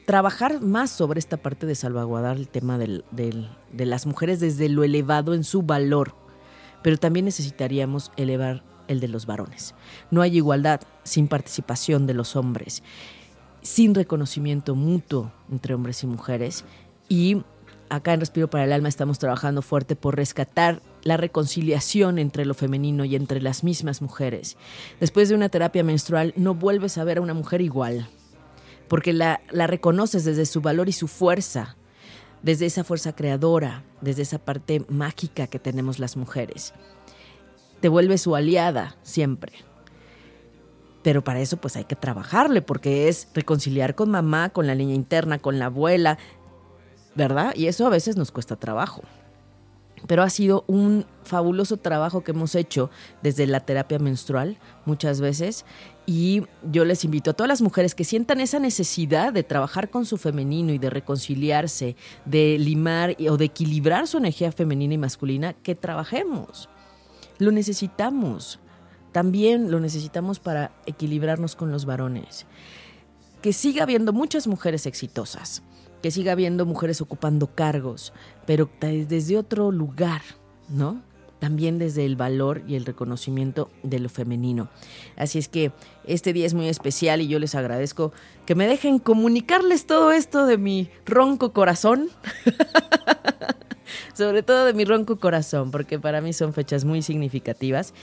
trabajar 0.06 0.60
más 0.62 0.90
sobre 0.90 1.18
esta 1.18 1.36
parte 1.36 1.66
de 1.66 1.74
salvaguardar 1.74 2.36
el 2.36 2.48
tema 2.48 2.78
de 2.78 3.86
las 3.86 4.06
mujeres 4.06 4.40
desde 4.40 4.68
lo 4.68 4.84
elevado 4.84 5.34
en 5.34 5.44
su 5.44 5.62
valor. 5.62 6.14
Pero 6.82 6.96
también 6.96 7.26
necesitaríamos 7.26 8.12
elevar 8.16 8.62
el 8.88 9.00
de 9.00 9.08
los 9.08 9.26
varones. 9.26 9.74
No 10.10 10.22
hay 10.22 10.36
igualdad 10.36 10.80
sin 11.04 11.28
participación 11.28 12.06
de 12.06 12.14
los 12.14 12.36
hombres, 12.36 12.82
sin 13.62 13.94
reconocimiento 13.94 14.74
mutuo 14.74 15.32
entre 15.50 15.74
hombres 15.74 16.02
y 16.02 16.06
mujeres 16.06 16.64
y 17.08 17.42
acá 17.90 18.12
en 18.12 18.20
Respiro 18.20 18.48
para 18.48 18.64
el 18.64 18.72
Alma 18.72 18.88
estamos 18.88 19.18
trabajando 19.18 19.62
fuerte 19.62 19.96
por 19.96 20.16
rescatar 20.16 20.82
la 21.02 21.16
reconciliación 21.16 22.18
entre 22.18 22.44
lo 22.44 22.54
femenino 22.54 23.04
y 23.04 23.16
entre 23.16 23.40
las 23.40 23.64
mismas 23.64 24.02
mujeres. 24.02 24.56
Después 25.00 25.28
de 25.28 25.34
una 25.34 25.48
terapia 25.48 25.84
menstrual 25.84 26.32
no 26.36 26.54
vuelves 26.54 26.98
a 26.98 27.04
ver 27.04 27.18
a 27.18 27.22
una 27.22 27.34
mujer 27.34 27.60
igual, 27.60 28.08
porque 28.88 29.12
la, 29.12 29.40
la 29.50 29.66
reconoces 29.66 30.24
desde 30.24 30.46
su 30.46 30.60
valor 30.60 30.88
y 30.88 30.92
su 30.92 31.08
fuerza, 31.08 31.76
desde 32.42 32.66
esa 32.66 32.84
fuerza 32.84 33.14
creadora, 33.14 33.84
desde 34.00 34.22
esa 34.22 34.38
parte 34.38 34.84
mágica 34.88 35.46
que 35.46 35.58
tenemos 35.58 35.98
las 35.98 36.16
mujeres. 36.16 36.74
Te 37.80 37.88
vuelves 37.88 38.22
su 38.22 38.34
aliada 38.34 38.96
siempre. 39.02 39.52
Pero 41.02 41.22
para 41.22 41.40
eso 41.40 41.56
pues 41.56 41.76
hay 41.76 41.84
que 41.84 41.96
trabajarle, 41.96 42.60
porque 42.60 43.08
es 43.08 43.28
reconciliar 43.34 43.94
con 43.94 44.10
mamá, 44.10 44.50
con 44.50 44.66
la 44.66 44.74
niña 44.74 44.94
interna, 44.94 45.38
con 45.38 45.58
la 45.58 45.66
abuela, 45.66 46.18
¿verdad? 47.14 47.54
Y 47.54 47.66
eso 47.66 47.86
a 47.86 47.90
veces 47.90 48.16
nos 48.16 48.30
cuesta 48.30 48.56
trabajo. 48.56 49.02
Pero 50.06 50.22
ha 50.22 50.30
sido 50.30 50.64
un 50.68 51.06
fabuloso 51.24 51.76
trabajo 51.76 52.22
que 52.22 52.30
hemos 52.30 52.54
hecho 52.54 52.90
desde 53.22 53.46
la 53.46 53.60
terapia 53.60 53.98
menstrual 53.98 54.56
muchas 54.84 55.20
veces. 55.20 55.64
Y 56.06 56.42
yo 56.70 56.84
les 56.84 57.04
invito 57.04 57.30
a 57.30 57.34
todas 57.34 57.48
las 57.48 57.62
mujeres 57.62 57.94
que 57.94 58.04
sientan 58.04 58.40
esa 58.40 58.58
necesidad 58.58 59.32
de 59.32 59.42
trabajar 59.42 59.90
con 59.90 60.06
su 60.06 60.16
femenino 60.16 60.72
y 60.72 60.78
de 60.78 60.90
reconciliarse, 60.90 61.96
de 62.24 62.58
limar 62.58 63.16
o 63.28 63.36
de 63.36 63.46
equilibrar 63.46 64.06
su 64.06 64.18
energía 64.18 64.52
femenina 64.52 64.94
y 64.94 64.98
masculina, 64.98 65.52
que 65.52 65.74
trabajemos. 65.74 66.68
Lo 67.38 67.52
necesitamos. 67.52 68.58
También 69.12 69.70
lo 69.70 69.80
necesitamos 69.80 70.38
para 70.38 70.72
equilibrarnos 70.86 71.56
con 71.56 71.70
los 71.70 71.84
varones. 71.86 72.46
Que 73.42 73.52
siga 73.52 73.84
habiendo 73.84 74.12
muchas 74.12 74.46
mujeres 74.46 74.86
exitosas 74.86 75.62
que 76.02 76.10
siga 76.10 76.32
habiendo 76.32 76.66
mujeres 76.66 77.00
ocupando 77.00 77.48
cargos, 77.54 78.12
pero 78.46 78.70
desde 78.80 79.36
otro 79.36 79.72
lugar, 79.72 80.22
¿no? 80.68 81.02
También 81.40 81.78
desde 81.78 82.04
el 82.04 82.16
valor 82.16 82.62
y 82.66 82.74
el 82.74 82.84
reconocimiento 82.84 83.70
de 83.84 84.00
lo 84.00 84.08
femenino. 84.08 84.68
Así 85.16 85.38
es 85.38 85.48
que 85.48 85.70
este 86.04 86.32
día 86.32 86.46
es 86.46 86.54
muy 86.54 86.68
especial 86.68 87.20
y 87.20 87.28
yo 87.28 87.38
les 87.38 87.54
agradezco 87.54 88.12
que 88.44 88.56
me 88.56 88.66
dejen 88.66 88.98
comunicarles 88.98 89.86
todo 89.86 90.10
esto 90.10 90.46
de 90.46 90.58
mi 90.58 90.90
ronco 91.06 91.52
corazón. 91.52 92.08
Sobre 94.18 94.42
todo 94.42 94.64
de 94.64 94.74
mi 94.74 94.84
ronco 94.84 95.20
corazón, 95.20 95.70
porque 95.70 96.00
para 96.00 96.20
mí 96.20 96.32
son 96.32 96.52
fechas 96.52 96.84
muy 96.84 97.02
significativas 97.02 97.94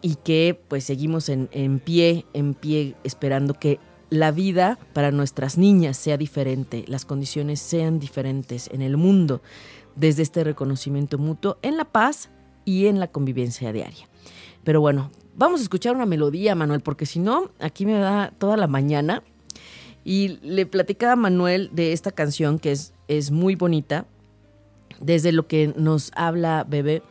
y 0.00 0.14
que 0.14 0.58
pues 0.68 0.84
seguimos 0.84 1.28
en, 1.28 1.50
en 1.52 1.80
pie, 1.80 2.24
en 2.32 2.54
pie, 2.54 2.94
esperando 3.04 3.52
que 3.52 3.78
la 4.08 4.30
vida 4.30 4.78
para 4.94 5.10
nuestras 5.10 5.58
niñas 5.58 5.98
sea 5.98 6.16
diferente, 6.16 6.86
las 6.88 7.04
condiciones 7.04 7.60
sean 7.60 7.98
diferentes 7.98 8.70
en 8.72 8.80
el 8.80 8.96
mundo, 8.96 9.42
desde 9.96 10.22
este 10.22 10.44
reconocimiento 10.44 11.18
mutuo 11.18 11.58
en 11.60 11.76
la 11.76 11.84
paz 11.84 12.30
y 12.64 12.86
en 12.86 12.98
la 12.98 13.08
convivencia 13.08 13.70
diaria. 13.70 14.08
Pero 14.64 14.80
bueno, 14.80 15.10
vamos 15.36 15.60
a 15.60 15.64
escuchar 15.64 15.94
una 15.94 16.06
melodía, 16.06 16.54
Manuel, 16.54 16.80
porque 16.80 17.04
si 17.04 17.18
no, 17.18 17.50
aquí 17.60 17.84
me 17.84 17.98
da 17.98 18.32
toda 18.38 18.56
la 18.56 18.66
mañana. 18.66 19.22
Y 20.06 20.38
le 20.42 20.64
platicaba 20.64 21.12
a 21.12 21.16
Manuel 21.16 21.68
de 21.74 21.92
esta 21.92 22.12
canción 22.12 22.58
que 22.58 22.72
es, 22.72 22.94
es 23.08 23.30
muy 23.30 23.56
bonita, 23.56 24.06
desde 25.00 25.32
lo 25.32 25.46
que 25.46 25.72
nos 25.76 26.12
habla 26.14 26.64
Bebé, 26.68 27.02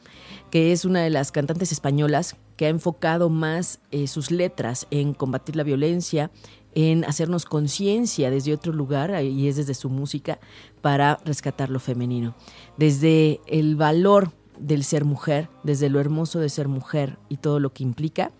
que 0.51 0.71
es 0.71 0.85
una 0.85 1.01
de 1.01 1.09
las 1.09 1.31
cantantes 1.31 1.71
españolas 1.71 2.35
que 2.55 2.65
ha 2.65 2.69
enfocado 2.69 3.29
más 3.29 3.79
eh, 3.91 4.07
sus 4.07 4.31
letras 4.31 4.87
en 4.91 5.13
combatir 5.13 5.55
la 5.55 5.63
violencia, 5.63 6.31
en 6.75 7.03
hacernos 7.05 7.45
conciencia 7.45 8.29
desde 8.29 8.53
otro 8.53 8.73
lugar, 8.73 9.23
y 9.23 9.47
es 9.47 9.55
desde 9.55 9.73
su 9.73 9.89
música, 9.89 10.39
para 10.81 11.19
rescatar 11.25 11.69
lo 11.69 11.79
femenino. 11.79 12.35
Desde 12.77 13.39
el 13.47 13.75
valor 13.75 14.31
del 14.59 14.83
ser 14.83 15.05
mujer, 15.05 15.49
desde 15.63 15.89
lo 15.89 15.99
hermoso 15.99 16.39
de 16.39 16.49
ser 16.49 16.67
mujer 16.67 17.17
y 17.29 17.37
todo 17.37 17.59
lo 17.59 17.73
que 17.73 17.83
implica, 17.83 18.31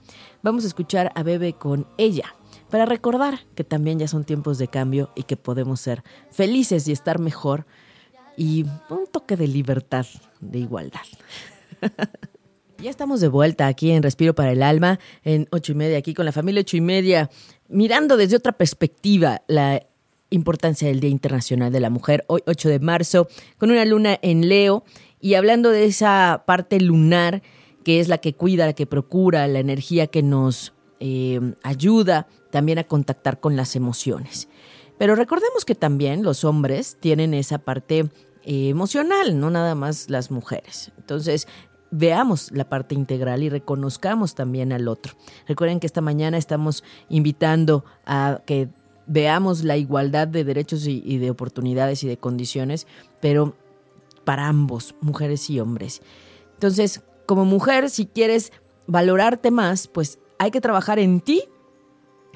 vamos 0.44 0.64
a 0.64 0.68
escuchar 0.68 1.12
a 1.16 1.24
Bebe 1.24 1.54
con 1.54 1.88
ella, 1.98 2.36
para 2.70 2.86
recordar 2.86 3.46
que 3.56 3.64
también 3.64 4.00
ya 4.00 4.08
son 4.08 4.26
tiempos 4.26 4.58
de 4.58 4.68
cambio 4.68 5.12
y 5.16 5.24
que 5.24 5.38
podemos 5.38 5.80
ser 5.80 6.04
felices 6.30 6.88
y 6.88 6.92
estar 6.92 7.20
mejor 7.20 7.66
y 8.40 8.66
un 8.90 9.06
toque 9.12 9.36
de 9.36 9.48
libertad, 9.48 10.08
de 10.40 10.60
igualdad. 10.60 11.02
Ya 12.82 12.90
estamos 12.90 13.20
de 13.20 13.28
vuelta 13.28 13.68
aquí 13.68 13.92
en 13.92 14.02
Respiro 14.02 14.34
para 14.34 14.54
el 14.54 14.64
Alma, 14.64 15.02
en 15.26 15.50
ocho 15.52 15.74
y 15.74 15.76
media, 15.76 15.98
aquí 15.98 16.14
con 16.14 16.24
la 16.24 16.32
familia 16.32 16.62
ocho 16.62 16.78
y 16.78 16.82
media, 16.82 17.30
mirando 17.68 18.16
desde 18.16 18.38
otra 18.38 18.54
perspectiva 18.54 19.42
la 19.48 19.86
importancia 20.30 20.88
del 20.88 21.02
Día 21.02 21.10
Internacional 21.10 21.74
de 21.74 21.82
la 21.82 21.90
Mujer, 21.90 22.24
hoy 22.28 22.42
8 22.46 22.70
de 22.70 22.80
marzo, 22.80 23.28
con 23.58 23.72
una 23.72 23.84
luna 23.84 24.18
en 24.22 24.48
Leo 24.48 24.86
y 25.20 25.34
hablando 25.34 25.72
de 25.72 25.84
esa 25.84 26.44
parte 26.48 26.80
lunar 26.80 27.42
que 27.84 28.00
es 28.00 28.08
la 28.08 28.20
que 28.20 28.34
cuida, 28.34 28.66
la 28.66 28.74
que 28.74 28.86
procura, 28.86 29.46
la 29.50 29.60
energía 29.60 30.08
que 30.08 30.24
nos 30.24 30.72
eh, 31.02 31.42
ayuda 31.64 32.28
también 32.50 32.80
a 32.80 32.86
contactar 32.86 33.42
con 33.42 33.58
las 33.58 33.76
emociones. 33.76 34.48
Pero 34.98 35.16
recordemos 35.16 35.66
que 35.66 35.76
también 35.76 36.24
los 36.24 36.44
hombres 36.44 36.98
tienen 37.00 37.34
esa 37.34 37.58
parte 37.58 38.10
eh, 38.50 38.70
emocional, 38.70 39.40
no 39.40 39.52
nada 39.52 39.76
más 39.76 40.10
las 40.10 40.32
mujeres. 40.32 40.92
Entonces, 40.98 41.48
veamos 41.92 42.52
la 42.52 42.68
parte 42.68 42.96
integral 42.96 43.44
y 43.44 43.50
reconozcamos 43.50 44.34
también 44.34 44.74
al 44.74 44.88
otro. 44.88 45.14
Recuerden 45.48 45.80
que 45.80 45.86
esta 45.86 46.02
mañana 46.02 46.36
estamos 46.40 46.84
invitando 47.10 47.86
a 48.08 48.42
que 48.48 48.70
veamos 49.06 49.64
la 49.64 49.78
igualdad 49.78 50.28
de 50.28 50.44
derechos 50.44 50.88
y, 50.88 51.20
de 51.20 51.30
oportunidades 51.30 52.04
y 52.04 52.08
de 52.08 52.18
condiciones, 52.18 52.88
pero 53.22 53.56
para 54.24 54.48
ambos, 54.48 54.96
mujeres 55.00 55.48
y 55.52 55.60
hombres. 55.60 56.02
Entonces, 56.56 57.04
como 57.28 57.46
mujer, 57.46 57.92
si 57.92 58.08
quieres 58.08 58.52
valorarte 58.88 59.52
más, 59.52 59.88
pues 59.88 60.18
hay 60.40 60.50
que 60.50 60.60
trabajar 60.60 60.98
en 60.98 61.22
ti, 61.22 61.44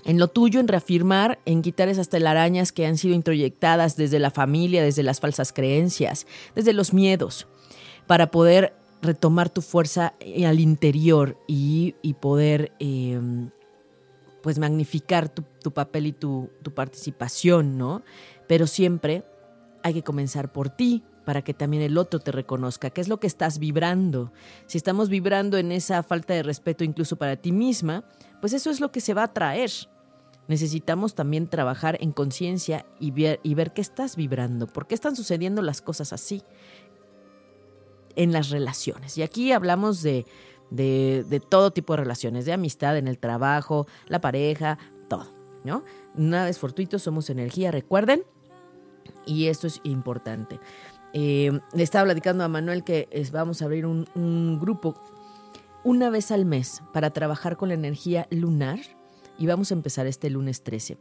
en 0.05 0.19
lo 0.19 0.27
tuyo, 0.27 0.59
en 0.59 0.67
reafirmar, 0.67 1.39
en 1.45 1.61
quitar 1.61 1.89
esas 1.89 2.09
telarañas 2.09 2.71
que 2.71 2.85
han 2.85 2.97
sido 2.97 3.15
introyectadas 3.15 3.95
desde 3.95 4.19
la 4.19 4.31
familia, 4.31 4.83
desde 4.83 5.03
las 5.03 5.19
falsas 5.19 5.53
creencias, 5.53 6.27
desde 6.55 6.73
los 6.73 6.93
miedos, 6.93 7.47
para 8.07 8.31
poder 8.31 8.75
retomar 9.01 9.49
tu 9.49 9.61
fuerza 9.61 10.13
eh, 10.19 10.45
al 10.45 10.59
interior 10.59 11.37
y, 11.47 11.93
poder 12.19 12.71
em, 12.79 13.49
pues 14.41 14.59
magnificar 14.59 15.29
tu, 15.29 15.71
papel 15.71 16.07
y 16.07 16.11
tu, 16.13 16.49
tu, 16.61 16.73
participación, 16.73 17.77
¿no? 17.77 18.01
Pero 18.47 18.67
siempre 18.67 19.23
hay 19.83 19.93
que 19.93 20.03
comenzar 20.03 20.51
por 20.51 20.69
ti 20.69 21.03
para 21.25 21.41
que 21.41 21.53
también 21.53 21.83
el 21.83 21.97
otro 21.97 22.19
te 22.19 22.31
reconozca, 22.31 22.89
qué 22.89 23.01
es 23.01 23.07
lo 23.07 23.19
que 23.19 23.27
estás 23.27 23.59
vibrando. 23.59 24.31
Si 24.65 24.77
estamos 24.77 25.09
vibrando 25.09 25.57
en 25.57 25.71
esa 25.71 26.03
falta 26.03 26.33
de 26.33 26.43
respeto 26.43 26.83
incluso 26.83 27.15
para 27.15 27.37
ti 27.37 27.51
misma, 27.51 28.03
pues 28.41 28.53
eso 28.53 28.69
es 28.69 28.81
lo 28.81 28.91
que 28.91 28.99
se 28.99 29.13
va 29.13 29.23
a 29.23 29.33
traer. 29.33 29.71
Necesitamos 30.47 31.15
también 31.15 31.47
trabajar 31.47 31.97
en 32.01 32.11
conciencia 32.11 32.85
y 32.99 33.11
ver, 33.11 33.39
y 33.43 33.55
ver 33.55 33.73
qué 33.73 33.81
estás 33.81 34.15
vibrando, 34.15 34.67
por 34.67 34.87
qué 34.87 34.95
están 34.95 35.15
sucediendo 35.15 35.61
las 35.61 35.81
cosas 35.81 36.11
así 36.11 36.43
en 38.15 38.31
las 38.31 38.49
relaciones. 38.49 39.17
Y 39.17 39.23
aquí 39.23 39.51
hablamos 39.51 40.01
de, 40.03 40.25
de, 40.69 41.41
todo 41.49 41.71
tipo 41.71 41.93
de 41.93 41.97
relaciones, 41.97 42.45
de 42.45 42.53
amistad 42.53 42.97
en 42.97 43.07
el 43.07 43.19
trabajo, 43.19 43.87
la 44.07 44.21
pareja, 44.21 44.77
todo, 45.07 45.31
¿no? 45.63 45.83
Nada 46.15 46.49
es 46.49 46.59
fortuito, 46.59 46.99
somos 46.99 47.29
energía, 47.29 47.71
recuerden. 47.71 48.23
Y 49.25 49.47
esto 49.47 49.67
es 49.67 49.79
importante. 49.83 50.59
Eh, 51.13 51.57
le 51.73 51.83
estaba 51.83 52.05
platicando 52.05 52.43
a 52.43 52.47
Manuel 52.47 52.83
que 52.83 53.07
vamos 53.31 53.61
a 53.61 53.65
abrir 53.65 53.85
un, 53.85 54.07
un 54.15 54.59
grupo 54.59 54.95
una 55.83 56.09
vez 56.09 56.31
al 56.31 56.45
mes 56.45 56.81
para 56.91 57.11
trabajar 57.11 57.57
con 57.57 57.69
la 57.69 57.75
energía 57.75 58.27
lunar 58.29 58.79
y 59.37 59.47
vamos 59.47 59.71
a 59.71 59.73
empezar 59.73 60.07
este 60.07 60.29
lunes 60.29 60.63
13. 60.63 60.97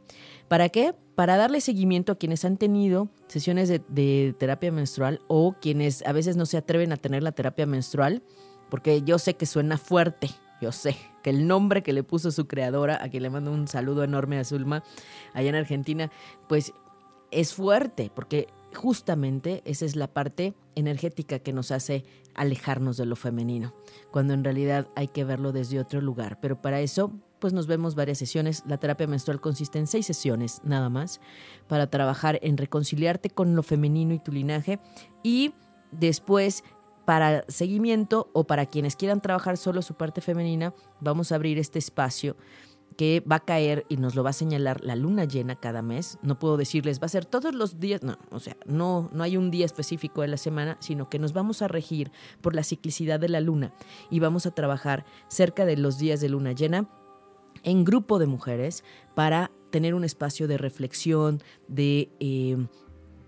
¿Para 0.48 0.68
qué? 0.68 0.94
Para 1.14 1.36
darle 1.36 1.60
seguimiento 1.60 2.12
a 2.12 2.18
quienes 2.18 2.44
han 2.44 2.56
tenido 2.56 3.08
sesiones 3.28 3.68
de, 3.68 4.34
terapia 4.38 4.72
menstrual 4.72 5.20
o 5.28 5.54
quienes 5.60 6.04
a 6.06 6.12
veces 6.12 6.36
no 6.36 6.46
se 6.46 6.56
atreven 6.56 6.92
a 6.92 6.96
tener 6.96 7.22
la 7.22 7.32
terapia 7.32 7.66
menstrual, 7.66 8.22
porque 8.70 9.02
yo 9.02 9.18
sé 9.18 9.34
que 9.34 9.46
suena 9.46 9.76
fuerte, 9.76 10.30
yo 10.60 10.72
sé 10.72 10.96
que 11.22 11.30
el 11.30 11.46
nombre 11.46 11.82
que 11.82 11.92
le 11.92 12.02
puso 12.02 12.30
su 12.30 12.46
creadora, 12.46 13.02
a 13.02 13.08
quien 13.08 13.22
le 13.22 13.30
mando 13.30 13.52
un 13.52 13.68
saludo 13.68 14.02
enorme 14.02 14.38
a 14.38 14.44
Zulma, 14.44 14.82
allá 15.34 15.50
en 15.50 15.54
Argentina, 15.54 16.10
pues 16.48 16.72
es 17.30 17.54
fuerte, 17.54 18.10
porque 18.14 18.48
justamente 18.74 19.62
esa 19.64 19.84
es 19.84 19.96
la 19.96 20.08
parte 20.08 20.54
energética 20.74 21.38
que 21.38 21.52
nos 21.52 21.70
hace 21.70 22.04
alejarnos 22.34 22.96
de 22.96 23.06
lo 23.06 23.16
femenino, 23.16 23.74
cuando 24.10 24.34
en 24.34 24.44
realidad 24.44 24.88
hay 24.96 25.08
que 25.08 25.24
verlo 25.24 25.52
desde 25.52 25.78
otro 25.78 26.00
lugar. 26.00 26.40
Pero 26.40 26.60
para 26.60 26.80
eso 26.80 27.12
pues 27.42 27.52
nos 27.52 27.66
vemos 27.66 27.96
varias 27.96 28.18
sesiones. 28.18 28.62
La 28.68 28.78
terapia 28.78 29.08
menstrual 29.08 29.40
consiste 29.40 29.80
en 29.80 29.88
seis 29.88 30.06
sesiones 30.06 30.60
nada 30.62 30.88
más 30.88 31.20
para 31.66 31.88
trabajar 31.88 32.38
en 32.40 32.56
reconciliarte 32.56 33.30
con 33.30 33.56
lo 33.56 33.64
femenino 33.64 34.14
y 34.14 34.20
tu 34.20 34.30
linaje 34.30 34.78
y 35.24 35.52
después 35.90 36.62
para 37.04 37.44
seguimiento 37.48 38.30
o 38.32 38.44
para 38.44 38.66
quienes 38.66 38.94
quieran 38.94 39.20
trabajar 39.20 39.56
solo 39.56 39.82
su 39.82 39.94
parte 39.94 40.20
femenina, 40.20 40.72
vamos 41.00 41.32
a 41.32 41.34
abrir 41.34 41.58
este 41.58 41.80
espacio 41.80 42.36
que 42.96 43.24
va 43.28 43.36
a 43.36 43.44
caer 43.44 43.86
y 43.88 43.96
nos 43.96 44.14
lo 44.14 44.22
va 44.22 44.30
a 44.30 44.34
señalar 44.34 44.84
la 44.84 44.94
luna 44.94 45.24
llena 45.24 45.56
cada 45.56 45.82
mes. 45.82 46.18
No 46.22 46.38
puedo 46.38 46.56
decirles, 46.56 47.00
va 47.00 47.06
a 47.06 47.08
ser 47.08 47.24
todos 47.24 47.56
los 47.56 47.80
días, 47.80 48.04
no, 48.04 48.18
o 48.30 48.38
sea, 48.38 48.56
no, 48.66 49.10
no 49.12 49.24
hay 49.24 49.36
un 49.36 49.50
día 49.50 49.66
específico 49.66 50.20
de 50.20 50.28
la 50.28 50.36
semana, 50.36 50.76
sino 50.78 51.10
que 51.10 51.18
nos 51.18 51.32
vamos 51.32 51.60
a 51.60 51.66
regir 51.66 52.12
por 52.40 52.54
la 52.54 52.62
ciclicidad 52.62 53.18
de 53.18 53.30
la 53.30 53.40
luna 53.40 53.74
y 54.10 54.20
vamos 54.20 54.46
a 54.46 54.52
trabajar 54.52 55.04
cerca 55.26 55.64
de 55.64 55.76
los 55.76 55.98
días 55.98 56.20
de 56.20 56.28
luna 56.28 56.52
llena 56.52 56.88
en 57.62 57.84
grupo 57.84 58.18
de 58.18 58.26
mujeres 58.26 58.84
para 59.14 59.50
tener 59.70 59.94
un 59.94 60.04
espacio 60.04 60.48
de 60.48 60.58
reflexión, 60.58 61.42
de, 61.68 62.10
eh, 62.20 62.56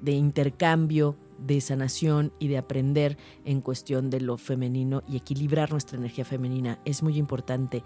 de 0.01 0.13
intercambio, 0.13 1.17
de 1.39 1.61
sanación 1.61 2.33
y 2.39 2.49
de 2.49 2.59
aprender 2.59 3.17
en 3.45 3.61
cuestión 3.61 4.11
de 4.11 4.21
lo 4.21 4.37
femenino 4.37 5.03
y 5.09 5.17
equilibrar 5.17 5.73
nuestra 5.73 5.99
energía 5.99 6.25
femenina. 6.25 6.79
Es 6.85 7.03
muy 7.03 7.17
importante 7.19 7.83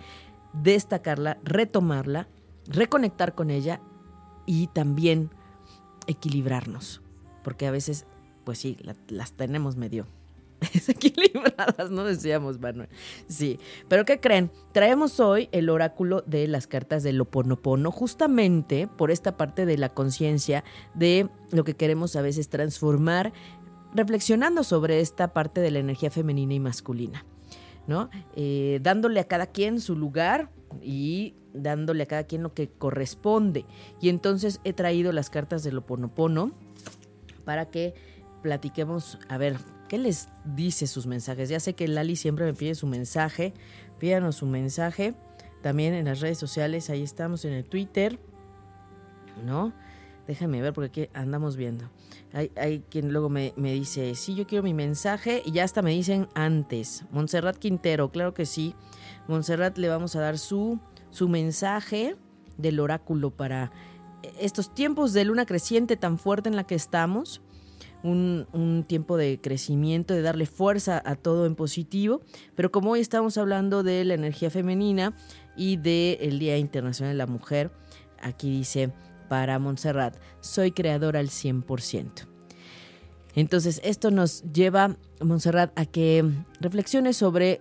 destacarla, 0.52 1.38
retomarla, 1.44 2.28
reconectar 2.66 3.34
con 3.34 3.50
ella 3.50 3.80
y 4.46 4.66
también 4.68 5.30
equilibrarnos, 6.06 7.02
porque 7.44 7.66
a 7.66 7.70
veces, 7.70 8.06
pues 8.44 8.58
sí, 8.58 8.76
la- 8.80 8.96
las 9.08 9.32
tenemos 9.32 9.76
medio 9.76 10.06
desequilibradas, 10.72 11.90
¿no? 11.90 12.04
Decíamos, 12.04 12.58
Manuel. 12.58 12.88
Sí, 13.28 13.58
pero 13.88 14.04
¿qué 14.04 14.20
creen? 14.20 14.50
Traemos 14.72 15.20
hoy 15.20 15.48
el 15.52 15.70
oráculo 15.70 16.22
de 16.26 16.46
las 16.48 16.66
cartas 16.66 17.02
del 17.02 17.20
Oponopono, 17.20 17.90
justamente 17.90 18.88
por 18.88 19.10
esta 19.10 19.36
parte 19.36 19.66
de 19.66 19.78
la 19.78 19.88
conciencia 19.88 20.64
de 20.94 21.28
lo 21.50 21.64
que 21.64 21.74
queremos 21.74 22.16
a 22.16 22.22
veces 22.22 22.48
transformar, 22.48 23.32
reflexionando 23.94 24.64
sobre 24.64 25.00
esta 25.00 25.32
parte 25.32 25.60
de 25.60 25.70
la 25.70 25.78
energía 25.78 26.10
femenina 26.10 26.54
y 26.54 26.60
masculina. 26.60 27.24
¿no? 27.86 28.10
Eh, 28.36 28.80
dándole 28.82 29.18
a 29.18 29.24
cada 29.24 29.46
quien 29.46 29.80
su 29.80 29.96
lugar 29.96 30.50
y 30.82 31.34
dándole 31.54 32.02
a 32.02 32.06
cada 32.06 32.24
quien 32.24 32.42
lo 32.42 32.52
que 32.52 32.68
corresponde. 32.68 33.64
Y 34.00 34.10
entonces 34.10 34.60
he 34.62 34.74
traído 34.74 35.10
las 35.10 35.30
cartas 35.30 35.64
del 35.64 35.78
Oponopono 35.78 36.52
para 37.44 37.70
que 37.70 37.94
platiquemos, 38.42 39.18
a 39.28 39.38
ver, 39.38 39.56
¿qué 39.88 39.98
les 39.98 40.28
dice 40.44 40.86
sus 40.86 41.06
mensajes? 41.06 41.48
Ya 41.48 41.60
sé 41.60 41.74
que 41.74 41.88
Lali 41.88 42.16
siempre 42.16 42.44
me 42.44 42.54
pide 42.54 42.74
su 42.74 42.86
mensaje, 42.86 43.54
pídanos 43.98 44.36
su 44.36 44.46
mensaje, 44.46 45.14
también 45.62 45.94
en 45.94 46.04
las 46.04 46.20
redes 46.20 46.38
sociales, 46.38 46.90
ahí 46.90 47.02
estamos 47.02 47.44
en 47.44 47.52
el 47.52 47.64
Twitter, 47.64 48.18
¿no? 49.44 49.72
Déjame 50.26 50.60
ver 50.60 50.74
porque 50.74 51.02
aquí 51.04 51.10
andamos 51.14 51.56
viendo. 51.56 51.90
Hay, 52.32 52.84
quien 52.90 53.12
luego 53.12 53.30
me, 53.30 53.54
me 53.56 53.72
dice, 53.72 54.14
sí, 54.14 54.34
yo 54.34 54.46
quiero 54.46 54.62
mi 54.62 54.74
mensaje 54.74 55.42
y 55.44 55.52
ya 55.52 55.64
hasta 55.64 55.80
me 55.80 55.92
dicen 55.92 56.28
antes. 56.34 57.04
Montserrat 57.10 57.56
Quintero, 57.56 58.10
claro 58.10 58.34
que 58.34 58.44
sí. 58.44 58.74
Montserrat 59.26 59.78
le 59.78 59.88
vamos 59.88 60.14
a 60.14 60.20
dar 60.20 60.36
su, 60.36 60.78
su 61.10 61.28
mensaje 61.30 62.16
del 62.58 62.78
oráculo 62.80 63.30
para 63.30 63.72
estos 64.38 64.74
tiempos 64.74 65.14
de 65.14 65.24
luna 65.24 65.46
creciente 65.46 65.96
tan 65.96 66.18
fuerte 66.18 66.50
en 66.50 66.56
la 66.56 66.64
que 66.64 66.74
estamos. 66.74 67.40
Un, 68.02 68.84
tiempo 68.86 69.16
de 69.16 69.40
crecimiento, 69.40 70.14
de 70.14 70.22
darle 70.22 70.46
fuerza 70.46 71.02
a 71.04 71.16
todo 71.16 71.46
en 71.46 71.56
positivo, 71.56 72.20
pero 72.54 72.70
como 72.70 72.92
hoy 72.92 73.00
estamos 73.00 73.36
hablando 73.36 73.82
de 73.82 74.04
la 74.04 74.14
energía 74.14 74.50
femenina 74.50 75.16
y 75.56 75.76
del 75.76 76.38
Día 76.38 76.56
Internacional 76.58 77.14
de 77.14 77.18
la 77.18 77.26
Mujer, 77.26 77.72
aquí 78.22 78.50
dice 78.50 78.92
para 79.28 79.58
Montserrat, 79.58 80.16
soy 80.40 80.70
creadora 80.72 81.20
al 81.20 81.28
100%. 81.28 82.28
Entonces, 83.34 83.80
esto 83.84 84.10
nos 84.10 84.42
lleva, 84.52 84.96
Montserrat, 85.20 85.78
a 85.78 85.84
que 85.84 86.24
reflexiones 86.60 87.16
sobre 87.16 87.60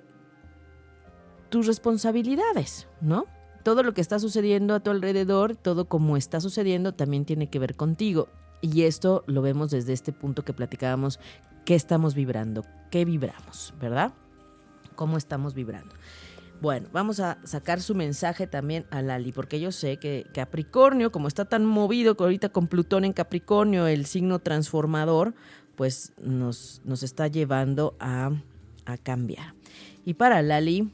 tus 1.49 1.67
responsabilidades, 1.67 2.87
¿no? 3.01 3.25
Todo 3.63 3.83
lo 3.83 3.93
que 3.93 4.01
está 4.01 4.19
sucediendo 4.19 4.73
a 4.73 4.79
tu 4.79 4.91
alrededor, 4.91 5.55
todo 5.55 5.87
como 5.87 6.17
está 6.17 6.39
sucediendo, 6.39 6.93
también 6.93 7.25
tiene 7.25 7.49
que 7.49 7.59
ver 7.59 7.75
contigo. 7.75 8.29
Y 8.61 8.83
esto 8.83 9.23
lo 9.27 9.41
vemos 9.41 9.71
desde 9.71 9.93
este 9.93 10.11
punto 10.11 10.43
que 10.43 10.53
platicábamos, 10.53 11.19
qué 11.65 11.75
estamos 11.75 12.15
vibrando, 12.15 12.65
qué 12.91 13.05
vibramos, 13.05 13.73
¿verdad? 13.79 14.13
¿Cómo 14.95 15.17
estamos 15.17 15.53
vibrando? 15.53 15.93
Bueno, 16.59 16.89
vamos 16.91 17.19
a 17.19 17.37
sacar 17.43 17.81
su 17.81 17.93
mensaje 17.93 18.47
también 18.47 18.85
a 18.89 19.03
Lali, 19.03 19.31
porque 19.31 19.59
yo 19.59 19.71
sé 19.71 19.97
que 19.97 20.25
Capricornio, 20.33 21.11
como 21.11 21.27
está 21.27 21.45
tan 21.45 21.65
movido 21.65 22.15
ahorita 22.17 22.49
con 22.49 22.67
Plutón 22.67 23.05
en 23.05 23.13
Capricornio, 23.13 23.85
el 23.85 24.07
signo 24.07 24.39
transformador, 24.39 25.35
pues 25.75 26.13
nos, 26.19 26.81
nos 26.83 27.03
está 27.03 27.27
llevando 27.27 27.95
a, 27.99 28.31
a 28.85 28.97
cambiar. 28.97 29.53
Y 30.03 30.15
para 30.15 30.41
Lali, 30.41 30.91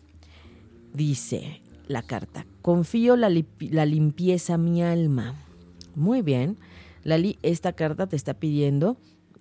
dice 0.93 1.61
la 1.87 2.01
carta, 2.01 2.45
confío 2.61 3.15
la, 3.15 3.29
la 3.59 3.85
limpieza 3.85 4.57
mi 4.57 4.83
alma. 4.83 5.35
Muy 5.95 6.21
bien, 6.21 6.57
Lali, 7.03 7.37
esta 7.41 7.73
carta 7.73 8.07
te 8.07 8.15
está 8.15 8.33
pidiendo 8.33 8.97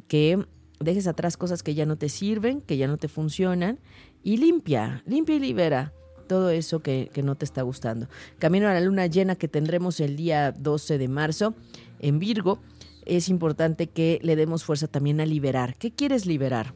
que 0.08 0.46
dejes 0.80 1.06
atrás 1.06 1.36
cosas 1.36 1.62
que 1.62 1.74
ya 1.74 1.86
no 1.86 1.96
te 1.96 2.08
sirven, 2.08 2.60
que 2.60 2.76
ya 2.76 2.86
no 2.86 2.96
te 2.96 3.08
funcionan, 3.08 3.78
y 4.22 4.36
limpia, 4.36 5.02
limpia 5.06 5.36
y 5.36 5.40
libera 5.40 5.92
todo 6.28 6.50
eso 6.50 6.80
que, 6.80 7.10
que, 7.12 7.22
no 7.22 7.34
te 7.34 7.44
está 7.44 7.62
gustando. 7.62 8.08
Camino 8.38 8.68
a 8.68 8.74
la 8.74 8.80
luna 8.80 9.06
llena 9.06 9.36
que 9.36 9.48
tendremos 9.48 10.00
el 10.00 10.16
día 10.16 10.52
12 10.52 10.98
de 10.98 11.08
marzo 11.08 11.54
en 11.98 12.18
Virgo, 12.18 12.60
es 13.04 13.28
importante 13.28 13.88
que 13.88 14.18
le 14.22 14.36
demos 14.36 14.64
fuerza 14.64 14.86
también 14.86 15.20
a 15.20 15.26
liberar. 15.26 15.76
¿Qué 15.76 15.90
quieres 15.90 16.26
liberar? 16.26 16.74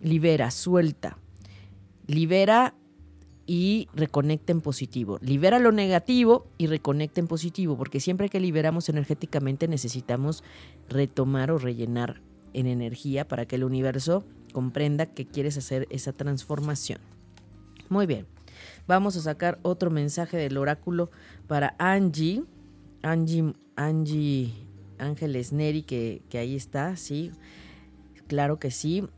Libera, 0.00 0.50
suelta. 0.50 1.18
Libera 2.06 2.74
y 3.52 3.88
reconecta 3.94 4.52
en 4.52 4.60
positivo. 4.60 5.18
Libera 5.20 5.58
lo 5.58 5.72
negativo 5.72 6.46
y 6.56 6.68
reconecta 6.68 7.18
en 7.18 7.26
positivo, 7.26 7.76
porque 7.76 7.98
siempre 7.98 8.28
que 8.28 8.38
liberamos 8.38 8.88
energéticamente 8.88 9.66
necesitamos 9.66 10.44
retomar 10.88 11.50
o 11.50 11.58
rellenar 11.58 12.22
en 12.52 12.68
energía 12.68 13.26
para 13.26 13.46
que 13.46 13.56
el 13.56 13.64
universo 13.64 14.24
comprenda 14.52 15.06
que 15.06 15.26
quieres 15.26 15.56
hacer 15.56 15.88
esa 15.90 16.12
transformación. 16.12 17.00
Muy 17.88 18.06
bien. 18.06 18.28
Vamos 18.86 19.16
a 19.16 19.20
sacar 19.20 19.58
otro 19.62 19.90
mensaje 19.90 20.36
del 20.36 20.56
oráculo 20.56 21.10
para 21.48 21.74
Angie. 21.80 22.44
Angie, 23.02 23.52
Angie 23.74 24.52
Ángeles 24.98 25.52
Neri, 25.52 25.82
que, 25.82 26.22
que 26.28 26.38
ahí 26.38 26.54
está, 26.54 26.94
sí. 26.94 27.32
Claro 28.28 28.60
que 28.60 28.70
sí. 28.70 29.08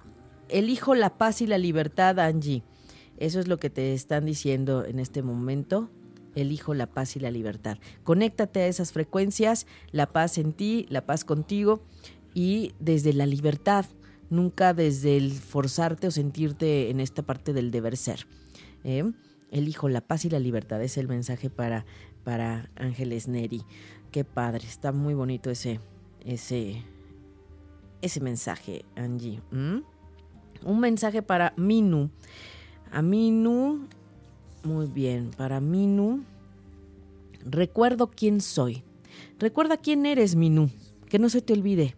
Elijo 0.48 0.94
la 0.94 1.18
paz 1.18 1.42
y 1.42 1.46
la 1.46 1.58
libertad, 1.58 2.18
Angie. 2.18 2.62
Eso 3.22 3.38
es 3.38 3.46
lo 3.46 3.58
que 3.58 3.70
te 3.70 3.94
están 3.94 4.26
diciendo 4.26 4.84
en 4.84 4.98
este 4.98 5.22
momento. 5.22 5.88
Elijo 6.34 6.74
la 6.74 6.88
paz 6.88 7.14
y 7.14 7.20
la 7.20 7.30
libertad. 7.30 7.78
Conéctate 8.02 8.62
a 8.62 8.66
esas 8.66 8.90
frecuencias, 8.90 9.68
la 9.92 10.08
paz 10.08 10.38
en 10.38 10.52
ti, 10.52 10.86
la 10.88 11.06
paz 11.06 11.24
contigo 11.24 11.84
y 12.34 12.72
desde 12.80 13.12
la 13.12 13.26
libertad, 13.26 13.86
nunca 14.28 14.74
desde 14.74 15.16
el 15.16 15.30
forzarte 15.30 16.08
o 16.08 16.10
sentirte 16.10 16.90
en 16.90 16.98
esta 16.98 17.22
parte 17.22 17.52
del 17.52 17.70
deber 17.70 17.96
ser. 17.96 18.26
¿eh? 18.82 19.04
Elijo 19.52 19.88
la 19.88 20.00
paz 20.00 20.24
y 20.24 20.30
la 20.30 20.40
libertad, 20.40 20.82
es 20.82 20.98
el 20.98 21.06
mensaje 21.06 21.48
para, 21.48 21.86
para 22.24 22.70
Ángeles 22.74 23.28
Neri. 23.28 23.62
Qué 24.10 24.24
padre, 24.24 24.66
está 24.66 24.90
muy 24.90 25.14
bonito 25.14 25.48
ese, 25.48 25.78
ese, 26.24 26.82
ese 28.00 28.20
mensaje, 28.20 28.84
Angie. 28.96 29.40
Un 29.52 30.80
mensaje 30.80 31.22
para 31.22 31.54
Minu. 31.56 32.10
A 32.92 33.00
Minu, 33.00 33.88
muy 34.64 34.86
bien, 34.86 35.30
para 35.34 35.60
Minu, 35.60 36.24
recuerdo 37.42 38.10
quién 38.10 38.42
soy. 38.42 38.84
Recuerda 39.38 39.78
quién 39.78 40.04
eres, 40.04 40.36
Minu, 40.36 40.68
que 41.08 41.18
no 41.18 41.30
se 41.30 41.40
te 41.40 41.54
olvide. 41.54 41.96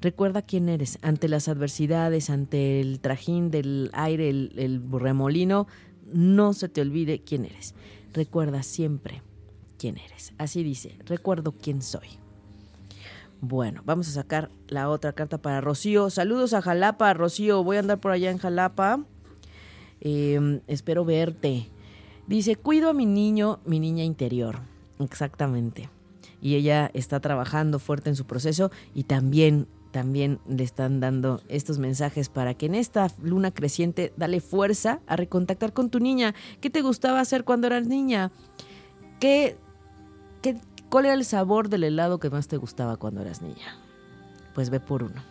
Recuerda 0.00 0.42
quién 0.42 0.68
eres 0.68 0.98
ante 1.02 1.28
las 1.28 1.48
adversidades, 1.48 2.30
ante 2.30 2.80
el 2.80 3.00
trajín 3.00 3.50
del 3.50 3.90
aire, 3.92 4.28
el, 4.28 4.52
el 4.56 4.80
remolino. 4.88 5.66
No 6.12 6.52
se 6.52 6.68
te 6.68 6.80
olvide 6.80 7.22
quién 7.22 7.44
eres. 7.44 7.74
Recuerda 8.12 8.62
siempre 8.62 9.20
quién 9.78 9.98
eres. 9.98 10.32
Así 10.38 10.62
dice, 10.62 10.96
recuerdo 11.06 11.52
quién 11.52 11.82
soy. 11.82 12.06
Bueno, 13.40 13.82
vamos 13.84 14.06
a 14.08 14.12
sacar 14.12 14.48
la 14.68 14.88
otra 14.88 15.12
carta 15.12 15.38
para 15.38 15.60
Rocío. 15.60 16.08
Saludos 16.08 16.54
a 16.54 16.62
Jalapa, 16.62 17.12
Rocío. 17.14 17.64
Voy 17.64 17.78
a 17.78 17.80
andar 17.80 17.98
por 17.98 18.12
allá 18.12 18.30
en 18.30 18.38
Jalapa. 18.38 19.04
Eh, 20.04 20.60
espero 20.68 21.04
verte. 21.04 21.68
Dice, 22.26 22.56
cuido 22.56 22.90
a 22.90 22.94
mi 22.94 23.06
niño, 23.06 23.58
mi 23.64 23.80
niña 23.80 24.04
interior. 24.04 24.60
Exactamente. 25.00 25.88
Y 26.40 26.54
ella 26.54 26.90
está 26.94 27.20
trabajando 27.20 27.78
fuerte 27.78 28.10
en 28.10 28.16
su 28.16 28.26
proceso 28.26 28.70
y 28.94 29.04
también 29.04 29.66
también 29.90 30.40
le 30.48 30.64
están 30.64 30.98
dando 30.98 31.40
estos 31.48 31.78
mensajes 31.78 32.28
para 32.28 32.54
que 32.54 32.66
en 32.66 32.74
esta 32.74 33.12
luna 33.22 33.52
creciente 33.52 34.12
dale 34.16 34.40
fuerza 34.40 34.98
a 35.06 35.14
recontactar 35.14 35.72
con 35.72 35.88
tu 35.88 36.00
niña. 36.00 36.34
¿Qué 36.60 36.68
te 36.68 36.82
gustaba 36.82 37.20
hacer 37.20 37.44
cuando 37.44 37.68
eras 37.68 37.86
niña? 37.86 38.32
¿Qué, 39.20 39.56
qué, 40.42 40.56
¿Cuál 40.88 41.04
era 41.06 41.14
el 41.14 41.24
sabor 41.24 41.68
del 41.68 41.84
helado 41.84 42.18
que 42.18 42.28
más 42.28 42.48
te 42.48 42.56
gustaba 42.56 42.96
cuando 42.96 43.20
eras 43.20 43.40
niña? 43.40 43.78
Pues 44.52 44.68
ve 44.68 44.80
por 44.80 45.04
uno. 45.04 45.22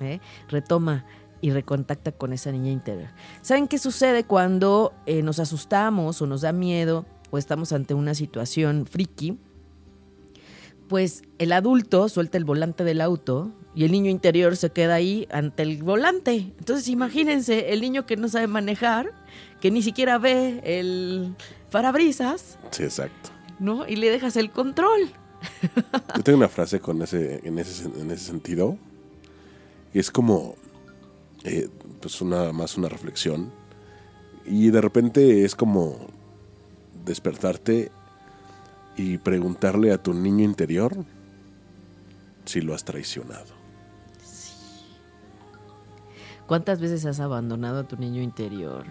¿eh? 0.00 0.20
Retoma 0.48 1.06
y 1.44 1.50
recontacta 1.50 2.10
con 2.10 2.32
esa 2.32 2.50
niña 2.52 2.70
interior. 2.70 3.10
¿Saben 3.42 3.68
qué 3.68 3.76
sucede 3.76 4.24
cuando 4.24 4.94
eh, 5.04 5.22
nos 5.22 5.38
asustamos 5.40 6.22
o 6.22 6.26
nos 6.26 6.40
da 6.40 6.52
miedo 6.52 7.04
pues 7.28 7.42
estamos 7.44 7.72
ante 7.72 7.92
una 7.92 8.14
situación 8.14 8.86
friki, 8.86 9.36
pues 10.88 11.22
el 11.38 11.52
adulto 11.52 12.08
suelta 12.08 12.38
el 12.38 12.44
volante 12.44 12.82
del 12.82 13.02
auto 13.02 13.50
y 13.74 13.84
el 13.84 13.92
niño 13.92 14.10
interior 14.10 14.56
se 14.56 14.70
queda 14.70 14.94
ahí 14.94 15.28
ante 15.30 15.64
el 15.64 15.82
volante. 15.82 16.54
Entonces 16.58 16.88
imagínense 16.88 17.74
el 17.74 17.82
niño 17.82 18.06
que 18.06 18.16
no 18.16 18.28
sabe 18.28 18.46
manejar, 18.46 19.10
que 19.60 19.70
ni 19.70 19.82
siquiera 19.82 20.16
ve 20.16 20.62
el 20.64 21.34
parabrisas, 21.70 22.56
Sí, 22.70 22.84
exacto. 22.84 23.30
¿no? 23.58 23.86
Y 23.86 23.96
le 23.96 24.10
dejas 24.10 24.36
el 24.36 24.50
control. 24.50 25.10
Yo 26.16 26.22
tengo 26.22 26.38
una 26.38 26.48
frase 26.48 26.80
con 26.80 27.02
ese, 27.02 27.40
en, 27.44 27.58
ese, 27.58 27.84
en 27.84 28.10
ese 28.10 28.24
sentido. 28.24 28.78
Y 29.92 29.98
es 29.98 30.10
como, 30.10 30.54
eh, 31.44 31.68
pues 32.00 32.20
una, 32.20 32.52
más 32.52 32.76
una 32.76 32.88
reflexión. 32.88 33.52
Y 34.46 34.70
de 34.70 34.80
repente 34.80 35.44
es 35.44 35.54
como 35.54 35.96
despertarte 37.04 37.90
y 38.96 39.18
preguntarle 39.18 39.92
a 39.92 40.02
tu 40.02 40.14
niño 40.14 40.44
interior 40.44 40.96
si 42.44 42.60
lo 42.60 42.74
has 42.74 42.84
traicionado. 42.84 43.64
¿Cuántas 46.46 46.80
veces 46.80 47.06
has 47.06 47.20
abandonado 47.20 47.80
a 47.80 47.88
tu 47.88 47.96
niño 47.96 48.22
interior? 48.22 48.84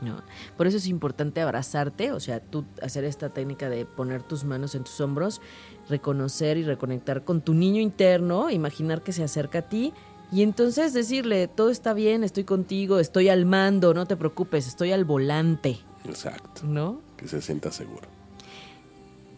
¿No? 0.00 0.20
Por 0.56 0.66
eso 0.66 0.78
es 0.78 0.88
importante 0.88 1.40
abrazarte, 1.40 2.10
o 2.10 2.18
sea, 2.18 2.40
tú 2.40 2.64
hacer 2.82 3.04
esta 3.04 3.28
técnica 3.28 3.68
de 3.68 3.86
poner 3.86 4.24
tus 4.24 4.42
manos 4.42 4.74
en 4.74 4.82
tus 4.82 5.00
hombros, 5.00 5.40
reconocer 5.88 6.56
y 6.56 6.64
reconectar 6.64 7.24
con 7.24 7.40
tu 7.40 7.54
niño 7.54 7.80
interno, 7.80 8.50
imaginar 8.50 9.02
que 9.02 9.12
se 9.12 9.22
acerca 9.22 9.60
a 9.60 9.68
ti 9.68 9.92
y 10.32 10.42
entonces 10.42 10.94
decirle, 10.94 11.46
todo 11.46 11.70
está 11.70 11.92
bien, 11.92 12.24
estoy 12.24 12.44
contigo, 12.44 12.98
estoy 12.98 13.28
al 13.28 13.44
mando, 13.44 13.92
no 13.92 14.06
te 14.06 14.16
preocupes, 14.16 14.66
estoy 14.66 14.90
al 14.92 15.04
volante, 15.04 15.78
Exacto. 16.06 16.62
¿no? 16.64 17.00
Que 17.16 17.28
se 17.28 17.42
sienta 17.42 17.70
seguro. 17.70 18.08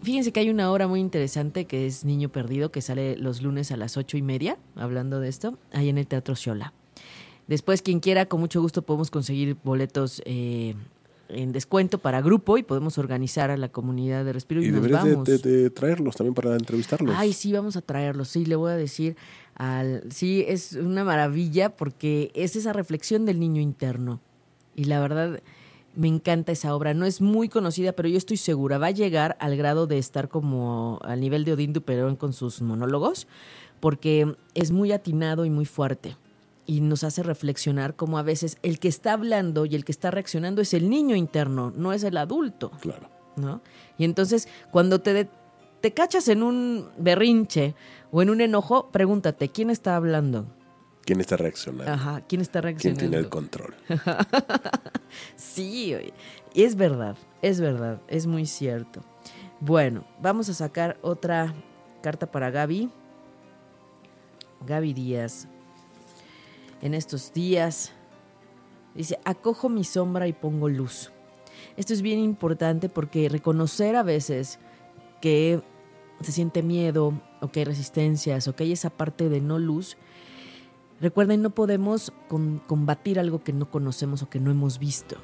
Fíjense 0.02 0.32
que 0.32 0.40
hay 0.40 0.50
una 0.50 0.70
obra 0.70 0.86
muy 0.86 1.00
interesante 1.00 1.64
que 1.64 1.86
es 1.86 2.04
Niño 2.04 2.28
Perdido, 2.28 2.70
que 2.70 2.80
sale 2.80 3.16
los 3.16 3.42
lunes 3.42 3.72
a 3.72 3.76
las 3.76 3.96
ocho 3.96 4.16
y 4.16 4.22
media, 4.22 4.56
hablando 4.76 5.18
de 5.18 5.28
esto, 5.28 5.58
ahí 5.72 5.88
en 5.88 5.98
el 5.98 6.06
Teatro 6.06 6.36
Xiola. 6.36 6.72
Después, 7.46 7.82
quien 7.82 8.00
quiera, 8.00 8.26
con 8.26 8.40
mucho 8.40 8.60
gusto 8.60 8.82
podemos 8.82 9.10
conseguir 9.10 9.56
boletos 9.64 10.22
eh, 10.24 10.74
en 11.28 11.52
descuento 11.52 11.98
para 11.98 12.20
grupo 12.20 12.58
y 12.58 12.62
podemos 12.62 12.98
organizar 12.98 13.50
a 13.50 13.56
la 13.56 13.68
comunidad 13.68 14.24
de 14.24 14.32
Respiro 14.32 14.62
y, 14.62 14.66
Y 14.66 14.70
nos 14.70 14.82
de, 14.82 14.88
vamos. 14.92 15.24
de- 15.24 15.38
de 15.38 15.70
traerlos 15.70 16.16
también 16.16 16.34
para 16.34 16.54
entrevistarlos. 16.54 17.14
Ay, 17.18 17.32
sí, 17.32 17.52
vamos 17.52 17.76
a 17.76 17.80
traerlos. 17.82 18.28
Sí, 18.28 18.44
le 18.44 18.56
voy 18.56 18.72
a 18.72 18.76
decir 18.76 19.16
al. 19.54 20.02
Sí, 20.10 20.44
es 20.46 20.74
una 20.74 21.04
maravilla 21.04 21.76
porque 21.76 22.30
es 22.34 22.56
esa 22.56 22.72
reflexión 22.72 23.24
del 23.24 23.40
niño 23.40 23.60
interno. 23.62 24.20
Y 24.76 24.84
la 24.84 25.00
verdad, 25.00 25.40
me 25.96 26.08
encanta 26.08 26.52
esa 26.52 26.74
obra. 26.74 26.92
No 26.94 27.06
es 27.06 27.20
muy 27.20 27.48
conocida, 27.48 27.92
pero 27.92 28.08
yo 28.08 28.18
estoy 28.18 28.36
segura. 28.36 28.78
Va 28.78 28.88
a 28.88 28.90
llegar 28.90 29.36
al 29.40 29.56
grado 29.56 29.86
de 29.86 29.98
estar 29.98 30.28
como 30.28 30.98
al 31.04 31.20
nivel 31.20 31.44
de 31.44 31.52
Odín 31.52 31.72
Duperón 31.72 32.16
con 32.16 32.32
sus 32.32 32.60
monólogos, 32.62 33.28
porque 33.80 34.34
es 34.54 34.72
muy 34.72 34.90
atinado 34.92 35.44
y 35.44 35.50
muy 35.50 35.64
fuerte. 35.66 36.16
Y 36.66 36.80
nos 36.80 37.04
hace 37.04 37.22
reflexionar 37.22 37.94
como 37.94 38.18
a 38.18 38.22
veces 38.22 38.56
el 38.62 38.78
que 38.78 38.88
está 38.88 39.12
hablando 39.12 39.66
y 39.66 39.74
el 39.74 39.84
que 39.84 39.92
está 39.92 40.10
reaccionando 40.10 40.62
es 40.62 40.72
el 40.72 40.88
niño 40.88 41.14
interno, 41.14 41.72
no 41.76 41.92
es 41.92 42.04
el 42.04 42.16
adulto. 42.16 42.70
Claro. 42.80 43.10
¿no? 43.36 43.60
Y 43.98 44.04
entonces, 44.04 44.48
cuando 44.70 45.00
te, 45.00 45.28
te 45.80 45.92
cachas 45.92 46.28
en 46.28 46.42
un 46.42 46.88
berrinche 46.98 47.74
o 48.10 48.22
en 48.22 48.30
un 48.30 48.40
enojo, 48.40 48.90
pregúntate, 48.90 49.48
¿quién 49.48 49.70
está 49.70 49.96
hablando? 49.96 50.46
¿Quién 51.04 51.20
está 51.20 51.36
reaccionando? 51.36 51.92
Ajá, 51.92 52.22
¿quién 52.26 52.40
está 52.40 52.60
¿Quién 52.60 52.72
reaccionando? 52.72 53.00
tiene 53.00 53.16
el 53.18 53.28
control? 53.28 53.74
Sí, 55.36 55.94
es 56.54 56.74
verdad, 56.74 57.16
es 57.42 57.60
verdad, 57.60 58.00
es 58.08 58.26
muy 58.26 58.46
cierto. 58.46 59.00
Bueno, 59.60 60.04
vamos 60.20 60.48
a 60.48 60.54
sacar 60.54 60.98
otra 61.02 61.54
carta 62.02 62.30
para 62.30 62.50
Gaby. 62.50 62.90
Gaby 64.66 64.92
Díaz. 64.92 65.46
En 66.84 66.94
estos 66.94 67.32
días 67.32 67.90
dice, 68.94 69.18
acojo 69.24 69.68
mi 69.68 69.82
sombra 69.84 70.28
y 70.28 70.32
pongo 70.32 70.68
luz. 70.68 71.10
Esto 71.76 71.92
es 71.94 72.02
bien 72.02 72.20
importante 72.20 72.88
porque 72.88 73.28
reconocer 73.28 73.96
a 73.96 74.02
veces 74.02 74.58
que 75.20 75.62
se 76.20 76.30
siente 76.30 76.62
miedo 76.62 77.20
o 77.40 77.48
que 77.48 77.60
hay 77.60 77.64
resistencias 77.64 78.46
o 78.46 78.54
que 78.54 78.64
hay 78.64 78.72
esa 78.72 78.90
parte 78.90 79.28
de 79.28 79.40
no 79.40 79.58
luz, 79.58 79.96
Recuerden, 81.00 81.42
no 81.42 81.50
podemos 81.50 82.12
con- 82.28 82.60
combatir 82.68 83.18
algo 83.18 83.42
que 83.42 83.52
no 83.52 83.68
conocemos 83.68 84.22
o 84.22 84.30
que 84.30 84.38
no 84.38 84.52
hemos 84.52 84.78
visto. 84.78 85.16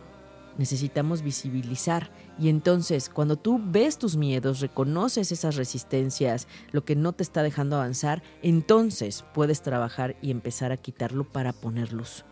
Necesitamos 0.59 1.22
visibilizar. 1.22 2.11
Y 2.38 2.48
entonces, 2.48 3.09
cuando 3.09 3.36
tú 3.36 3.61
ves 3.62 3.98
tus 3.98 4.16
miedos, 4.16 4.61
reconoces 4.61 5.32
esas 5.32 5.57
resistencias, 5.57 6.48
lo 6.72 6.84
que 6.84 6.96
no 6.96 7.12
te 7.12 7.22
está 7.22 7.42
dejando 7.42 7.76
avanzar, 7.76 8.22
entonces 8.42 9.24
puedes 9.34 9.62
trabajar 9.62 10.16
y 10.22 10.30
empezar 10.30 10.72
a 10.72 10.76
quitarlo 10.76 11.24
para 11.24 11.53
poner 11.53 11.92
luz. 11.92 12.24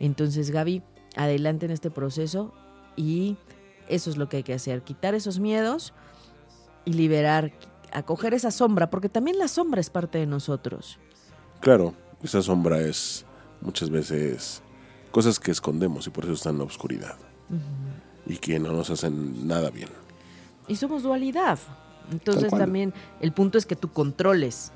Entonces, 0.00 0.50
Gaby, 0.50 0.82
adelante 1.16 1.66
en 1.66 1.72
este 1.72 1.90
proceso 1.90 2.52
y 2.96 3.36
eso 3.88 4.10
es 4.10 4.16
lo 4.16 4.28
que 4.28 4.38
hay 4.38 4.42
que 4.42 4.54
hacer, 4.54 4.82
quitar 4.82 5.14
esos 5.14 5.38
miedos 5.38 5.92
y 6.84 6.92
liberar, 6.92 7.52
acoger 7.92 8.34
esa 8.34 8.50
sombra, 8.50 8.90
porque 8.90 9.08
también 9.08 9.38
la 9.38 9.48
sombra 9.48 9.80
es 9.80 9.90
parte 9.90 10.18
de 10.18 10.26
nosotros. 10.26 10.98
Claro, 11.60 11.94
esa 12.22 12.42
sombra 12.42 12.80
es 12.80 13.24
muchas 13.60 13.90
veces 13.90 14.62
cosas 15.10 15.40
que 15.40 15.50
escondemos 15.50 16.06
y 16.06 16.10
por 16.10 16.24
eso 16.24 16.34
está 16.34 16.50
en 16.50 16.58
la 16.58 16.64
oscuridad. 16.64 17.16
Y 18.26 18.36
que 18.38 18.58
no 18.58 18.72
nos 18.72 18.90
hacen 18.90 19.46
nada 19.46 19.70
bien. 19.70 19.88
Y 20.68 20.76
somos 20.76 21.02
dualidad. 21.02 21.58
Entonces 22.10 22.50
también 22.50 22.92
el 23.20 23.32
punto 23.32 23.58
es 23.58 23.66
que 23.66 23.76
tú 23.76 23.92
controles 23.92 24.72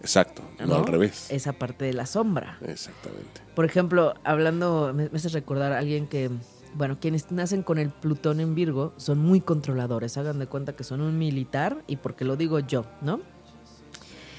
Exacto, 0.00 0.42
no, 0.60 0.66
¿no? 0.66 0.74
al 0.76 0.86
revés. 0.86 1.30
esa 1.30 1.52
parte 1.52 1.84
de 1.84 1.92
la 1.92 2.06
sombra. 2.06 2.58
Exactamente. 2.62 3.40
Por 3.54 3.64
ejemplo, 3.64 4.14
hablando, 4.24 4.92
me, 4.94 5.08
me 5.08 5.16
hace 5.16 5.28
recordar 5.30 5.72
a 5.72 5.78
alguien 5.78 6.06
que, 6.06 6.30
bueno, 6.74 6.98
quienes 7.00 7.30
nacen 7.32 7.62
con 7.62 7.78
el 7.78 7.90
Plutón 7.90 8.40
en 8.40 8.54
Virgo 8.54 8.92
son 8.98 9.18
muy 9.18 9.40
controladores. 9.40 10.16
Hagan 10.16 10.38
de 10.38 10.46
cuenta 10.46 10.76
que 10.76 10.84
son 10.84 11.00
un 11.00 11.18
militar 11.18 11.82
y 11.86 11.96
porque 11.96 12.24
lo 12.24 12.36
digo 12.36 12.58
yo, 12.60 12.84
¿no? 13.00 13.20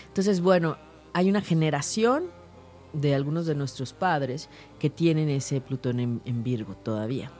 Entonces, 0.07 0.41
bueno, 0.41 0.78
hay 1.13 1.30
una 1.30 1.41
generación 1.41 2.25
de 2.93 3.15
algunos 3.15 3.45
de 3.45 3.55
nuestros 3.55 3.93
padres 3.93 4.49
que 4.80 4.89
tienen 4.89 5.30
ese 5.30 5.59
Plutón 5.61 5.99
en, 5.99 6.21
en 6.25 6.43
Virgo 6.43 6.75
todavía. 6.75 7.32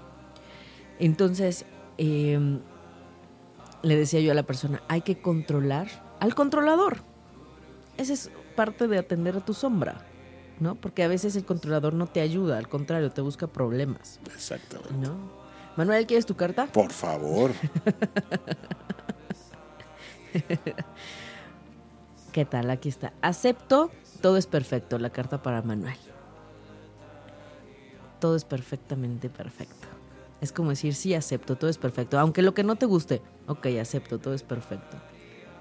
Entonces, 1.00 1.66
eh, 1.98 2.60
le 3.82 3.96
decía 3.96 4.20
yo 4.20 4.32
a 4.32 4.36
la 4.36 4.44
persona, 4.44 4.82
hay 4.88 5.02
que 5.02 5.20
controlar 5.20 5.88
al 6.20 6.36
controlador. 6.36 6.98
Esa 7.98 8.14
es 8.14 8.32
parte 8.56 8.88
de 8.88 8.98
atender 8.98 9.38
a 9.38 9.42
tu 9.42 9.54
sombra, 9.54 10.06
¿no? 10.60 10.76
Porque 10.76 11.04
a 11.04 11.08
veces 11.08 11.36
el 11.36 11.46
controlador 11.46 11.94
no 11.94 12.08
te 12.08 12.22
ayuda, 12.22 12.58
al 12.58 12.68
contrario, 12.68 13.12
te 13.12 13.22
busca 13.22 13.48
problemas, 13.48 14.20
Exactamente. 14.34 14.94
¿no? 14.94 15.16
Manuel, 15.76 16.08
¿quieres 16.08 16.26
tu 16.26 16.36
carta? 16.36 16.66
Por 16.68 16.92
favor. 16.92 17.52
¿Qué 22.32 22.46
tal? 22.46 22.70
Aquí 22.72 22.90
está. 22.90 23.14
Acepto, 23.22 23.92
todo 24.22 24.38
es 24.38 24.48
perfecto, 24.48 24.98
la 24.98 25.12
carta 25.12 25.42
para 25.42 25.62
Manuel. 25.62 25.98
Todo 28.20 28.36
es 28.36 28.44
perfectamente 28.44 29.30
perfecto. 29.30 29.88
Es 30.40 30.52
como 30.52 30.70
decir, 30.70 30.94
sí, 30.94 31.14
acepto, 31.14 31.56
todo 31.56 31.70
es 31.70 31.78
perfecto. 31.78 32.20
Aunque 32.20 32.42
lo 32.42 32.54
que 32.54 32.64
no 32.64 32.76
te 32.76 32.86
guste, 32.86 33.22
ok, 33.48 33.68
acepto, 33.82 34.20
todo 34.20 34.34
es 34.34 34.44
perfecto. 34.44 34.98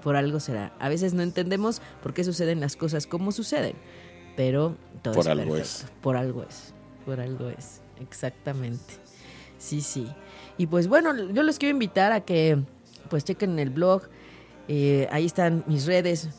Por 0.03 0.15
algo 0.15 0.39
será. 0.39 0.73
A 0.79 0.89
veces 0.89 1.13
no 1.13 1.23
entendemos 1.23 1.81
por 2.03 2.13
qué 2.13 2.23
suceden 2.23 2.59
las 2.59 2.75
cosas 2.75 3.07
como 3.07 3.31
suceden, 3.31 3.73
pero 4.35 4.75
todo 5.01 5.15
Por 5.15 5.23
es 5.23 5.27
algo 5.27 5.53
perfecto. 5.53 5.85
es. 5.87 5.91
Por 6.01 6.15
algo 6.15 6.43
es. 6.43 6.73
Por 7.05 7.19
algo 7.19 7.49
es. 7.49 7.81
Exactamente. 7.99 8.93
Sí, 9.57 9.81
sí. 9.81 10.07
Y 10.59 10.67
pues 10.67 10.87
bueno, 10.87 11.15
yo 11.31 11.41
les 11.41 11.57
quiero 11.57 11.73
invitar 11.73 12.11
a 12.11 12.21
que 12.21 12.59
pues 13.09 13.23
chequen 13.23 13.57
el 13.57 13.71
blog. 13.71 14.03
Eh, 14.67 15.07
ahí 15.11 15.25
están 15.25 15.63
mis 15.65 15.87
redes. 15.87 16.29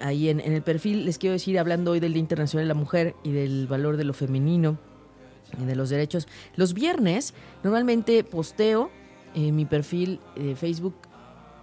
Ahí 0.00 0.30
en, 0.30 0.40
en 0.40 0.52
el 0.54 0.62
perfil 0.62 1.04
les 1.04 1.18
quiero 1.18 1.34
decir, 1.34 1.58
hablando 1.58 1.90
hoy 1.90 2.00
del 2.00 2.14
Día 2.14 2.20
Internacional 2.20 2.64
de 2.64 2.68
la 2.68 2.74
Mujer 2.80 3.14
y 3.22 3.32
del 3.32 3.66
valor 3.66 3.98
de 3.98 4.04
lo 4.04 4.14
femenino 4.14 4.78
de 5.58 5.76
los 5.76 5.90
derechos. 5.90 6.28
Los 6.56 6.74
viernes 6.74 7.34
normalmente 7.62 8.24
posteo 8.24 8.90
en 9.34 9.56
mi 9.56 9.64
perfil 9.64 10.20
de 10.36 10.54
Facebook 10.56 10.94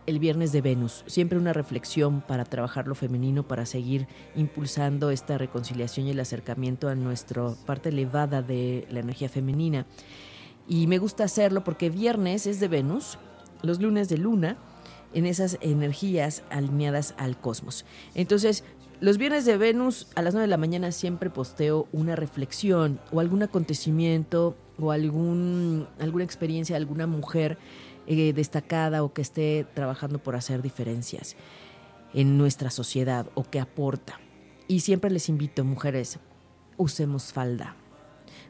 el 0.09 0.19
viernes 0.19 0.51
de 0.51 0.61
Venus. 0.61 1.03
Siempre 1.05 1.37
una 1.37 1.53
reflexión 1.53 2.21
para 2.21 2.43
trabajar 2.43 2.87
lo 2.87 2.95
femenino, 2.95 3.47
para 3.47 3.65
seguir 3.65 4.07
impulsando 4.35 5.11
esta 5.11 5.37
reconciliación 5.37 6.07
y 6.07 6.11
el 6.11 6.19
acercamiento 6.19 6.89
a 6.89 6.95
nuestra 6.95 7.53
parte 7.65 7.89
elevada 7.89 8.41
de 8.41 8.87
la 8.89 9.01
energía 9.01 9.29
femenina. 9.29 9.85
Y 10.67 10.87
me 10.87 10.97
gusta 10.97 11.25
hacerlo 11.25 11.63
porque 11.63 11.89
viernes 11.89 12.47
es 12.47 12.59
de 12.59 12.67
Venus, 12.67 13.19
los 13.61 13.79
lunes 13.79 14.09
de 14.09 14.17
Luna, 14.17 14.57
en 15.13 15.25
esas 15.25 15.57
energías 15.61 16.43
alineadas 16.49 17.13
al 17.17 17.39
cosmos. 17.39 17.85
Entonces, 18.13 18.63
los 19.01 19.17
viernes 19.17 19.45
de 19.45 19.57
Venus 19.57 20.07
a 20.15 20.21
las 20.21 20.33
9 20.33 20.43
de 20.43 20.49
la 20.49 20.57
mañana 20.57 20.91
siempre 20.91 21.29
posteo 21.29 21.87
una 21.91 22.15
reflexión 22.15 22.99
o 23.11 23.19
algún 23.19 23.43
acontecimiento 23.43 24.57
o 24.77 24.91
algún, 24.91 25.87
alguna 25.99 26.23
experiencia 26.23 26.73
de 26.73 26.81
alguna 26.81 27.07
mujer 27.07 27.57
eh, 28.07 28.33
destacada 28.33 29.03
o 29.03 29.13
que 29.13 29.21
esté 29.21 29.65
trabajando 29.73 30.19
por 30.19 30.35
hacer 30.35 30.61
diferencias 30.61 31.35
en 32.13 32.37
nuestra 32.37 32.71
sociedad 32.71 33.27
o 33.35 33.43
que 33.43 33.59
aporta. 33.59 34.19
Y 34.67 34.81
siempre 34.81 35.11
les 35.11 35.29
invito, 35.29 35.63
mujeres, 35.63 36.19
usemos 36.77 37.31
falda. 37.33 37.75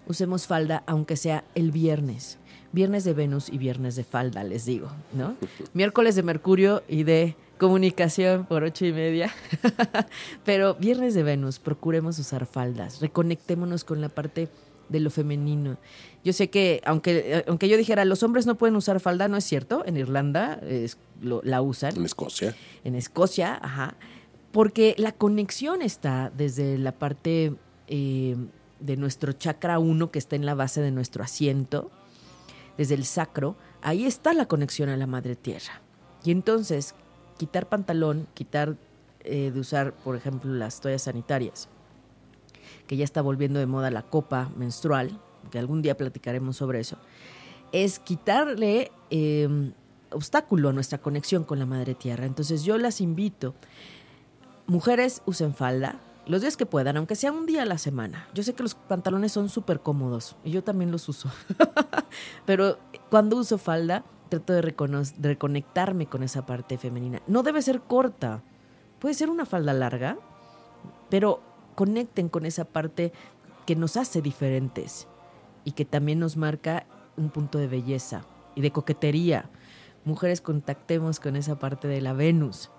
Usemos 0.07 0.47
falda 0.47 0.83
aunque 0.87 1.15
sea 1.15 1.43
el 1.55 1.71
viernes. 1.71 2.39
Viernes 2.71 3.03
de 3.03 3.13
Venus 3.13 3.49
y 3.49 3.57
viernes 3.57 3.95
de 3.95 4.03
falda, 4.03 4.43
les 4.43 4.65
digo, 4.65 4.89
¿no? 5.13 5.35
Miércoles 5.73 6.15
de 6.15 6.23
Mercurio 6.23 6.83
y 6.87 7.03
de 7.03 7.35
comunicación 7.60 8.45
por 8.45 8.64
ocho 8.64 8.86
y 8.86 8.93
media. 8.93 9.32
Pero 10.45 10.76
viernes 10.76 11.14
de 11.14 11.24
Venus, 11.24 11.60
procuremos 11.60 12.18
usar 12.18 12.45
faldas. 12.45 12.99
Reconectémonos 13.01 13.84
con 13.84 14.01
la 14.01 14.10
parte 14.10 14.49
de 14.89 14.99
lo 14.99 15.12
femenino. 15.12 15.78
Yo 16.24 16.34
sé 16.34 16.49
que, 16.49 16.82
aunque, 16.84 17.43
aunque 17.47 17.70
yo 17.70 17.78
dijera, 17.78 18.05
los 18.05 18.24
hombres 18.24 18.47
no 18.47 18.55
pueden 18.55 18.76
usar 18.76 18.99
falda, 18.99 19.28
no 19.28 19.38
es 19.38 19.43
cierto. 19.43 19.84
En 19.86 19.97
Irlanda 19.97 20.55
es- 20.64 20.97
lo- 21.22 21.41
la 21.43 21.62
usan 21.62 21.95
En 21.95 22.05
Escocia. 22.05 22.55
en 22.84 22.95
Escocia, 22.95 23.60
ajá, 23.62 23.95
porque 24.51 24.95
la 24.97 25.12
conexión 25.12 25.84
está 25.84 26.32
desde 26.36 26.78
la 26.80 26.93
parte 26.93 27.53
eh, 27.88 28.36
de 28.80 28.97
nuestro 28.97 29.34
chakra 29.34 29.78
1 29.80 30.10
que 30.12 30.18
está 30.20 30.36
en 30.36 30.45
la 30.45 30.55
base 30.55 30.82
de 30.82 30.89
nuestro 30.91 31.24
asiento, 31.24 31.91
desde 32.78 32.95
el 32.95 33.03
sacro, 33.05 33.57
ahí 33.82 34.05
está 34.05 34.34
la 34.34 34.47
conexión 34.47 34.89
a 34.89 34.97
la 34.97 35.05
madre 35.05 35.36
tierra. 35.36 35.82
Y 36.24 36.32
entonces, 36.32 36.95
quitar 37.39 37.69
pantalón, 37.69 38.27
quitar 38.33 38.75
eh, 39.23 39.49
de 39.51 39.59
usar, 39.59 39.93
por 39.93 40.17
ejemplo, 40.17 40.53
las 40.53 40.81
toallas 40.81 41.03
sanitarias, 41.03 41.69
que 42.85 42.97
ya 42.97 43.05
está 43.05 43.21
volviendo 43.21 43.59
de 43.59 43.65
moda 43.65 43.89
la 43.89 44.03
copa 44.03 44.51
menstrual, 44.57 45.21
que 45.49 45.57
algún 45.57 45.81
día 45.81 45.95
platicaremos 45.95 46.57
sobre 46.57 46.81
eso, 46.81 46.97
es 47.71 47.99
quitarle 47.99 48.91
eh, 49.09 49.71
obstáculo 50.11 50.69
a 50.69 50.73
nuestra 50.73 50.97
conexión 50.97 51.45
con 51.45 51.59
la 51.59 51.65
madre 51.65 51.95
tierra. 51.95 52.25
Entonces 52.25 52.63
yo 52.63 52.77
las 52.77 52.99
invito, 52.99 53.55
mujeres 54.67 55.21
usen 55.25 55.55
falda, 55.55 56.01
los 56.25 56.41
días 56.41 56.57
que 56.57 56.65
puedan, 56.65 56.97
aunque 56.97 57.15
sea 57.15 57.31
un 57.31 57.45
día 57.45 57.61
a 57.61 57.65
la 57.65 57.77
semana. 57.77 58.27
Yo 58.33 58.43
sé 58.43 58.53
que 58.53 58.63
los 58.63 58.75
pantalones 58.75 59.31
son 59.31 59.47
súper 59.47 59.79
cómodos 59.79 60.35
y 60.43 60.51
yo 60.51 60.61
también 60.61 60.91
los 60.91 61.07
uso. 61.07 61.31
Pero 62.45 62.77
cuando 63.09 63.37
uso 63.37 63.57
falda, 63.57 64.03
trato 64.30 64.53
de, 64.53 64.61
reconectarme 64.61 66.05
con 66.05 66.23
esa 66.23 66.45
parte 66.45 66.77
femenina. 66.77 67.21
No 67.27 67.43
debe 67.43 67.61
ser 67.61 67.82
corta, 67.82 68.41
puede 68.99 69.13
ser 69.15 69.30
una 69.30 69.45
falda 69.45 69.73
larga, 69.73 70.17
pero 71.09 71.41
conecten 71.75 72.30
con 72.30 72.45
esa 72.45 72.65
parte 72.65 73.11
que 73.65 73.75
nos 73.75 73.97
hace 73.97 74.21
diferentes 74.21 75.07
y 75.65 75.73
que 75.73 75.86
también 75.86 76.19
nos 76.19 76.38
marca 76.38 76.86
un 77.17 77.30
punto 77.30 77.57
de 77.57 77.67
belleza 77.67 78.25
y 78.55 78.61
de 78.61 78.71
coquetería. 78.71 79.49
Mujeres, 80.05 80.41
contactemos 80.41 81.19
con 81.19 81.36
esa 81.36 81.59
parte 81.59 81.88
de 81.88 82.01
la 82.01 82.13
Venus, 82.13 82.69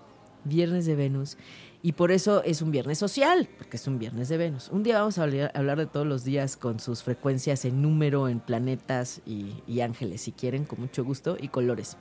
viernes 0.45 0.87
de 0.87 0.97
Venus. 0.97 1.37
Y 1.83 1.93
por 1.93 2.13
eso 2.13 2.43
es 2.45 2.61
un 2.61 2.71
viernes 2.71 2.99
social, 2.99 3.49
porque 3.57 3.79
es 3.79 3.87
un 3.87 3.99
viernes 3.99 4.29
de 4.29 4.37
Venus. 4.37 4.69
Un 4.71 4.83
día 4.83 4.99
vamos 4.99 5.19
a 5.19 5.23
hablar, 5.23 5.79
de 5.79 5.87
todos 5.87 6.07
los 6.07 6.25
días 6.25 6.59
con 6.59 6.79
sus 6.79 7.03
frecuencias 7.03 7.65
en 7.65 7.81
número, 7.81 8.29
en 8.29 8.41
planetas 8.41 9.23
y, 9.25 9.55
y 9.67 9.81
ángeles, 9.81 10.21
si 10.23 10.33
quieren, 10.33 10.65
con 10.65 10.81
mucho 10.81 11.05
gusto, 11.05 11.39
y 11.41 11.49
colores. 11.49 11.97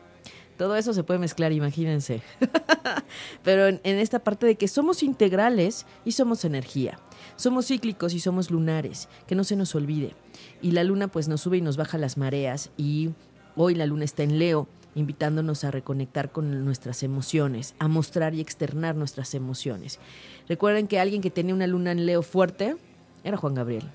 Todo 0.58 0.76
eso 0.76 0.94
se 0.94 1.06
puede 1.06 1.20
mezclar, 1.20 1.54
imagínense. 1.54 2.22
Pero 3.44 3.68
en, 3.68 3.80
en 3.86 4.00
esta 4.00 4.20
parte 4.20 4.46
de 4.46 4.56
que 4.56 4.68
somos 4.68 5.02
integrales 5.02 5.86
y 6.04 6.12
somos 6.12 6.44
energía. 6.44 7.00
Somos 7.38 7.68
cíclicos 7.68 8.14
y 8.14 8.20
somos 8.20 8.52
lunares, 8.52 9.08
que 9.28 9.36
no 9.36 9.46
se 9.46 9.56
nos 9.56 9.74
olvide. 9.76 10.14
Y 10.62 10.72
la 10.72 10.84
luna 10.84 11.08
pues 11.08 11.30
nos 11.30 11.40
sube 11.40 11.58
y 11.58 11.62
nos 11.62 11.78
baja 11.78 11.98
las 11.98 12.18
mareas 12.18 12.72
y 12.76 13.12
hoy 13.56 13.76
la 13.76 13.86
luna 13.86 14.04
está 14.04 14.24
en 14.24 14.40
Leo, 14.40 14.68
invitándonos 15.00 15.64
a 15.64 15.72
reconectar 15.72 16.32
con 16.32 16.64
nuestras 16.66 17.02
emociones, 17.04 17.74
a 17.80 17.88
mostrar 17.88 18.36
y 18.36 18.42
externar 18.42 18.96
nuestras 18.96 19.34
emociones. 19.34 20.00
Recuerden 20.48 20.88
que 20.88 21.00
alguien 21.00 21.22
que 21.22 21.30
tenía 21.32 21.54
una 21.56 21.68
luna 21.68 21.92
en 21.92 22.06
Leo 22.06 22.22
fuerte 22.22 22.76
era 23.24 23.38
Juan 23.38 23.56
Gabriel. 23.56 23.90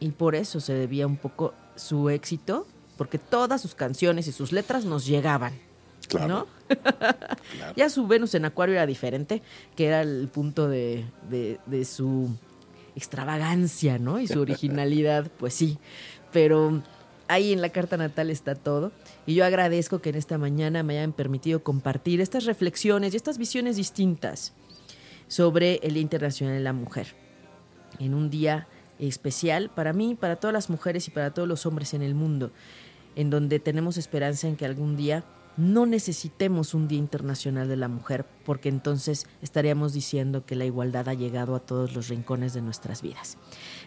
Y 0.00 0.10
por 0.10 0.34
eso 0.34 0.60
se 0.60 0.74
debía 0.74 1.06
un 1.06 1.16
poco 1.16 1.54
su 1.76 2.10
éxito, 2.10 2.66
porque 2.96 3.18
todas 3.18 3.60
sus 3.62 3.74
canciones 3.74 4.26
y 4.28 4.32
sus 4.32 4.52
letras 4.52 4.84
nos 4.84 5.06
llegaban. 5.06 5.54
Claro. 6.08 6.46
¿no? 6.68 6.76
claro. 6.98 7.16
Ya 7.76 7.88
su 7.90 8.06
Venus 8.06 8.34
en 8.34 8.44
Acuario 8.44 8.74
era 8.74 8.86
diferente, 8.86 9.42
que 9.76 9.86
era 9.86 10.00
el 10.02 10.28
punto 10.28 10.68
de, 10.68 11.04
de- 11.30 11.58
de 11.66 11.84
su 11.84 12.30
extravagancia, 12.96 13.98
¿no? 13.98 14.18
Y 14.20 14.26
su 14.26 14.40
originalidad, 14.40 15.30
pues 15.38 15.54
sí. 15.54 15.78
Pero 16.32 16.82
ahí 17.28 17.52
en 17.52 17.60
la 17.60 17.68
carta 17.68 17.96
natal 17.96 18.30
está 18.30 18.54
todo. 18.54 18.90
Y 19.26 19.34
yo 19.34 19.44
agradezco 19.44 20.00
que 20.00 20.10
en 20.10 20.16
esta 20.16 20.38
mañana 20.38 20.82
me 20.82 20.98
hayan 20.98 21.12
permitido 21.12 21.62
compartir 21.62 22.20
estas 22.20 22.44
reflexiones 22.44 23.14
y 23.14 23.16
estas 23.16 23.38
visiones 23.38 23.76
distintas 23.76 24.52
sobre 25.28 25.76
el 25.82 25.94
Día 25.94 26.02
Internacional 26.02 26.56
de 26.56 26.64
la 26.64 26.72
Mujer. 26.72 27.14
En 27.98 28.14
un 28.14 28.30
día 28.30 28.66
especial 28.98 29.70
para 29.70 29.92
mí, 29.92 30.14
para 30.14 30.36
todas 30.36 30.52
las 30.52 30.70
mujeres 30.70 31.06
y 31.06 31.10
para 31.10 31.32
todos 31.32 31.46
los 31.46 31.66
hombres 31.66 31.94
en 31.94 32.02
el 32.02 32.14
mundo, 32.14 32.50
en 33.14 33.30
donde 33.30 33.60
tenemos 33.60 33.96
esperanza 33.96 34.48
en 34.48 34.56
que 34.56 34.64
algún 34.64 34.96
día 34.96 35.24
no 35.58 35.86
necesitemos 35.86 36.72
un 36.72 36.88
Día 36.88 36.98
Internacional 36.98 37.68
de 37.68 37.76
la 37.76 37.88
Mujer, 37.88 38.24
porque 38.44 38.68
entonces 38.68 39.26
estaríamos 39.42 39.92
diciendo 39.92 40.46
que 40.46 40.54
la 40.54 40.64
igualdad 40.64 41.08
ha 41.08 41.14
llegado 41.14 41.54
a 41.54 41.60
todos 41.60 41.94
los 41.94 42.08
rincones 42.08 42.54
de 42.54 42.62
nuestras 42.62 43.02
vidas. 43.02 43.36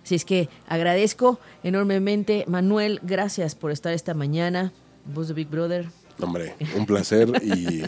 Así 0.04 0.16
es 0.16 0.26
que 0.26 0.50
agradezco 0.68 1.40
enormemente, 1.64 2.46
Manuel, 2.48 3.00
gracias 3.02 3.56
por 3.56 3.72
estar 3.72 3.94
esta 3.94 4.14
mañana. 4.14 4.74
Voz 5.06 5.30
de 5.30 5.34
Big 5.34 5.48
Brother. 5.48 5.88
Hombre, 6.20 6.56
un 6.78 6.86
placer 6.86 7.32
y 7.42 7.82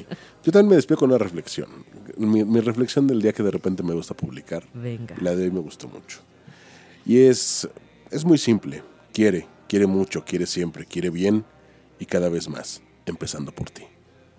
yo 0.44 0.52
también 0.52 0.70
me 0.70 0.76
despido 0.78 0.98
con 0.98 1.10
una 1.10 1.20
reflexión. 1.20 1.68
Mi, 2.18 2.44
mi 2.44 2.62
reflexión 2.62 3.06
del 3.06 3.22
día 3.22 3.34
que 3.34 3.44
de 3.44 3.52
repente 3.52 3.84
me 3.84 3.94
gusta 3.94 4.16
publicar. 4.16 4.64
Venga. 4.74 5.16
La 5.22 5.36
de 5.36 5.44
hoy 5.44 5.52
me 5.52 5.60
gustó 5.60 5.88
mucho. 5.88 6.20
Y 7.06 7.20
es, 7.20 7.68
es 8.10 8.24
muy 8.24 8.38
simple. 8.38 8.82
Quiere, 9.12 9.46
quiere 9.68 9.88
mucho, 9.88 10.24
quiere 10.24 10.46
siempre, 10.48 10.86
quiere 10.86 11.10
bien 11.10 11.44
y 12.00 12.06
cada 12.06 12.30
vez 12.30 12.50
más, 12.50 12.82
empezando 13.12 13.52
por 13.52 13.70
ti. 13.70 13.84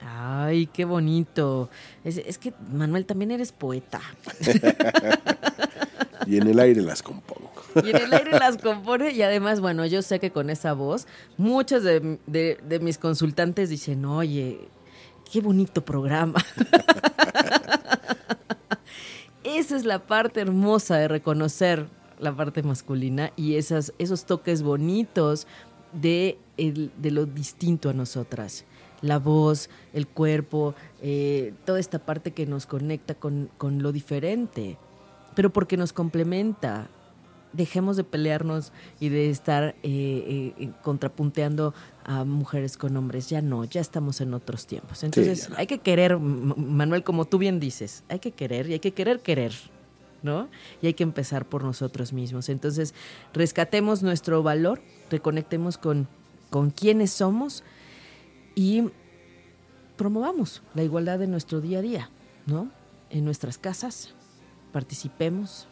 Ay, 0.01 0.67
qué 0.67 0.85
bonito. 0.85 1.71
Es, 2.05 2.19
es 2.19 2.39
que, 2.39 2.53
Manuel, 2.73 3.07
también 3.07 3.31
eres 3.31 3.53
poeta. 3.53 4.01
Y 6.27 6.39
en 6.39 6.47
el 6.47 6.59
aire 6.59 6.81
las 6.81 7.03
compongo. 7.03 7.53
Y 7.85 7.91
en 7.91 7.97
el 7.97 8.15
aire 8.15 8.31
las 8.39 8.57
compone 8.57 9.11
y 9.11 9.21
además, 9.21 9.61
bueno, 9.61 9.85
yo 9.85 10.01
sé 10.01 10.21
que 10.21 10.31
con 10.31 10.49
esa 10.49 10.73
voz, 10.73 11.07
muchos 11.37 11.83
de, 11.83 12.19
de- 12.27 12.59
de 12.67 12.81
mis 12.81 12.97
consultantes 12.97 13.69
dicen, 13.69 14.07
oye, 14.07 14.69
qué 15.31 15.43
bonito 15.43 15.85
programa. 15.85 16.43
Esa 19.45 19.77
es 19.77 19.85
la 19.85 20.07
parte 20.07 20.41
hermosa 20.41 20.97
de 20.97 21.09
reconocer 21.09 21.87
la 22.19 22.35
parte 22.35 22.63
masculina 22.63 23.33
y 23.37 23.57
esas, 23.57 23.93
esos 23.99 24.25
toques 24.25 24.63
bonitos 24.63 25.47
de, 26.01 26.39
el- 26.57 26.91
de 26.99 27.11
lo 27.11 27.27
distinto 27.27 27.89
a 27.91 27.93
nosotras. 27.93 28.65
La 29.03 29.19
voz, 29.19 29.69
el 29.93 30.07
cuerpo, 30.07 30.75
eh, 31.03 31.53
toda 31.67 31.79
esta 31.79 31.99
parte 31.99 32.31
que 32.33 32.47
nos 32.47 32.67
conecta 32.67 33.15
con, 33.15 33.51
con 33.59 33.83
lo 33.83 33.93
diferente, 33.93 34.79
pero 35.35 35.53
porque 35.53 35.77
nos 35.77 35.93
complementa. 35.93 36.89
Dejemos 37.53 37.97
de 37.97 38.03
pelearnos 38.03 38.73
y 38.99 39.11
de 39.11 39.31
estar 39.31 39.77
eh, 39.85 40.53
eh, 40.59 40.71
contrapunteando 40.83 41.73
a 42.05 42.25
mujeres 42.25 42.77
con 42.77 42.97
hombres. 42.97 43.29
Ya 43.29 43.43
no, 43.43 43.63
ya 43.65 43.81
estamos 43.81 44.21
en 44.21 44.35
otros 44.35 44.67
tiempos. 44.67 45.05
Entonces 45.05 45.51
no. 45.51 45.57
hay 45.59 45.69
que 45.69 45.79
querer, 45.79 46.19
Manuel, 46.19 47.05
como 47.05 47.27
tú 47.27 47.39
bien 47.39 47.61
dices, 47.61 48.03
hay 48.09 48.19
que 48.19 48.33
querer 48.33 48.69
y 48.69 48.73
hay 48.73 48.81
que 48.81 48.91
querer 48.91 49.21
querer. 49.21 49.53
¿No? 50.25 50.49
Y 50.83 50.87
hay 50.89 50.95
que 50.95 51.05
empezar 51.05 51.47
por 51.47 51.63
nosotros 51.63 52.13
mismos. 52.13 52.49
Entonces, 52.49 52.95
rescatemos 53.33 54.03
nuestro 54.03 54.43
valor, 54.43 54.83
reconectemos 55.11 55.79
con, 55.79 56.09
con 56.51 56.71
quiénes 56.71 57.13
somos 57.13 57.63
y 58.57 58.85
promovamos 59.97 60.63
la 60.75 60.83
igualdad 60.83 61.23
en 61.23 61.31
nuestro 61.31 61.61
día 61.61 61.79
a 61.79 61.83
día, 61.83 62.11
¿no? 62.47 62.71
En 63.11 63.25
nuestras 63.25 63.59
casas, 63.59 64.15
participemos, 64.73 65.69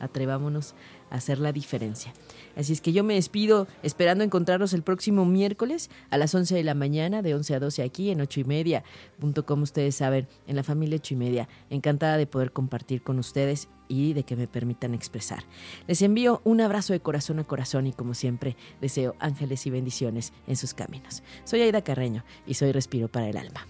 atrevámonos 0.00 0.74
hacer 1.14 1.38
la 1.38 1.52
diferencia. 1.52 2.12
Así 2.56 2.72
es 2.72 2.80
que 2.80 2.92
yo 2.92 3.04
me 3.04 3.14
despido 3.14 3.66
esperando 3.82 4.24
encontrarlos 4.24 4.72
el 4.74 4.82
próximo 4.82 5.24
miércoles 5.24 5.90
a 6.10 6.18
las 6.18 6.34
11 6.34 6.54
de 6.54 6.64
la 6.64 6.74
mañana, 6.74 7.22
de 7.22 7.34
11 7.34 7.54
a 7.54 7.60
12 7.60 7.82
aquí 7.82 8.10
en 8.10 8.20
8 8.20 8.40
y 8.40 8.44
media, 8.44 8.84
punto 9.18 9.46
como 9.46 9.62
ustedes 9.62 9.96
saben, 9.96 10.28
en 10.46 10.56
la 10.56 10.62
familia 10.62 10.96
8 10.96 11.14
y 11.14 11.16
media. 11.16 11.48
Encantada 11.70 12.16
de 12.16 12.26
poder 12.26 12.52
compartir 12.52 13.02
con 13.02 13.18
ustedes 13.18 13.68
y 13.88 14.12
de 14.12 14.24
que 14.24 14.36
me 14.36 14.46
permitan 14.46 14.94
expresar. 14.94 15.44
Les 15.86 16.02
envío 16.02 16.40
un 16.44 16.60
abrazo 16.60 16.92
de 16.92 17.00
corazón 17.00 17.38
a 17.38 17.44
corazón 17.44 17.86
y 17.86 17.92
como 17.92 18.14
siempre 18.14 18.56
deseo 18.80 19.14
ángeles 19.18 19.66
y 19.66 19.70
bendiciones 19.70 20.32
en 20.46 20.56
sus 20.56 20.74
caminos. 20.74 21.22
Soy 21.44 21.60
Aida 21.60 21.82
Carreño 21.82 22.24
y 22.46 22.54
soy 22.54 22.72
Respiro 22.72 23.08
para 23.08 23.28
el 23.28 23.36
Alma. 23.36 23.66